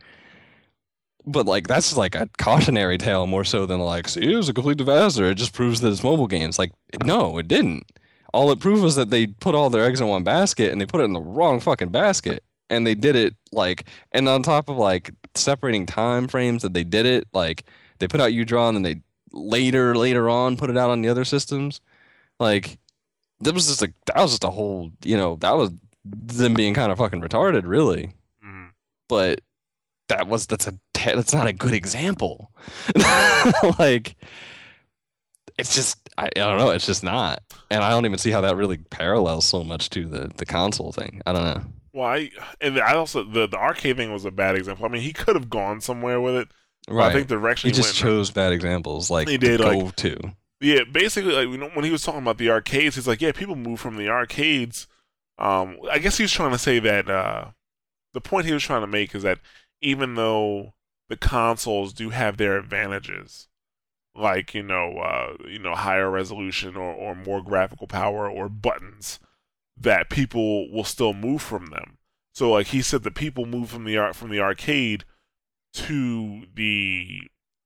[1.27, 4.55] But like that's like a cautionary tale more so than like see it was a
[4.55, 5.27] complete disaster.
[5.27, 6.59] It just proves that it's mobile games.
[6.59, 6.73] Like
[7.05, 7.91] no it didn't
[8.33, 10.87] all it proved was that they put all their eggs in one basket and they
[10.87, 12.43] put it in the wrong fucking basket.
[12.69, 16.85] And they did it like and on top of like separating time frames that they
[16.85, 17.65] did it like
[17.99, 19.01] they put out udraw and then they
[19.33, 21.81] later later on put it out on the other systems.
[22.39, 22.79] Like
[23.41, 25.71] that was just a that was just a whole you know that was
[26.05, 28.13] them being kind of fucking retarded really.
[28.45, 28.71] Mhm.
[29.09, 29.41] but
[30.09, 32.53] that was that's a that's not a good example.
[33.79, 34.17] Like
[35.59, 38.41] it's just I, I don't know it's just not and i don't even see how
[38.43, 42.31] that really parallels so much to the the console thing i don't know Well, I
[42.61, 44.85] and I also the the arcade thing was a bad example.
[44.87, 46.49] I mean, he could have gone somewhere with it.
[46.87, 47.97] but I think the direction he he, just went.
[48.13, 50.17] chose bad examples like He to did, like- go to
[50.61, 53.33] Yeah, basically, like you know, when he was talking about the arcades, he's like, yeah,
[53.33, 54.87] people move from the arcades.
[55.39, 57.47] Um, I guess he was trying to say that uh,
[58.15, 59.39] the point he was trying to make is that
[59.81, 60.75] even though
[61.09, 63.49] the consoles do have their advantages,
[64.21, 69.19] like you know, uh, you know, higher resolution or, or more graphical power or buttons,
[69.77, 71.99] that people will still move from them.
[72.33, 75.05] So, like he said, that people move from the ar- from the arcade
[75.73, 77.23] to the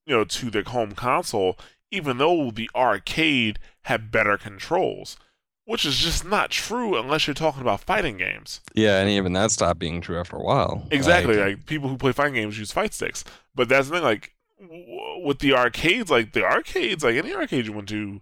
[0.07, 1.59] you know to their home console
[1.91, 5.17] even though the arcade had better controls,
[5.65, 8.61] which is just not true unless you're talking about fighting games.
[8.75, 11.97] yeah and even that stopped being true after a while Exactly, Like, like, people who
[11.97, 13.23] play fighting games use fight sticks,
[13.55, 14.03] but that's the thing.
[14.05, 18.21] Like with the arcades, like the arcades, like any arcade you went to,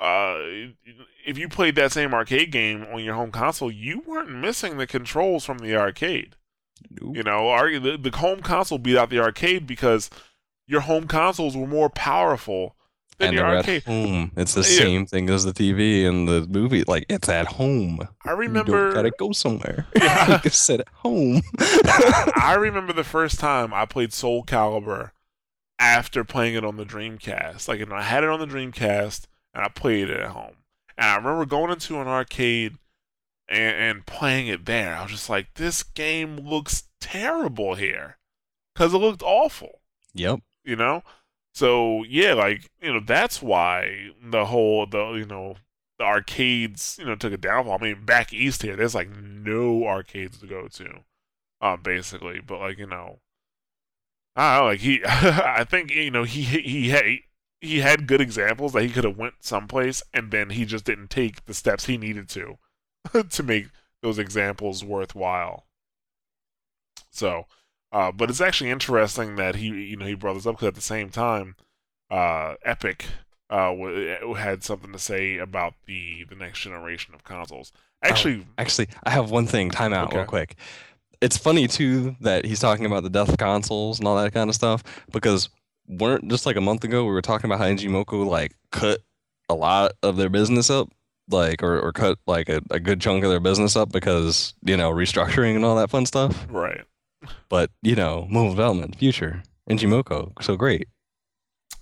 [0.00, 0.36] uh,
[1.26, 4.86] if you played that same arcade game on your home console, you weren't missing the
[4.86, 6.34] controls from the arcade.
[7.00, 7.16] nope.
[7.16, 10.10] You know, our, the, the home console beat out the arcade because
[10.66, 12.74] your home consoles were more powerful
[13.18, 13.84] than and your arcade.
[13.84, 14.32] home.
[14.36, 14.78] It's the Yeah.
[14.84, 16.82] same thing as the TV and the movie.
[16.86, 18.00] Like it's at home.
[18.24, 19.86] I You remember don't gotta go somewhere.
[19.96, 20.40] Yeah.
[20.44, 21.42] you sit at home.
[21.60, 25.10] I remember the first time I played Soul Calibur
[25.82, 27.66] after playing it on the Dreamcast.
[27.66, 30.54] Like, know, I had it on the Dreamcast and I played it at home.
[30.96, 32.78] And I remember going into an arcade
[33.48, 34.94] and, and playing it there.
[34.94, 38.16] I was just like, this game looks terrible here
[38.72, 39.80] because it looked awful,
[40.14, 40.38] yep.
[40.64, 41.02] you know?
[41.52, 45.56] So, yeah, like, you know, that's why the whole, the, you know,
[45.98, 47.78] the arcades, you know, took a downfall.
[47.80, 51.00] I mean, back east here, there's like no arcades to go to
[51.60, 52.40] um, basically.
[52.40, 53.18] But like you know,
[54.34, 57.04] I know, like he, I think you know he he had
[57.60, 61.10] he had good examples that he could have went someplace, and then he just didn't
[61.10, 62.58] take the steps he needed to
[63.30, 63.66] to make
[64.02, 65.66] those examples worthwhile.
[67.10, 67.46] So,
[67.92, 70.74] uh, but it's actually interesting that he you know he brought this up because at
[70.74, 71.56] the same time,
[72.10, 73.06] uh, Epic
[73.50, 77.70] uh w- had something to say about the the next generation of consoles.
[78.02, 79.70] Actually, Actually, I have one thing.
[79.70, 80.56] Time out real quick.
[81.22, 84.50] It's funny too that he's talking about the death of consoles and all that kind
[84.50, 84.82] of stuff
[85.12, 85.48] because
[85.88, 89.00] weren't just like a month ago we were talking about how ngmoco like cut
[89.48, 90.88] a lot of their business up,
[91.30, 94.76] like or, or cut like a, a good chunk of their business up because you
[94.76, 96.46] know restructuring and all that fun stuff.
[96.50, 96.82] right.
[97.48, 100.88] But you know, mobile development, future, ngmoco, so great.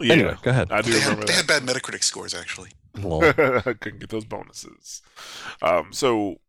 [0.00, 0.70] Yeah, Anyway, go ahead.
[0.70, 2.70] I do They remember had, they had bad Metacritic scores actually.
[2.98, 3.20] Lol.
[3.32, 5.02] couldn't get those bonuses.
[5.62, 6.40] Um, so,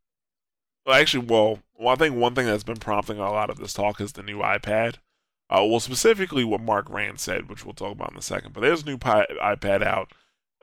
[0.85, 3.73] well, actually, well, well, I think one thing that's been prompting a lot of this
[3.73, 4.95] talk is the new iPad.
[5.49, 8.53] Uh, well, specifically what Mark Rein said, which we'll talk about in a second.
[8.53, 10.13] But there's a new pi- iPad out,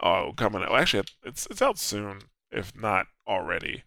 [0.02, 0.72] uh, coming out.
[0.78, 3.84] Actually, it's it's out soon, if not already.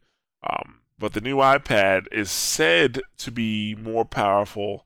[0.47, 4.85] Um, but the new iPad is said to be more powerful.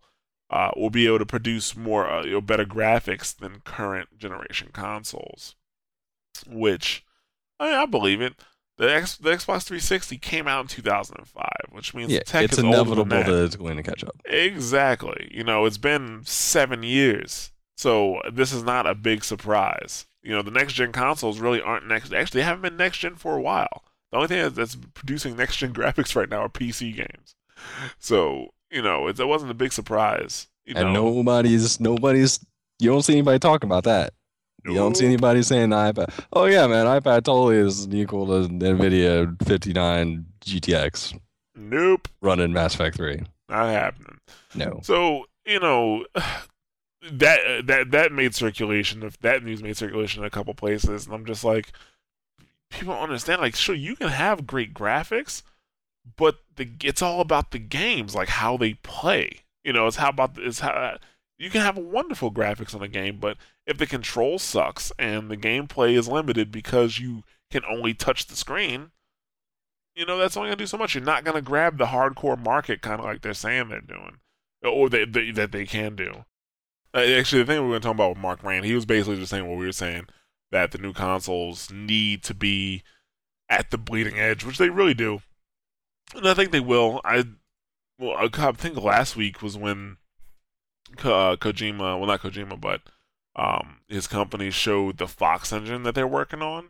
[0.49, 4.69] Uh, will be able to produce more, uh, you know, better graphics than current generation
[4.71, 5.55] consoles
[6.47, 7.05] which
[7.59, 8.33] I, mean, I believe it.
[8.77, 12.53] The X, the Xbox 360 came out in 2005, which means yeah, the tech it's
[12.57, 13.25] is inevitable that.
[13.25, 14.15] that it's going to catch up.
[14.25, 15.29] Exactly.
[15.33, 20.05] You know, it's been seven years, so this is not a big surprise.
[20.21, 22.11] You know, the next gen consoles really aren't next.
[22.13, 23.83] Actually, they haven't been next gen for a while.
[24.11, 27.35] The only thing that's- that's producing next gen graphics right now are PC games.
[27.99, 30.47] So you know, it, it wasn't a big surprise.
[30.65, 32.45] You and know, nobody's nobody's
[32.79, 34.13] you don't see anybody talking about that.
[34.67, 36.11] You don't see anybody saying iPad.
[36.33, 41.19] Oh yeah, man, iPad totally is equal to NVIDIA 59 GTX
[41.55, 43.21] Nope, running Mass Effect 3.
[43.49, 44.19] not happening.
[44.55, 44.79] No.
[44.83, 46.05] So you know
[47.11, 49.03] that that that made circulation.
[49.03, 51.71] If that news made circulation in a couple places, and I'm just like,
[52.69, 53.41] people don't understand.
[53.41, 55.43] Like, sure, you can have great graphics,
[56.17, 59.41] but the it's all about the games, like how they play.
[59.63, 60.97] You know, it's how about it's how
[61.37, 65.37] you can have wonderful graphics on a game, but if the control sucks and the
[65.37, 68.91] gameplay is limited because you can only touch the screen,
[69.95, 70.95] you know that's only gonna do so much.
[70.95, 74.17] You're not gonna grab the hardcore market, kind of like they're saying they're doing,
[74.63, 76.25] or they, they, that they can do.
[76.93, 78.85] Uh, actually, the thing we were going to talk about with Mark Rein, he was
[78.85, 80.07] basically just saying what we were saying
[80.51, 82.83] that the new consoles need to be
[83.49, 85.19] at the bleeding edge, which they really do,
[86.15, 87.01] and I think they will.
[87.03, 87.25] I
[87.99, 89.97] well, I think last week was when
[90.97, 92.81] Ko- uh, Kojima, well, not Kojima, but
[93.35, 96.69] um, his company showed the Fox engine that they're working on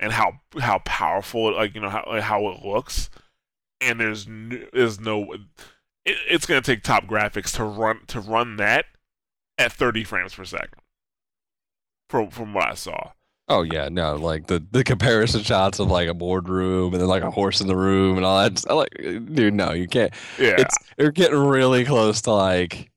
[0.00, 3.10] and how how powerful, it, like you know how like how it looks.
[3.80, 5.40] And there's n- there's no, it,
[6.28, 8.86] it's gonna take top graphics to run to run that
[9.58, 10.80] at 30 frames per second.
[12.08, 13.10] From from what I saw.
[13.48, 17.22] Oh yeah, no, like the, the comparison shots of like a boardroom and then like
[17.22, 18.64] a horse in the room and all that.
[18.74, 20.12] Like, dude, no, you can't.
[20.38, 22.90] Yeah, It's you're getting really close to like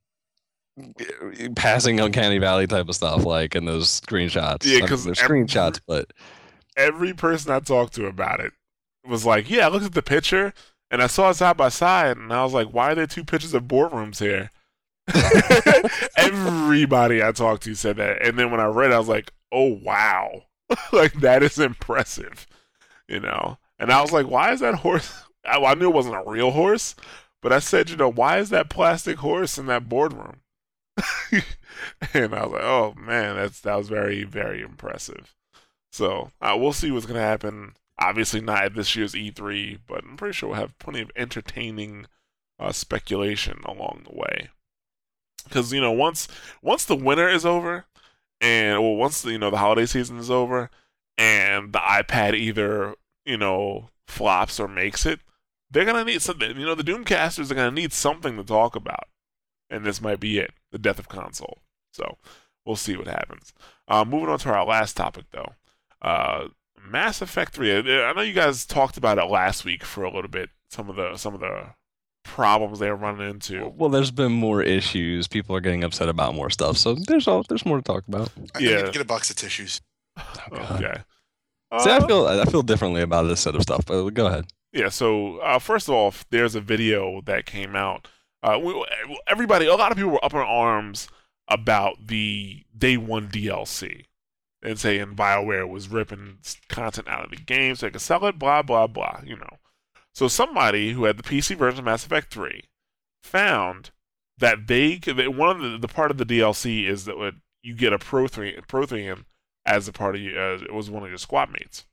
[1.55, 4.65] passing uncanny valley type of stuff, like in those screenshots.
[4.65, 6.11] Yeah, because they're every- screenshots, but
[6.77, 8.53] every person I talked to about it
[9.07, 10.53] was like, "Yeah, I looked at the picture
[10.91, 13.23] and I saw it side by side, and I was like, why are there two
[13.23, 14.49] pictures of boardrooms here?"
[16.17, 19.31] Everybody I talked to said that, and then when I read, it, I was like,
[19.51, 20.43] "Oh wow,
[20.91, 22.47] like that is impressive,"
[23.07, 23.57] you know.
[23.79, 25.11] And I was like, "Why is that horse?"
[25.45, 26.95] I, I knew it wasn't a real horse,
[27.41, 30.41] but I said, "You know, why is that plastic horse in that boardroom?"
[32.13, 35.35] and I was like, "Oh man, that's that was very very impressive."
[35.91, 37.75] So uh, we'll see what's gonna happen.
[37.99, 42.05] Obviously not at this year's E3, but I'm pretty sure we'll have plenty of entertaining
[42.59, 44.49] uh, speculation along the way.
[45.43, 46.27] Because you know, once
[46.61, 47.85] once the winter is over,
[48.41, 50.69] and well, once the, you know the holiday season is over,
[51.17, 52.95] and the iPad either
[53.25, 55.19] you know flops or makes it,
[55.71, 56.57] they're gonna need something.
[56.57, 59.07] You know, the Doomcasters are gonna need something to talk about,
[59.69, 61.59] and this might be it: the death of console.
[61.93, 62.17] So
[62.65, 63.53] we'll see what happens.
[63.87, 65.53] Uh, moving on to our last topic, though.
[66.01, 66.49] Uh,
[66.87, 68.03] Mass Effect 3.
[68.03, 70.49] I know you guys talked about it last week for a little bit.
[70.69, 71.67] Some of the some of the
[72.23, 73.67] problems they're running into.
[73.75, 75.27] Well, there's been more issues.
[75.27, 76.77] People are getting upset about more stuff.
[76.77, 78.29] So there's all there's more to talk about.
[78.55, 78.69] I, Yeah.
[78.69, 79.81] I need to get a box of tissues.
[80.17, 80.83] Oh, God.
[80.83, 81.01] Okay.
[81.83, 83.85] See, I Uh, feel I feel differently about this set of stuff.
[83.85, 84.45] But go ahead.
[84.71, 88.07] Yeah, so uh, first of all, there's a video that came out.
[88.41, 88.85] Uh, we,
[89.27, 91.07] everybody, a lot of people were up in arms
[91.47, 94.05] about the day one DLC
[94.61, 96.37] and saying BioWare was ripping
[96.67, 99.57] content out of the game so they could sell it, blah, blah, blah, you know.
[100.13, 102.63] So somebody who had the PC version of Mass Effect 3
[103.23, 103.91] found
[104.37, 107.93] that they that one of the, the part of the DLC is that you get
[107.93, 109.25] a Prothean, Prothean
[109.65, 111.85] as a part of you, uh, it was one of your squad mates.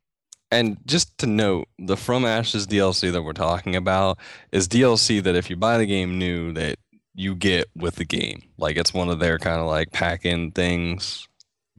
[0.51, 4.19] And just to note, the From Ashes DLC that we're talking about
[4.53, 6.79] is DLC that if you buy the game new, that
[7.15, 8.43] you get with the game.
[8.57, 11.27] Like it's one of their kind of like pack-in things.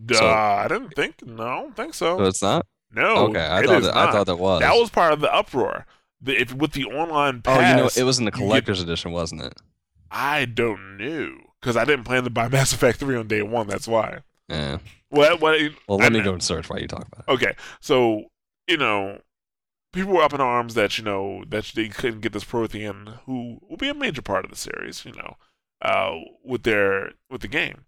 [0.03, 2.17] Duh, So- I didn't think, no, I don't think so.
[2.17, 2.65] So it's not.
[2.93, 4.09] No, okay, I thought that, not.
[4.09, 4.61] I thought that was.
[4.61, 5.85] that was part of the uproar.
[6.21, 8.81] The, if with the online pass, Oh, you know, it was in the get- collector's
[8.81, 9.53] edition, wasn't it?
[10.09, 13.67] I don't know because I didn't plan to buy Mass Effect three on day one.
[13.67, 14.19] That's why.
[14.49, 14.77] Yeah.
[15.09, 15.41] What?
[15.41, 15.59] What?
[15.87, 16.25] Well, let me know.
[16.25, 17.31] go and search while you talk about it.
[17.31, 18.23] Okay, so
[18.67, 19.21] you know,
[19.93, 23.59] people were up in arms that you know that they couldn't get this Prothean, who
[23.67, 25.05] will be a major part of the series.
[25.05, 25.37] You know,
[25.81, 27.85] uh, with their with the game.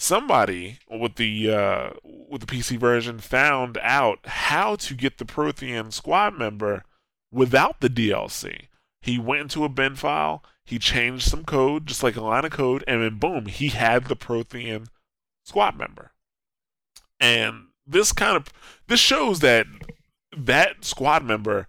[0.00, 5.92] Somebody with the uh, with the PC version found out how to get the Prothean
[5.92, 6.84] squad member
[7.32, 8.68] without the DLC.
[9.02, 12.52] He went into a bin file, he changed some code, just like a line of
[12.52, 14.86] code, and then boom, he had the Prothean
[15.44, 16.12] squad member.
[17.18, 18.52] And this kind of
[18.86, 19.66] this shows that
[20.46, 21.66] that squad member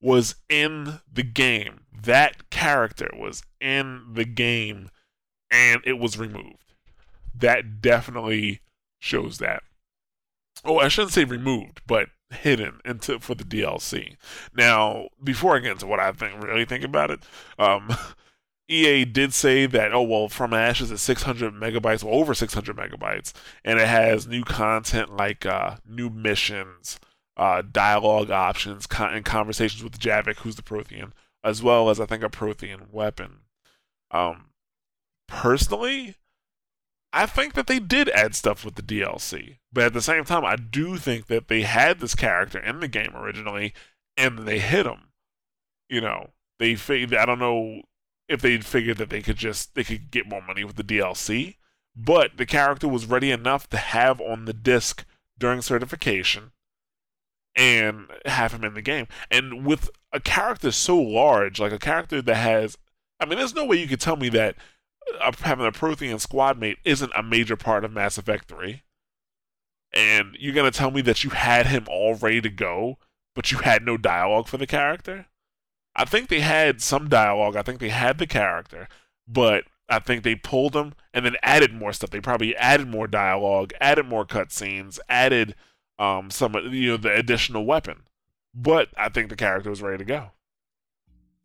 [0.00, 1.80] was in the game.
[2.02, 4.90] That character was in the game
[5.50, 6.74] and it was removed.
[7.34, 8.60] That definitely
[8.98, 9.62] shows that.
[10.64, 14.16] Oh, I shouldn't say removed, but hidden into for the DLC.
[14.54, 17.20] Now, before I get into what I think really think about it,
[17.58, 17.88] um,
[18.68, 23.32] EA did say that oh well, From Ashes is 600 megabytes, well, over 600 megabytes,
[23.64, 26.98] and it has new content like uh, new missions,
[27.36, 31.12] uh, dialogue options, con- and conversations with Javik, who's the Prothean,
[31.44, 33.40] as well as I think a Prothean weapon.
[34.10, 34.46] Um,
[35.28, 36.16] personally,
[37.12, 40.44] I think that they did add stuff with the DLC, but at the same time,
[40.44, 43.74] I do think that they had this character in the game originally,
[44.16, 45.08] and they hit him.
[45.88, 47.14] You know, they figured.
[47.14, 47.82] I don't know
[48.28, 51.56] if they figured that they could just they could get more money with the DLC,
[51.94, 55.04] but the character was ready enough to have on the disc
[55.38, 56.52] during certification
[57.56, 59.06] and have him in the game.
[59.30, 62.76] And with a character so large, like a character that has,
[63.18, 64.56] I mean, there's no way you could tell me that
[65.20, 68.82] uh, having a Prothean squad mate isn't a major part of Mass Effect 3.
[69.92, 72.98] And you're going to tell me that you had him all ready to go,
[73.34, 75.26] but you had no dialogue for the character?
[75.94, 77.56] I think they had some dialogue.
[77.56, 78.88] I think they had the character,
[79.26, 82.10] but I think they pulled him and then added more stuff.
[82.10, 85.54] They probably added more dialogue, added more cutscenes, added
[85.98, 88.02] um, some you know the additional weapon.
[88.54, 90.30] But I think the character was ready to go.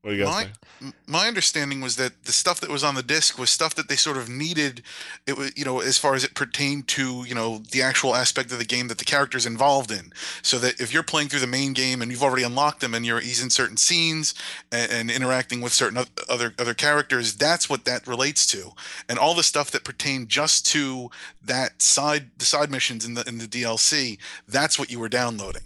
[0.02, 0.34] What do you guys
[0.82, 3.88] My- My understanding was that the stuff that was on the disc was stuff that
[3.88, 4.82] they sort of needed.
[5.28, 8.52] It was, you know, as far as it pertained to, you know, the actual aspect
[8.52, 10.11] of the game that the character's involved in.
[10.41, 13.06] So that if you're playing through the main game and you've already unlocked them and
[13.06, 14.34] you're he's in certain scenes
[14.72, 18.72] and, and interacting with certain other other characters, that's what that relates to.
[19.07, 21.11] And all the stuff that pertained just to
[21.44, 24.18] that side the side missions in the in the DLC,
[24.48, 25.64] that's what you were downloading.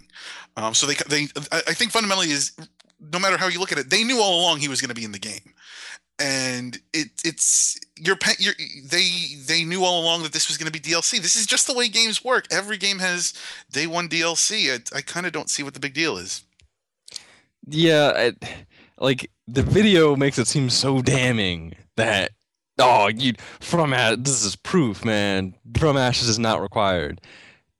[0.58, 2.52] Um, so they they I think fundamentally is
[3.00, 4.94] no matter how you look at it, they knew all along he was going to
[4.94, 5.54] be in the game,
[6.18, 8.54] and it it's you're, pa- you're
[8.84, 9.10] they
[9.46, 11.20] they knew all along that this was going to be DLC.
[11.20, 12.46] This is just the way games work.
[12.50, 13.34] Every game has
[13.70, 14.70] day one DLC.
[14.72, 16.42] I, I kind of don't see what the big deal is.
[17.68, 18.44] Yeah, it,
[18.98, 22.30] like the video makes it seem so damning that
[22.78, 24.18] oh, you from Ashes.
[24.22, 25.54] This is proof, man.
[25.78, 27.20] From Ashes is not required,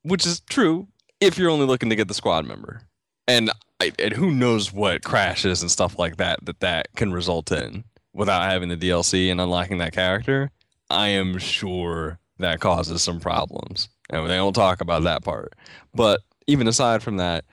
[0.03, 0.87] which is true
[1.19, 2.81] if you're only looking to get the squad member,
[3.27, 7.51] and I, and who knows what crashes and stuff like that that that can result
[7.51, 7.83] in
[8.13, 10.51] without having the DLC and unlocking that character.
[10.89, 15.53] I am sure that causes some problems, and they don't talk about that part.
[15.93, 17.45] But even aside from that,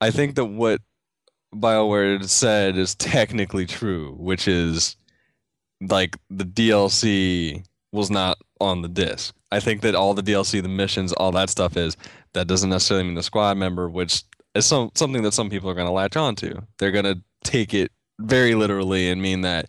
[0.00, 0.80] I think that what
[1.54, 4.96] BioWare said is technically true, which is
[5.80, 9.34] like the DLC was not on the disc.
[9.50, 11.96] I think that all the DLC, the missions, all that stuff is
[12.34, 14.22] that doesn't necessarily mean the squad member, which
[14.54, 16.62] is some something that some people are going to latch on to.
[16.78, 19.68] They're going to take it very literally and mean that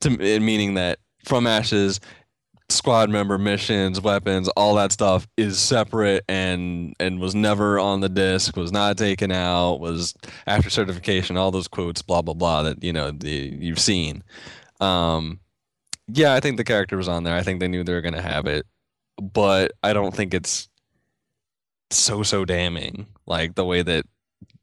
[0.00, 0.10] to
[0.40, 2.00] meaning that from ashes
[2.72, 8.08] squad member missions, weapons, all that stuff is separate and and was never on the
[8.08, 10.14] disc, was not taken out, was
[10.46, 14.22] after certification, all those quotes, blah blah blah that you know the, you've seen.
[14.80, 15.38] Um,
[16.08, 17.36] yeah, I think the character was on there.
[17.36, 18.66] I think they knew they were gonna have it,
[19.20, 20.68] but I don't think it's
[21.90, 24.06] so so damning like the way that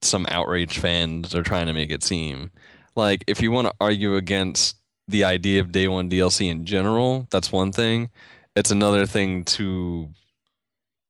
[0.01, 2.51] some outraged fans are trying to make it seem.
[2.95, 4.77] Like if you want to argue against
[5.07, 8.09] the idea of day one DLC in general, that's one thing.
[8.55, 10.09] It's another thing to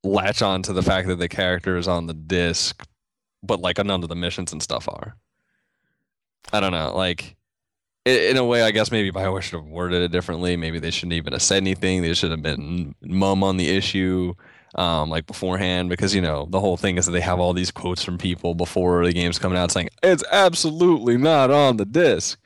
[0.04, 2.86] latch on to the fact that the character is on the disc,
[3.44, 5.16] but like none of the missions and stuff are.
[6.52, 6.96] I don't know.
[6.96, 7.36] Like
[8.06, 10.56] in a way, I guess maybe Bioware should have worded it differently.
[10.56, 12.02] Maybe they shouldn't even have said anything.
[12.02, 14.34] They should have been mum on the issue,
[14.76, 17.72] um, like beforehand, because you know the whole thing is that they have all these
[17.72, 22.40] quotes from people before the game's coming out saying it's absolutely not on the disc.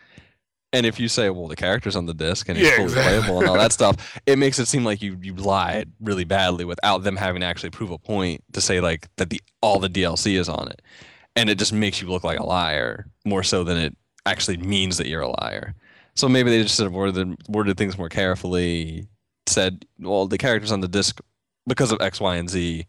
[0.71, 2.95] And if you say, well, the character's on the disc and it's Yeah, fully exactly.
[2.95, 6.65] playable and all that stuff, it makes it seem like you you lied really badly
[6.65, 9.89] without them having to actually prove a point to say like that the all the
[9.89, 10.81] DLC is on it,
[11.35, 13.95] and it just makes you look like a liar more so than it
[14.25, 15.75] actually means that you're a liar.
[16.15, 19.07] So maybe they just sort of worded worded things more carefully.
[19.47, 21.19] Said, well, the characters on the disc
[21.68, 22.85] because of X, Y, and Z,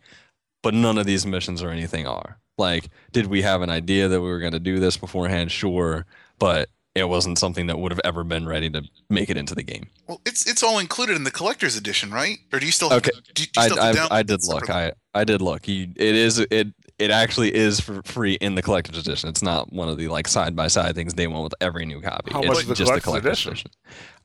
[0.62, 2.38] but none of these missions or anything are.
[2.56, 5.50] Like, did we have an idea that we were going to do this beforehand?
[5.50, 6.06] Sure,
[6.38, 9.64] but it wasn't something that would have ever been ready to make it into the
[9.64, 9.88] game.
[10.06, 12.38] Well, it's it's all included in the collector's edition, right?
[12.52, 13.10] Or do you still Okay.
[13.34, 14.66] Do you, do you I, still have I, download I did look.
[14.66, 14.92] separately?
[15.14, 15.66] I, I did look.
[15.66, 16.68] You, it is it
[17.00, 19.28] it actually is for free in the collector's edition.
[19.28, 22.00] It's not one of the like side by side things they want with every new
[22.00, 22.32] copy.
[22.32, 23.50] How it's much is the just the collector's collector's edition?
[23.50, 23.70] edition.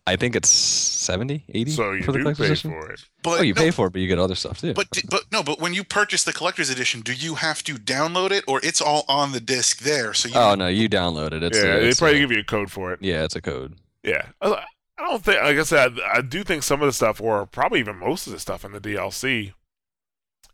[0.10, 2.72] I think it's 70, 80 So you for the do collector's pay edition.
[2.72, 3.02] for it.
[3.24, 4.74] But Oh, you no, pay for it, but you get other stuff too.
[4.74, 8.32] But but no, but when you purchase the collector's edition, do you have to download
[8.32, 10.14] it, or it's all on the disc there?
[10.14, 11.44] So you oh no, you download it.
[11.44, 13.00] It's yeah, a, they it's probably a- give you a code for it.
[13.02, 13.76] yeah, it's a code.
[14.04, 14.28] Yeah.
[14.42, 14.64] I
[14.98, 17.80] I don't think, like I said, I do think some of the stuff, or probably
[17.80, 19.54] even most of the stuff in the DLC,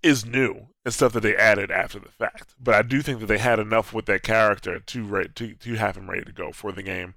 [0.03, 2.53] is new and stuff that they added after the fact.
[2.59, 5.97] But I do think that they had enough with that character to to to have
[5.97, 7.15] him ready to go for the game,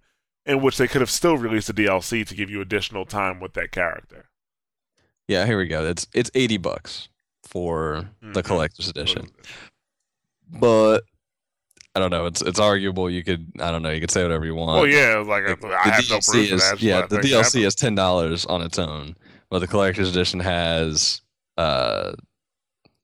[0.48, 3.52] in which they could have still released a DLC to give you additional time with
[3.54, 4.24] that character.
[5.28, 5.86] Yeah, here we go.
[5.86, 7.08] It's it's eighty bucks
[7.44, 8.44] for the Mhm.
[8.46, 9.28] collector's edition.
[10.50, 11.00] But
[11.94, 12.26] I don't know.
[12.26, 13.10] It's it's arguable.
[13.10, 13.90] You could I don't know.
[13.90, 14.80] You could say whatever you want.
[14.82, 16.80] Well, yeah, like Like, I have no proof of is that.
[16.82, 17.06] yeah.
[17.06, 19.16] The I think DLC that- is ten dollars on its own,
[19.50, 21.20] but the collector's edition has
[21.56, 22.12] uh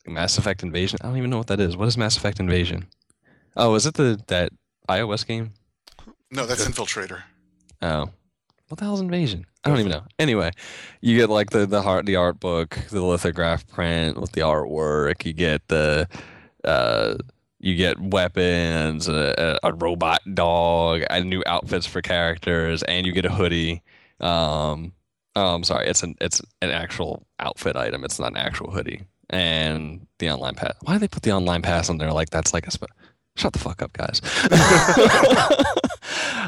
[0.06, 0.98] Mass Effect Invasion.
[1.02, 1.76] I don't even know what that is.
[1.76, 2.86] What is Mass Effect Invasion?
[3.56, 4.52] Oh, is it the that
[4.88, 5.52] iOS game?
[6.30, 7.22] no, that's Infiltrator.
[7.84, 8.08] Oh,
[8.68, 9.44] what the hell's Invasion?
[9.62, 10.04] I don't even know.
[10.18, 10.50] Anyway,
[11.02, 15.26] you get like the the heart, the art book, the lithograph print with the artwork.
[15.26, 16.08] You get the
[16.64, 17.16] uh,
[17.60, 23.12] you get weapons, a, a, a robot dog, and new outfits for characters, and you
[23.12, 23.82] get a hoodie.
[24.18, 24.92] Um,
[25.36, 28.02] oh, I'm sorry, it's an it's an actual outfit item.
[28.02, 29.02] It's not an actual hoodie.
[29.28, 30.74] And the online pass.
[30.82, 32.70] Why do they put the online pass on there like that's like a
[33.36, 34.20] Shut the fuck up, guys.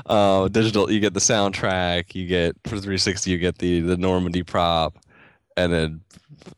[0.07, 2.15] uh, digital, you get the soundtrack.
[2.15, 4.97] You get for 360, you get the the Normandy prop,
[5.57, 6.01] and then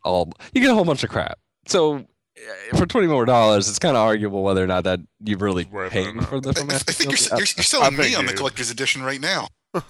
[0.04, 1.38] all you get a whole bunch of crap.
[1.66, 2.04] So
[2.36, 5.62] eh, for twenty more dollars, it's kind of arguable whether or not that you're really
[5.62, 6.50] It's worth paying for the.
[6.50, 9.48] I, I think you're, you're, you're selling me think on the collector's edition right now.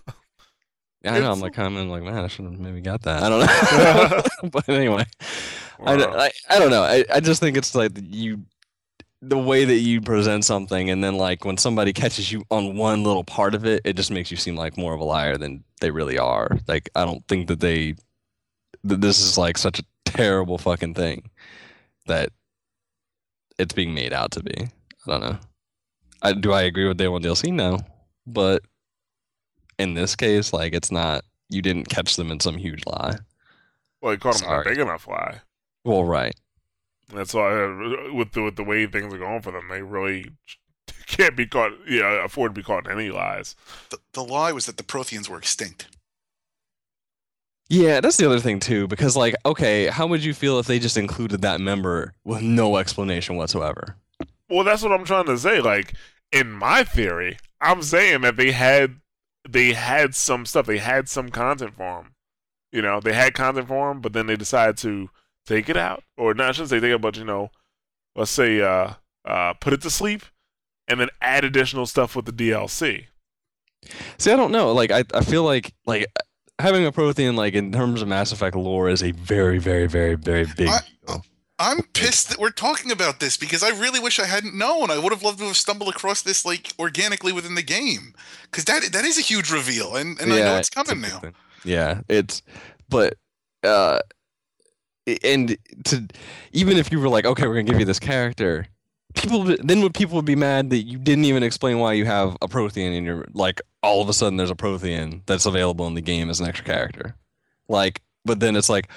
[1.04, 1.26] Yeah, I know.
[1.26, 3.22] I'm it's- like commenting like, man, I should have maybe got that.
[3.22, 3.38] I don't
[4.42, 4.50] know.
[4.50, 5.04] but anyway,
[5.80, 6.82] I, I, I don't know.
[6.82, 8.42] I, I just think it's like you,
[9.20, 13.02] the way that you present something, and then like when somebody catches you on one
[13.02, 15.64] little part of it, it just makes you seem like more of a liar than
[15.80, 16.50] they really are.
[16.66, 17.94] Like I don't think that they,
[18.84, 21.30] that this is like such a terrible fucking thing
[22.06, 22.30] that
[23.58, 24.54] it's being made out to be.
[25.06, 25.38] I don't know.
[26.22, 27.52] I, do I agree with Day One DLC?
[27.52, 27.78] No,
[28.26, 28.62] but
[29.78, 31.24] in this case, like it's not.
[31.50, 33.16] You didn't catch them in some huge lie.
[34.02, 35.40] well, you caught him in a big enough lie.
[35.84, 36.34] Well, right.
[37.14, 40.26] That's why uh, with the with the way things are going for them, they really
[41.06, 41.72] can't be caught.
[41.88, 43.56] Yeah, afford to be caught in any lies.
[43.90, 45.88] The, the lie was that the Protheans were extinct.
[47.70, 50.78] Yeah, that's the other thing too, because like, okay, how would you feel if they
[50.78, 53.96] just included that member with no explanation whatsoever?
[54.48, 55.60] Well, that's what I'm trying to say.
[55.60, 55.94] Like
[56.32, 59.00] in my theory, I'm saying that they had
[59.48, 60.66] they had some stuff.
[60.66, 62.14] They had some content for him.
[62.72, 65.10] You know, they had content for him, but then they decided to
[65.48, 66.50] take it out, or not.
[66.50, 67.50] I shouldn't say take it, but you know,
[68.14, 68.94] let's say uh,
[69.24, 70.22] uh, put it to sleep,
[70.86, 73.06] and then add additional stuff with the DLC.
[74.18, 74.72] See, I don't know.
[74.72, 76.06] Like, I, I feel like like
[76.58, 80.14] having a Prothean like in terms of Mass Effect lore is a very, very, very,
[80.14, 80.68] very big.
[80.68, 81.24] I- deal.
[81.60, 84.92] I'm pissed that we're talking about this because I really wish I hadn't known.
[84.92, 88.64] I would have loved to have stumbled across this like organically within the game because
[88.66, 91.18] that that is a huge reveal, and, and I know it's coming big now.
[91.18, 91.34] thing.
[91.64, 92.42] Yeah, it's
[92.88, 93.14] but
[93.64, 93.98] uh,
[95.22, 96.06] and to
[96.52, 98.66] even if you were like, okay, we're gonna give you this character,
[99.14, 102.36] people then would people would be mad that you didn't even explain why you have
[102.42, 105.94] a Prothean and you're like all of a sudden there's a Prothean that's available in
[105.94, 107.14] the game as an extra character,
[107.68, 108.02] like.
[108.24, 108.90] But then it's like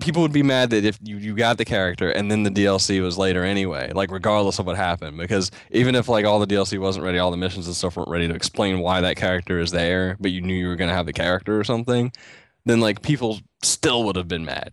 [0.00, 3.00] people would be mad that if you, you got the character and then the DLC
[3.00, 6.78] was later anyway, like regardless of what happened, because even if like all the DLC
[6.78, 9.70] wasn't ready, all the missions and stuff weren't ready to explain why that character is
[9.70, 12.12] there, but you knew you were gonna have the character or something,
[12.64, 14.72] then like people still would have been mad.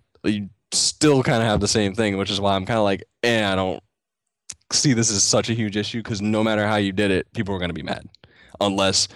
[0.73, 3.49] Still kind of have the same thing, which is why I'm kind of like, eh,
[3.49, 3.81] I don't
[4.71, 7.55] see this as such a huge issue because no matter how you did it, people
[7.55, 8.07] are gonna be mad,
[8.59, 9.07] unless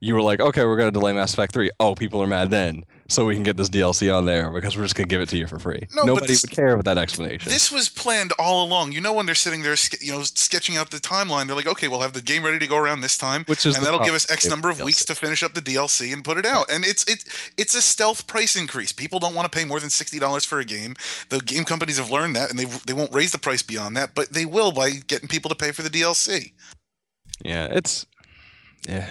[0.00, 1.70] you were like, okay, we're gonna delay Mass Effect three.
[1.80, 4.82] Oh, people are mad then, so we can get this DLC on there because we're
[4.82, 5.86] just gonna give it to you for free.
[5.94, 7.50] No, Nobody this- would care about that explanation.
[7.50, 8.92] This was planned all along.
[8.92, 11.88] You know, when they're sitting there, you know, sketching out the timeline, they're like, okay,
[11.88, 14.14] we'll have the game ready to go around this time, which is and that'll give
[14.14, 14.84] us X number of DLC.
[14.84, 16.70] weeks to finish up the DLC and put it out.
[16.70, 17.24] And it's it's
[17.56, 18.92] it's a stealth price increase.
[18.92, 20.94] People don't want to pay more than sixty dollars for a game.
[21.30, 24.14] The game companies have learned that, and they they won't raise the price beyond that,
[24.14, 26.52] but they will by getting people to pay for the DLC.
[27.44, 28.04] Yeah, it's
[28.88, 29.08] yeah,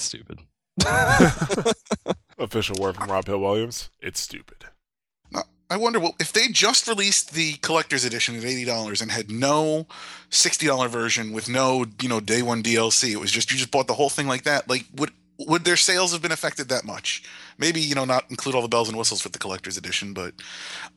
[0.00, 0.40] stupid.
[2.38, 3.90] Official word from Rob Hill Williams.
[4.00, 4.66] It's stupid.
[5.70, 9.30] I wonder well, if they just released the collector's edition at eighty dollars and had
[9.30, 9.86] no
[10.28, 13.10] sixty dollar version with no you know day one DLC.
[13.12, 14.68] It was just you just bought the whole thing like that.
[14.68, 17.22] Like would would their sales have been affected that much?
[17.56, 20.34] Maybe you know not include all the bells and whistles with the collector's edition, but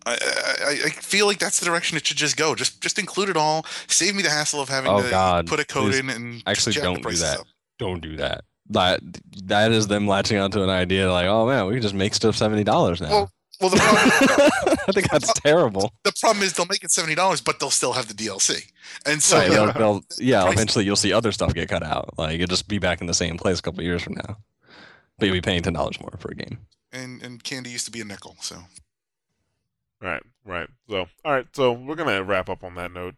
[0.05, 2.53] I, I, I feel like that's the direction it should just go.
[2.53, 3.65] Just just include it all.
[3.87, 5.99] Save me the hassle of having Oh, to God, put a code please.
[5.99, 7.39] in and Actually, jack don't do that.
[7.39, 7.47] up.
[7.79, 8.43] Don't do that.
[8.69, 8.99] That
[9.45, 12.35] that is them latching onto an idea like, oh man, we can just make stuff
[12.35, 13.09] seventy dollars now.
[13.09, 13.31] Well,
[13.61, 15.93] Well, the problem, I think that's terrible.
[16.03, 18.71] the problem is they'll make it seventy dollars, but they'll still have the DLC.
[19.05, 22.17] And so Right, they'll, they'll, yeah, eventually you'll see other stuff get cut out.
[22.17, 24.37] Like you'll just be back in the same place a couple of years from now,
[25.17, 26.59] but you'll be paying ten dollars more for a game.
[26.91, 28.35] and and candy used to be a nickel.
[28.41, 28.57] So
[30.01, 30.67] Right, right.
[30.89, 31.47] So, all right.
[31.53, 33.15] So we're gonna wrap up on that note,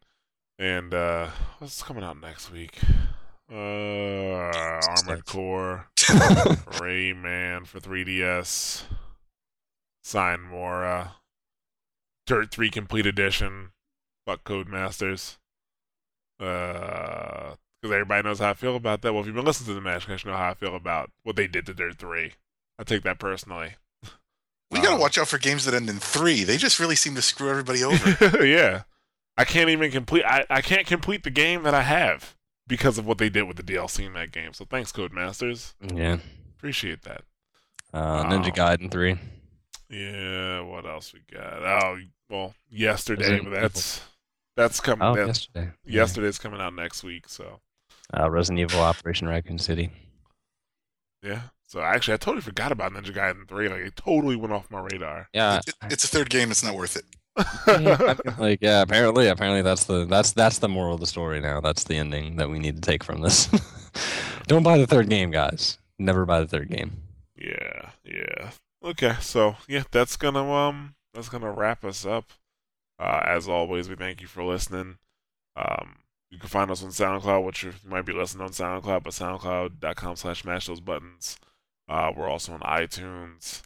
[0.58, 2.78] and uh what's coming out next week?
[3.52, 4.52] Uh,
[4.88, 8.84] Armored Core, Rayman for 3DS,
[10.04, 11.16] Sine Mora,
[12.28, 13.72] Dirt 3 Complete Edition,
[14.28, 15.38] fuck Codemasters.
[16.40, 19.14] Uh, because everybody knows how I feel about that.
[19.14, 21.36] Well, if you've been listening to the Mashcast, you know how I feel about what
[21.38, 22.34] they did to Dirt 3.
[22.78, 23.76] I take that personally.
[24.70, 26.44] we gotta Um, watch out for games that end in three.
[26.44, 28.44] They just really seem to screw everybody over.
[28.46, 28.84] yeah.
[29.38, 32.36] I can't even complete I, I can't complete the game that I have
[32.70, 34.54] because of what they did with the DLC in that game.
[34.54, 35.74] So thanks, Codemasters.
[35.94, 36.20] Yeah,
[36.58, 37.24] Appreciate that.
[37.94, 38.30] uh, Wow.
[38.32, 39.18] Ninja Gaiden three.
[39.90, 41.64] Yeah, what else we got?
[41.64, 41.98] Oh
[42.30, 44.02] well, yesterday, but that's
[44.56, 45.72] that's coming Oh, that, yesterday.
[45.84, 47.60] yesterday's coming out next week, so
[48.18, 49.92] Uh, Resident Evil Operation Raccoon City.
[51.24, 51.42] yeah.
[51.68, 53.70] So actually I totally forgot about Ninja Gaiden 3.
[53.70, 55.30] Like it totally went off my radar.
[55.34, 56.50] Yeah, It- it's a third game.
[56.52, 57.06] It's not worth it.
[58.38, 58.82] like yeah.
[58.82, 61.62] Apparently, apparently that's the that's that's the moral of the story now.
[61.62, 63.50] That's the ending that we need to take from this.
[64.48, 65.78] Don't buy the third game, guys.
[65.98, 67.04] Never buy the third game.
[67.38, 68.52] Yeah, yeah.
[68.84, 72.32] Okay, so yeah, that's gonna um that's gonna wrap us up.
[73.00, 74.98] Uh, as always, we thank you for listening.
[75.56, 75.98] Um,
[76.30, 80.16] you can find us on SoundCloud, which you might be listening on SoundCloud, but SoundCloud.com
[80.16, 81.38] slash mash those buttons.
[81.88, 83.62] Uh, we're also on iTunes,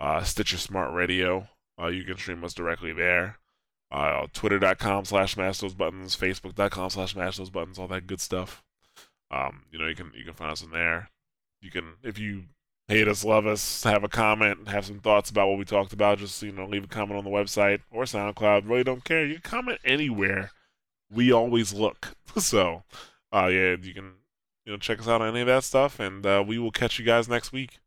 [0.00, 1.48] uh, Stitcher Smart Radio.
[1.80, 3.38] Uh, you can stream us directly there.
[3.90, 8.62] Uh, Twitter.com slash mash those buttons, Facebook.com slash mash those buttons, all that good stuff.
[9.30, 11.10] Um, you know, you can you can find us in there.
[11.60, 12.44] You can if you
[12.88, 16.18] hate us, love us, have a comment, have some thoughts about what we talked about,
[16.18, 18.68] just you know, leave a comment on the website or SoundCloud.
[18.68, 19.26] Really don't care.
[19.26, 20.50] You can comment anywhere.
[21.10, 22.14] We always look.
[22.38, 22.82] So,
[23.32, 24.12] uh, yeah, you can
[24.66, 26.98] you know check us out on any of that stuff, and uh, we will catch
[26.98, 27.78] you guys next week.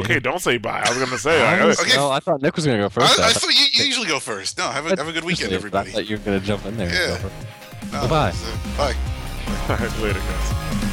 [0.00, 0.82] Okay, don't say bye.
[0.84, 1.42] I was gonna say.
[1.42, 1.96] I gotta- Okay.
[1.96, 3.18] No, I thought Nick was gonna go first.
[3.18, 4.58] I, I I thought you, you usually go first.
[4.58, 5.90] No, have a, have a good weekend, everybody.
[5.90, 6.88] I thought you were gonna jump in there.
[6.92, 7.08] Yeah.
[7.08, 7.92] Go for it.
[7.92, 8.32] No, Bye-bye.
[8.76, 8.94] bye.
[9.68, 10.83] All right, later, guys.